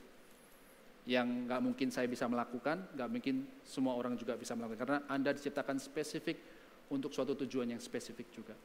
yang 1.03 1.49
nggak 1.49 1.59
mungkin 1.59 1.91
saya 1.91 2.07
bisa 2.07 2.29
melakukan, 2.29 2.95
nggak 2.95 3.09
mungkin 3.09 3.35
semua 3.65 3.97
orang 3.97 4.15
juga 4.15 4.39
bisa 4.39 4.55
melakukan 4.55 4.79
karena 4.87 4.99
Anda 5.09 5.35
diciptakan 5.35 5.81
spesifik 5.81 6.37
untuk 6.93 7.11
suatu 7.11 7.33
tujuan 7.43 7.75
yang 7.75 7.81
spesifik 7.81 8.29
juga. 8.31 8.55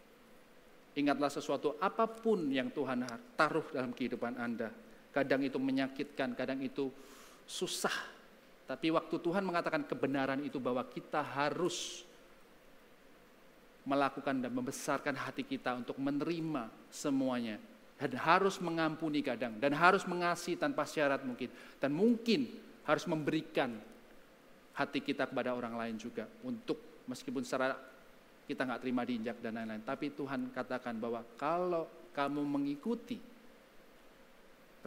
Ingatlah 0.99 1.31
sesuatu 1.31 1.79
apa 1.79 2.07
pun 2.11 2.51
yang 2.51 2.75
Tuhan 2.75 3.07
taruh 3.39 3.66
dalam 3.71 3.95
kehidupan 3.95 4.35
Anda. 4.39 4.71
Kadang 5.14 5.47
itu 5.47 5.57
menyakitkan, 5.57 6.37
kadang 6.37 6.61
itu 6.62 6.91
susah. 7.49 7.96
Tapi 8.68 8.92
waktu 8.92 9.16
Tuhan 9.16 9.40
mengatakan 9.40 9.88
kebenaran 9.88 10.44
itu 10.44 10.61
bahwa 10.61 10.84
kita 10.84 11.24
harus 11.24 12.05
melakukan 13.88 14.44
dan 14.44 14.53
membesarkan 14.53 15.16
hati 15.16 15.49
kita 15.49 15.72
untuk 15.72 15.96
menerima 15.96 16.68
semuanya. 16.92 17.57
Dan 17.99 18.14
harus 18.14 18.62
mengampuni 18.62 19.26
kadang 19.26 19.59
dan 19.59 19.74
harus 19.74 20.07
mengasihi 20.07 20.55
tanpa 20.55 20.86
syarat 20.86 21.24
mungkin. 21.24 21.51
Dan 21.82 21.96
mungkin 21.96 22.46
harus 22.86 23.09
memberikan 23.11 23.74
hati 24.78 25.03
kita 25.03 25.26
kepada 25.26 25.51
orang 25.57 25.74
lain 25.74 25.99
juga 25.99 26.30
untuk 26.46 26.78
meskipun 27.11 27.42
secara 27.42 27.74
kita 28.46 28.62
nggak 28.62 28.80
terima 28.86 29.03
diinjak 29.03 29.42
dan 29.42 29.59
lain-lain. 29.59 29.82
Tapi 29.82 30.14
Tuhan 30.14 30.55
katakan 30.55 30.94
bahwa 31.03 31.26
kalau 31.34 31.90
kamu 32.14 32.42
mengikuti 32.46 33.18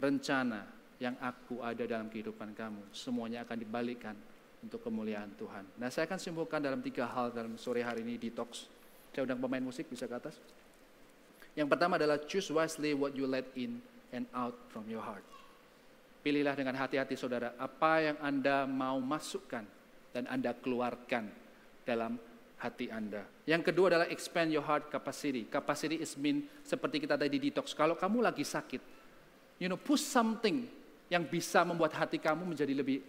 rencana 0.00 0.81
yang 1.02 1.18
aku 1.18 1.58
ada 1.58 1.82
dalam 1.82 2.06
kehidupan 2.06 2.54
kamu 2.54 2.94
semuanya 2.94 3.42
akan 3.42 3.58
dibalikkan 3.58 4.14
untuk 4.62 4.86
kemuliaan 4.86 5.34
Tuhan. 5.34 5.66
Nah 5.82 5.90
saya 5.90 6.06
akan 6.06 6.22
simpulkan 6.22 6.62
dalam 6.62 6.78
tiga 6.78 7.10
hal 7.10 7.34
dalam 7.34 7.58
sore 7.58 7.82
hari 7.82 8.06
ini 8.06 8.14
detox. 8.22 8.70
Saya 9.10 9.26
undang 9.26 9.42
pemain 9.42 9.66
musik 9.66 9.90
bisa 9.90 10.06
ke 10.06 10.14
atas. 10.14 10.38
Yang 11.58 11.68
pertama 11.74 11.98
adalah 11.98 12.22
choose 12.22 12.54
wisely 12.54 12.94
what 12.94 13.18
you 13.18 13.26
let 13.26 13.44
in 13.58 13.82
and 14.14 14.30
out 14.30 14.54
from 14.70 14.86
your 14.86 15.02
heart. 15.02 15.26
Pilihlah 16.22 16.54
dengan 16.54 16.78
hati-hati 16.78 17.18
saudara 17.18 17.58
apa 17.58 17.98
yang 17.98 18.16
Anda 18.22 18.62
mau 18.70 19.02
masukkan 19.02 19.66
dan 20.14 20.24
Anda 20.30 20.54
keluarkan 20.54 21.26
dalam 21.82 22.14
hati 22.62 22.94
Anda. 22.94 23.26
Yang 23.42 23.74
kedua 23.74 23.98
adalah 23.98 24.06
expand 24.06 24.54
your 24.54 24.62
heart 24.62 24.86
capacity. 24.86 25.50
Capacity 25.50 25.98
is 25.98 26.14
mean 26.14 26.46
seperti 26.62 27.02
kita 27.02 27.18
tadi 27.18 27.42
detox. 27.42 27.74
Kalau 27.74 27.98
kamu 27.98 28.22
lagi 28.22 28.46
sakit, 28.46 28.78
you 29.58 29.66
know, 29.66 29.76
push 29.76 30.06
something 30.06 30.81
yang 31.12 31.28
bisa 31.28 31.60
membuat 31.60 31.92
hati 31.92 32.16
kamu 32.16 32.56
menjadi 32.56 32.72
lebih 32.72 33.04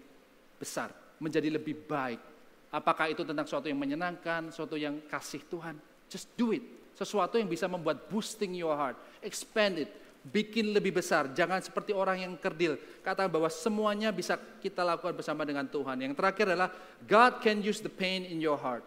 besar, 0.59 0.91
menjadi 1.23 1.47
lebih 1.47 1.87
baik. 1.87 2.19
Apakah 2.67 3.07
itu 3.07 3.23
tentang 3.23 3.47
sesuatu 3.47 3.71
yang 3.71 3.79
menyenangkan, 3.79 4.51
sesuatu 4.51 4.75
yang 4.75 4.99
kasih 5.07 5.39
Tuhan? 5.47 5.79
Just 6.11 6.27
do 6.35 6.51
it. 6.51 6.65
Sesuatu 6.99 7.39
yang 7.39 7.47
bisa 7.47 7.71
membuat 7.71 8.11
boosting 8.11 8.51
your 8.59 8.75
heart. 8.75 8.99
Expand 9.23 9.87
it. 9.87 9.89
Bikin 10.23 10.75
lebih 10.75 10.99
besar. 10.99 11.31
Jangan 11.31 11.63
seperti 11.63 11.95
orang 11.95 12.27
yang 12.27 12.33
kerdil. 12.35 12.75
Kata 12.99 13.23
bahwa 13.31 13.47
semuanya 13.47 14.11
bisa 14.11 14.35
kita 14.59 14.83
lakukan 14.83 15.15
bersama 15.15 15.47
dengan 15.47 15.63
Tuhan. 15.63 15.95
Yang 16.03 16.13
terakhir 16.19 16.45
adalah 16.51 16.69
God 17.07 17.39
can 17.39 17.63
use 17.63 17.79
the 17.79 17.91
pain 17.91 18.27
in 18.27 18.43
your 18.43 18.59
heart 18.59 18.83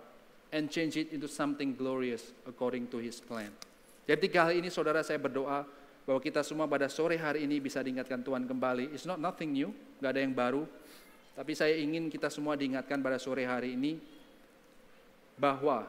and 0.53 0.69
change 0.69 1.01
it 1.01 1.09
into 1.13 1.31
something 1.31 1.73
glorious 1.73 2.37
according 2.45 2.85
to 2.93 3.01
his 3.01 3.21
plan. 3.21 3.53
Jadi 4.07 4.31
tiga 4.31 4.47
hal 4.47 4.55
ini 4.55 4.71
saudara 4.71 5.03
saya 5.03 5.19
berdoa 5.19 5.67
bahwa 6.07 6.23
kita 6.23 6.47
semua 6.47 6.71
pada 6.71 6.87
sore 6.87 7.19
hari 7.19 7.43
ini 7.45 7.59
bisa 7.59 7.83
diingatkan 7.83 8.23
Tuhan 8.23 8.47
kembali. 8.47 8.95
It's 8.95 9.05
not 9.05 9.19
nothing 9.19 9.51
new, 9.51 9.75
gak 9.99 10.15
ada 10.15 10.23
yang 10.23 10.31
baru. 10.31 10.63
Tapi 11.35 11.53
saya 11.53 11.75
ingin 11.77 12.07
kita 12.07 12.31
semua 12.31 12.55
diingatkan 12.55 13.03
pada 13.03 13.19
sore 13.19 13.43
hari 13.45 13.75
ini 13.75 13.99
bahwa 15.37 15.85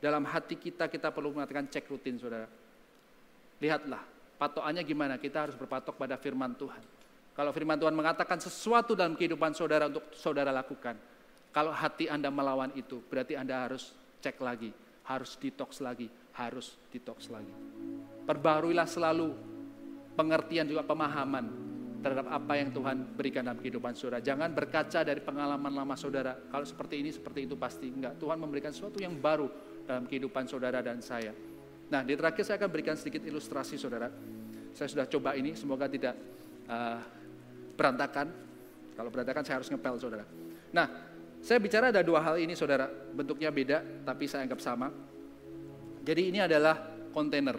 dalam 0.00 0.24
hati 0.26 0.56
kita, 0.56 0.88
kita 0.88 1.12
perlu 1.12 1.36
mengatakan 1.36 1.68
cek 1.68 1.84
rutin 1.86 2.16
saudara. 2.16 2.48
Lihatlah, 3.60 4.02
patokannya 4.40 4.82
gimana? 4.82 5.14
Kita 5.20 5.46
harus 5.46 5.54
berpatok 5.54 6.00
pada 6.00 6.16
firman 6.16 6.56
Tuhan. 6.56 6.82
Kalau 7.36 7.54
firman 7.54 7.78
Tuhan 7.78 7.94
mengatakan 7.94 8.42
sesuatu 8.42 8.98
dalam 8.98 9.14
kehidupan 9.14 9.54
saudara 9.54 9.86
untuk 9.86 10.10
saudara 10.16 10.50
lakukan. 10.50 10.98
Kalau 11.54 11.70
hati 11.70 12.10
Anda 12.10 12.32
melawan 12.32 12.74
itu, 12.74 12.98
berarti 13.06 13.38
Anda 13.38 13.68
harus 13.68 13.94
cek 14.24 14.40
lagi. 14.42 14.74
Harus 15.06 15.40
detox 15.40 15.80
lagi, 15.80 16.10
harus 16.36 16.76
detox 16.92 17.32
lagi. 17.32 17.48
Perbaruilah 18.28 18.84
selalu 18.84 19.47
pengertian 20.18 20.66
juga 20.66 20.82
pemahaman 20.82 21.46
terhadap 22.02 22.26
apa 22.26 22.58
yang 22.58 22.74
Tuhan 22.74 23.14
berikan 23.14 23.46
dalam 23.46 23.62
kehidupan 23.62 23.94
saudara. 23.94 24.18
Jangan 24.18 24.50
berkaca 24.50 25.06
dari 25.06 25.22
pengalaman 25.22 25.70
lama 25.70 25.94
saudara. 25.94 26.34
Kalau 26.50 26.66
seperti 26.66 26.98
ini, 26.98 27.14
seperti 27.14 27.46
itu 27.46 27.54
pasti 27.54 27.86
enggak. 27.86 28.18
Tuhan 28.18 28.34
memberikan 28.38 28.74
sesuatu 28.74 28.98
yang 28.98 29.14
baru 29.14 29.46
dalam 29.86 30.10
kehidupan 30.10 30.50
saudara 30.50 30.82
dan 30.82 30.98
saya. 30.98 31.30
Nah, 31.88 32.02
di 32.02 32.18
terakhir 32.18 32.42
saya 32.42 32.58
akan 32.58 32.70
berikan 32.70 32.98
sedikit 32.98 33.22
ilustrasi 33.22 33.78
saudara. 33.78 34.10
Saya 34.74 34.88
sudah 34.90 35.06
coba 35.06 35.38
ini, 35.38 35.54
semoga 35.54 35.86
tidak 35.86 36.14
uh, 36.66 36.98
berantakan. 37.78 38.26
Kalau 38.98 39.10
berantakan 39.14 39.42
saya 39.46 39.62
harus 39.62 39.70
ngepel 39.70 39.94
saudara. 39.98 40.26
Nah, 40.74 40.86
saya 41.38 41.62
bicara 41.62 41.94
ada 41.94 42.02
dua 42.02 42.18
hal 42.22 42.42
ini 42.42 42.58
saudara, 42.58 42.90
bentuknya 42.90 43.54
beda 43.54 44.02
tapi 44.02 44.26
saya 44.26 44.42
anggap 44.42 44.58
sama. 44.58 44.90
Jadi 46.02 46.34
ini 46.34 46.42
adalah 46.42 46.78
kontainer 47.14 47.58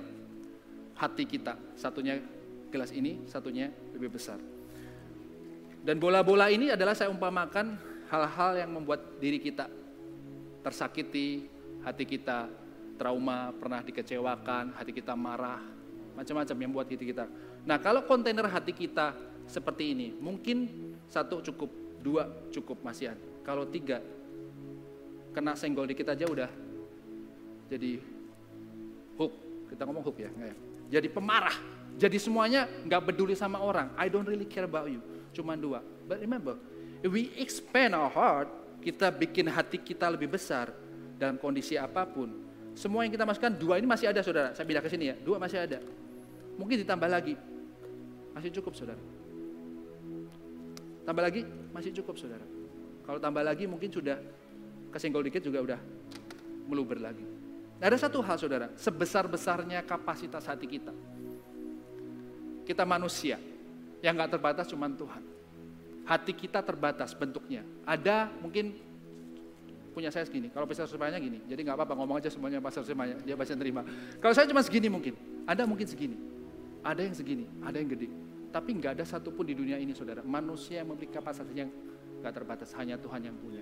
hati 1.00 1.24
kita. 1.24 1.56
Satunya 1.80 2.39
gelas 2.70 2.94
ini, 2.94 3.26
satunya 3.26 3.74
lebih 3.94 4.14
besar. 4.14 4.38
Dan 5.80 5.98
bola-bola 5.98 6.48
ini 6.54 6.70
adalah 6.70 6.94
saya 6.94 7.10
umpamakan 7.10 7.76
hal-hal 8.10 8.52
yang 8.62 8.70
membuat 8.74 9.20
diri 9.22 9.42
kita 9.42 9.70
tersakiti, 10.62 11.48
hati 11.86 12.04
kita 12.04 12.50
trauma, 13.00 13.56
pernah 13.56 13.80
dikecewakan, 13.80 14.76
hati 14.76 14.92
kita 14.92 15.16
marah, 15.16 15.64
macam-macam 16.20 16.58
yang 16.60 16.72
buat 16.76 16.86
hati 16.90 17.06
kita. 17.08 17.26
Nah 17.64 17.80
kalau 17.80 18.04
kontainer 18.04 18.44
hati 18.52 18.76
kita 18.76 19.16
seperti 19.48 19.96
ini, 19.96 20.08
mungkin 20.20 20.68
satu 21.08 21.40
cukup, 21.40 21.72
dua 22.04 22.28
cukup 22.52 22.84
masihan. 22.84 23.16
Kalau 23.48 23.64
tiga, 23.66 24.04
kena 25.32 25.56
senggol 25.56 25.88
dikit 25.88 26.12
aja 26.12 26.28
udah 26.28 26.52
jadi 27.72 28.04
hook. 29.16 29.34
Kita 29.72 29.86
ngomong 29.86 30.04
hook 30.04 30.18
ya, 30.20 30.30
ya? 30.34 30.56
Jadi 31.00 31.08
pemarah. 31.08 31.56
Jadi 32.00 32.16
semuanya 32.16 32.64
nggak 32.88 33.12
peduli 33.12 33.36
sama 33.36 33.60
orang. 33.60 33.92
I 34.00 34.08
don't 34.08 34.24
really 34.24 34.48
care 34.48 34.64
about 34.64 34.88
you. 34.88 35.04
Cuma 35.36 35.60
dua. 35.60 35.84
But 36.08 36.24
remember, 36.24 36.56
if 37.04 37.12
we 37.12 37.28
expand 37.36 37.92
our 37.92 38.08
heart, 38.08 38.48
kita 38.80 39.12
bikin 39.12 39.52
hati 39.52 39.76
kita 39.76 40.08
lebih 40.08 40.32
besar, 40.32 40.72
dalam 41.20 41.36
kondisi 41.36 41.76
apa 41.76 42.08
pun. 42.08 42.32
Semua 42.72 43.04
yang 43.04 43.12
kita 43.12 43.28
masukkan, 43.28 43.52
dua 43.52 43.76
ini 43.76 43.84
masih 43.84 44.08
ada 44.08 44.24
saudara. 44.24 44.56
Saya 44.56 44.64
pindah 44.64 44.80
ke 44.80 44.88
sini 44.88 45.12
ya, 45.12 45.16
dua 45.20 45.36
masih 45.36 45.60
ada. 45.60 45.84
Mungkin 46.56 46.80
ditambah 46.88 47.10
lagi, 47.12 47.36
masih 48.32 48.50
cukup 48.56 48.72
saudara. 48.80 49.04
Tambah 51.04 51.20
lagi, 51.20 51.44
masih 51.76 51.92
cukup 52.00 52.16
saudara. 52.16 52.48
Kalau 53.04 53.20
tambah 53.20 53.44
lagi 53.44 53.68
mungkin 53.68 53.92
sudah 53.92 54.16
kesenggol 54.96 55.28
dikit 55.28 55.44
juga 55.44 55.60
udah 55.60 55.80
meluber 56.72 57.04
lagi. 57.04 57.28
Ada 57.84 58.08
satu 58.08 58.24
hal 58.24 58.40
saudara, 58.40 58.72
sebesar-besarnya 58.80 59.84
kapasitas 59.84 60.48
hati 60.48 60.68
kita. 60.68 60.96
Kita 62.70 62.86
manusia, 62.86 63.42
yang 64.06 64.14
gak 64.14 64.38
terbatas 64.38 64.70
cuma 64.70 64.86
Tuhan. 64.94 65.26
Hati 66.06 66.38
kita 66.38 66.62
terbatas 66.62 67.18
bentuknya. 67.18 67.66
Ada 67.82 68.30
mungkin 68.42 68.78
punya 69.94 70.14
saya 70.14 70.26
segini. 70.26 70.54
Kalau 70.54 70.70
pastor 70.70 70.86
semuanya 70.86 71.18
gini. 71.18 71.42
Jadi 71.50 71.66
nggak 71.66 71.76
apa-apa 71.76 71.94
ngomong 71.98 72.18
aja 72.22 72.30
semuanya 72.30 72.62
pastor 72.62 72.86
semuanya. 72.86 73.20
Dia 73.26 73.36
pasti 73.38 73.54
terima. 73.58 73.82
Kalau 74.22 74.34
saya 74.34 74.46
cuma 74.50 74.62
segini 74.62 74.88
mungkin. 74.88 75.14
Anda 75.44 75.66
mungkin 75.66 75.86
segini. 75.90 76.18
Ada 76.80 77.04
yang 77.04 77.16
segini, 77.18 77.46
ada 77.60 77.76
yang 77.76 77.90
gede. 77.92 78.08
Tapi 78.50 78.70
nggak 78.80 78.96
ada 78.98 79.06
satupun 79.06 79.44
di 79.46 79.54
dunia 79.54 79.76
ini 79.78 79.92
saudara. 79.94 80.24
Manusia 80.24 80.82
yang 80.82 80.90
memiliki 80.90 81.14
kapasitas 81.14 81.52
yang 81.52 81.70
nggak 82.24 82.34
terbatas. 82.34 82.72
Hanya 82.80 82.96
Tuhan 82.96 83.22
yang 83.22 83.36
punya. 83.38 83.62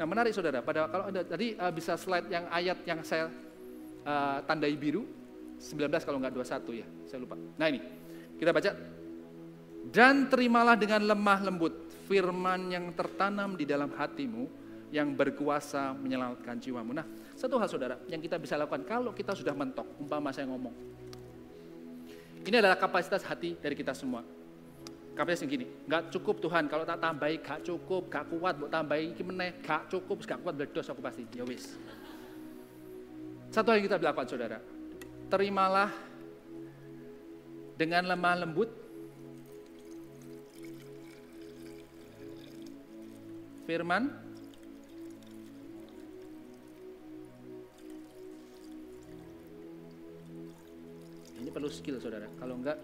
Nah 0.00 0.06
menarik 0.08 0.32
saudara. 0.32 0.64
Pada 0.64 0.88
kalau 0.88 1.12
ada 1.12 1.20
tadi 1.22 1.54
uh, 1.54 1.70
bisa 1.70 1.94
slide 2.00 2.26
yang 2.32 2.48
ayat 2.48 2.78
yang 2.88 3.04
saya 3.04 3.28
uh, 4.06 4.38
tandai 4.46 4.74
biru. 4.74 5.04
19 5.60 5.92
kalau 6.02 6.18
nggak 6.18 6.32
21 6.32 6.80
ya. 6.82 6.86
Saya 7.04 7.20
lupa. 7.20 7.36
Nah 7.36 7.68
ini. 7.68 7.80
Kita 8.40 8.56
baca. 8.56 8.72
Dan 9.92 10.32
terimalah 10.32 10.80
dengan 10.80 11.04
lemah 11.04 11.44
lembut 11.44 11.92
firman 12.08 12.72
yang 12.72 12.88
tertanam 12.96 13.52
di 13.52 13.68
dalam 13.68 13.92
hatimu 13.92 14.48
yang 14.90 15.12
berkuasa 15.12 15.92
menyelamatkan 15.92 16.56
jiwamu. 16.56 16.96
Nah, 16.96 17.06
satu 17.36 17.60
hal 17.60 17.68
saudara 17.70 17.96
yang 18.08 18.18
kita 18.18 18.40
bisa 18.40 18.56
lakukan 18.56 18.82
kalau 18.88 19.12
kita 19.12 19.36
sudah 19.36 19.52
mentok, 19.52 19.86
umpama 20.00 20.32
saya 20.32 20.48
ngomong. 20.48 20.72
Ini 22.40 22.56
adalah 22.64 22.80
kapasitas 22.80 23.22
hati 23.22 23.60
dari 23.60 23.76
kita 23.76 23.92
semua. 23.92 24.24
Kapasitas 25.14 25.44
yang 25.44 25.52
gini, 25.60 25.66
nggak 25.84 26.08
cukup 26.08 26.40
Tuhan 26.40 26.64
kalau 26.64 26.88
tak 26.88 26.96
tambahi, 26.96 27.44
gak 27.44 27.60
cukup, 27.60 28.08
gak 28.08 28.24
kuat, 28.32 28.56
buat 28.56 28.72
tambahi, 28.72 29.12
gimana, 29.12 29.52
gak 29.60 29.92
cukup, 29.92 30.24
gak 30.24 30.40
kuat 30.40 30.54
berdos 30.56 30.88
aku 30.88 31.02
pasti, 31.04 31.28
ya 31.36 31.44
wis. 31.44 31.76
Satu 33.52 33.74
yang 33.74 33.84
kita 33.84 34.00
lakukan 34.00 34.30
saudara, 34.30 34.58
terimalah 35.28 35.92
dengan 37.80 38.12
lemah 38.12 38.44
lembut. 38.44 38.68
Firman. 43.64 44.12
Ini 51.40 51.48
perlu 51.48 51.72
skill 51.72 51.96
saudara. 51.96 52.28
Kalau 52.36 52.60
enggak 52.60 52.76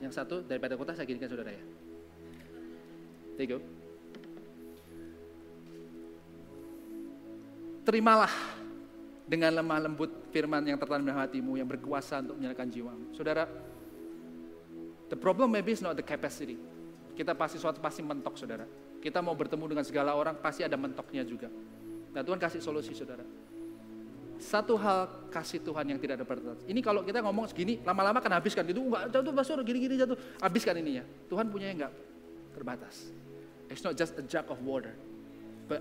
yang 0.00 0.08
satu 0.08 0.40
daripada 0.48 0.72
kota 0.80 0.96
saya 0.96 1.04
ginikan 1.04 1.28
saudara 1.28 1.52
ya. 1.52 1.64
There 3.36 3.52
you 3.52 3.75
terimalah 7.86 8.34
dengan 9.30 9.54
lemah 9.54 9.78
lembut 9.86 10.10
firman 10.34 10.66
yang 10.66 10.74
tertanam 10.74 11.06
dalam 11.06 11.22
hatimu 11.22 11.54
yang 11.54 11.70
berkuasa 11.70 12.18
untuk 12.18 12.34
menyelamatkan 12.42 12.66
jiwamu. 12.66 13.14
Saudara, 13.14 13.46
the 15.06 15.18
problem 15.18 15.54
maybe 15.54 15.70
is 15.70 15.78
not 15.78 15.94
the 15.94 16.02
capacity. 16.02 16.58
Kita 17.14 17.32
pasti 17.38 17.62
suatu 17.62 17.78
pasti 17.78 18.02
mentok, 18.02 18.34
saudara. 18.34 18.66
Kita 18.98 19.22
mau 19.22 19.38
bertemu 19.38 19.64
dengan 19.70 19.84
segala 19.86 20.18
orang 20.18 20.34
pasti 20.42 20.66
ada 20.66 20.74
mentoknya 20.74 21.22
juga. 21.22 21.46
Nah 22.10 22.26
Tuhan 22.26 22.42
kasih 22.42 22.58
solusi, 22.58 22.90
saudara. 22.92 23.22
Satu 24.36 24.76
hal 24.76 25.30
kasih 25.32 25.64
Tuhan 25.64 25.96
yang 25.96 25.96
tidak 25.96 26.20
ada 26.20 26.26
batas. 26.28 26.60
Ini 26.68 26.84
kalau 26.84 27.00
kita 27.00 27.24
ngomong 27.24 27.48
segini, 27.48 27.80
lama-lama 27.80 28.20
kan 28.20 28.36
habiskan 28.36 28.68
gitu. 28.68 28.84
Enggak 28.84 29.08
jatuh 29.08 29.32
basur, 29.32 29.56
gini-gini 29.64 29.96
jatuh. 29.96 30.18
Habiskan 30.44 30.76
ini 30.76 31.00
ya. 31.00 31.04
Tuhan 31.32 31.48
punya 31.48 31.72
enggak 31.72 31.92
terbatas. 32.52 33.08
It's 33.72 33.80
not 33.80 33.96
just 33.96 34.12
a 34.20 34.24
jug 34.24 34.44
of 34.52 34.60
water, 34.60 34.92
but 35.66 35.80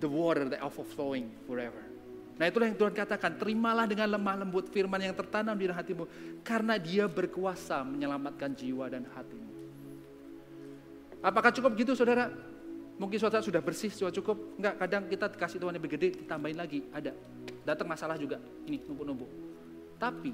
the 0.00 0.08
water 0.08 0.48
that 0.48 0.64
overflowing 0.64 1.28
forever. 1.44 1.84
Nah 2.40 2.48
itulah 2.48 2.72
yang 2.72 2.78
Tuhan 2.80 2.96
katakan, 2.96 3.36
terimalah 3.36 3.84
dengan 3.84 4.16
lemah 4.16 4.40
lembut 4.40 4.72
firman 4.72 4.96
yang 4.96 5.12
tertanam 5.12 5.52
di 5.52 5.68
dalam 5.68 5.76
hatimu. 5.76 6.08
Karena 6.40 6.80
dia 6.80 7.04
berkuasa 7.04 7.84
menyelamatkan 7.84 8.56
jiwa 8.56 8.88
dan 8.88 9.04
hatimu. 9.12 9.52
Apakah 11.20 11.52
cukup 11.52 11.76
gitu 11.76 11.92
saudara? 11.92 12.32
Mungkin 12.96 13.20
saudara 13.20 13.44
sudah 13.44 13.60
bersih, 13.60 13.92
sudah 13.92 14.08
cukup. 14.08 14.56
Enggak, 14.56 14.80
kadang 14.80 15.04
kita 15.04 15.28
kasih 15.36 15.60
Tuhan 15.60 15.76
yang 15.76 15.84
bergede, 15.84 16.16
ditambahin 16.24 16.56
lagi. 16.56 16.80
Ada. 16.96 17.12
Datang 17.60 17.88
masalah 17.88 18.16
juga. 18.16 18.40
Ini, 18.64 18.88
numpuk-numpuk. 18.88 19.28
Tapi, 20.00 20.32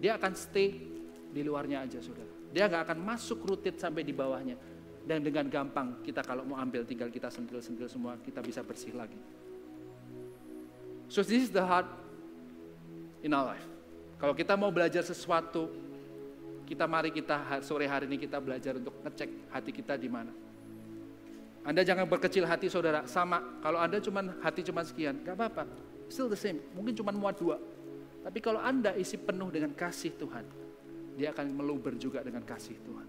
dia 0.00 0.16
akan 0.16 0.32
stay 0.32 0.88
di 1.28 1.40
luarnya 1.44 1.84
aja 1.84 2.00
saudara. 2.00 2.32
Dia 2.52 2.68
nggak 2.68 2.84
akan 2.88 2.98
masuk 3.00 3.44
rutit 3.44 3.76
sampai 3.76 4.04
di 4.04 4.16
bawahnya. 4.16 4.56
Dan 5.02 5.26
dengan 5.26 5.50
gampang 5.50 5.98
kita 6.06 6.22
kalau 6.22 6.46
mau 6.46 6.58
ambil 6.62 6.86
tinggal 6.86 7.10
kita 7.10 7.26
sentil-sentil 7.26 7.90
semua, 7.90 8.14
kita 8.22 8.38
bisa 8.38 8.62
bersih 8.62 8.94
lagi. 8.94 9.18
So 11.10 11.26
this 11.26 11.44
is 11.44 11.52
the 11.52 11.60
heart 11.60 11.90
in 13.20 13.34
our 13.34 13.52
life. 13.52 13.66
Kalau 14.22 14.32
kita 14.32 14.54
mau 14.54 14.70
belajar 14.70 15.02
sesuatu, 15.02 15.66
kita 16.64 16.86
mari 16.86 17.10
kita 17.10 17.60
sore 17.60 17.90
hari 17.90 18.06
ini 18.06 18.16
kita 18.16 18.38
belajar 18.38 18.78
untuk 18.78 18.94
ngecek 19.02 19.50
hati 19.50 19.70
kita 19.74 19.98
di 19.98 20.06
mana. 20.06 20.30
Anda 21.62 21.86
jangan 21.86 22.06
berkecil 22.10 22.42
hati 22.42 22.66
saudara, 22.66 23.06
sama. 23.06 23.38
Kalau 23.62 23.78
Anda 23.78 24.02
cuman 24.02 24.40
hati 24.42 24.66
cuman 24.66 24.82
sekian, 24.82 25.22
gak 25.22 25.38
apa-apa. 25.38 25.62
Still 26.10 26.30
the 26.30 26.38
same, 26.38 26.58
mungkin 26.74 26.96
cuma 26.96 27.14
muat 27.14 27.38
dua. 27.38 27.58
Tapi 28.22 28.38
kalau 28.40 28.62
Anda 28.62 28.94
isi 28.98 29.18
penuh 29.18 29.50
dengan 29.50 29.74
kasih 29.74 30.14
Tuhan, 30.16 30.46
dia 31.18 31.30
akan 31.34 31.46
meluber 31.52 31.94
juga 31.98 32.24
dengan 32.24 32.42
kasih 32.42 32.78
Tuhan. 32.82 33.08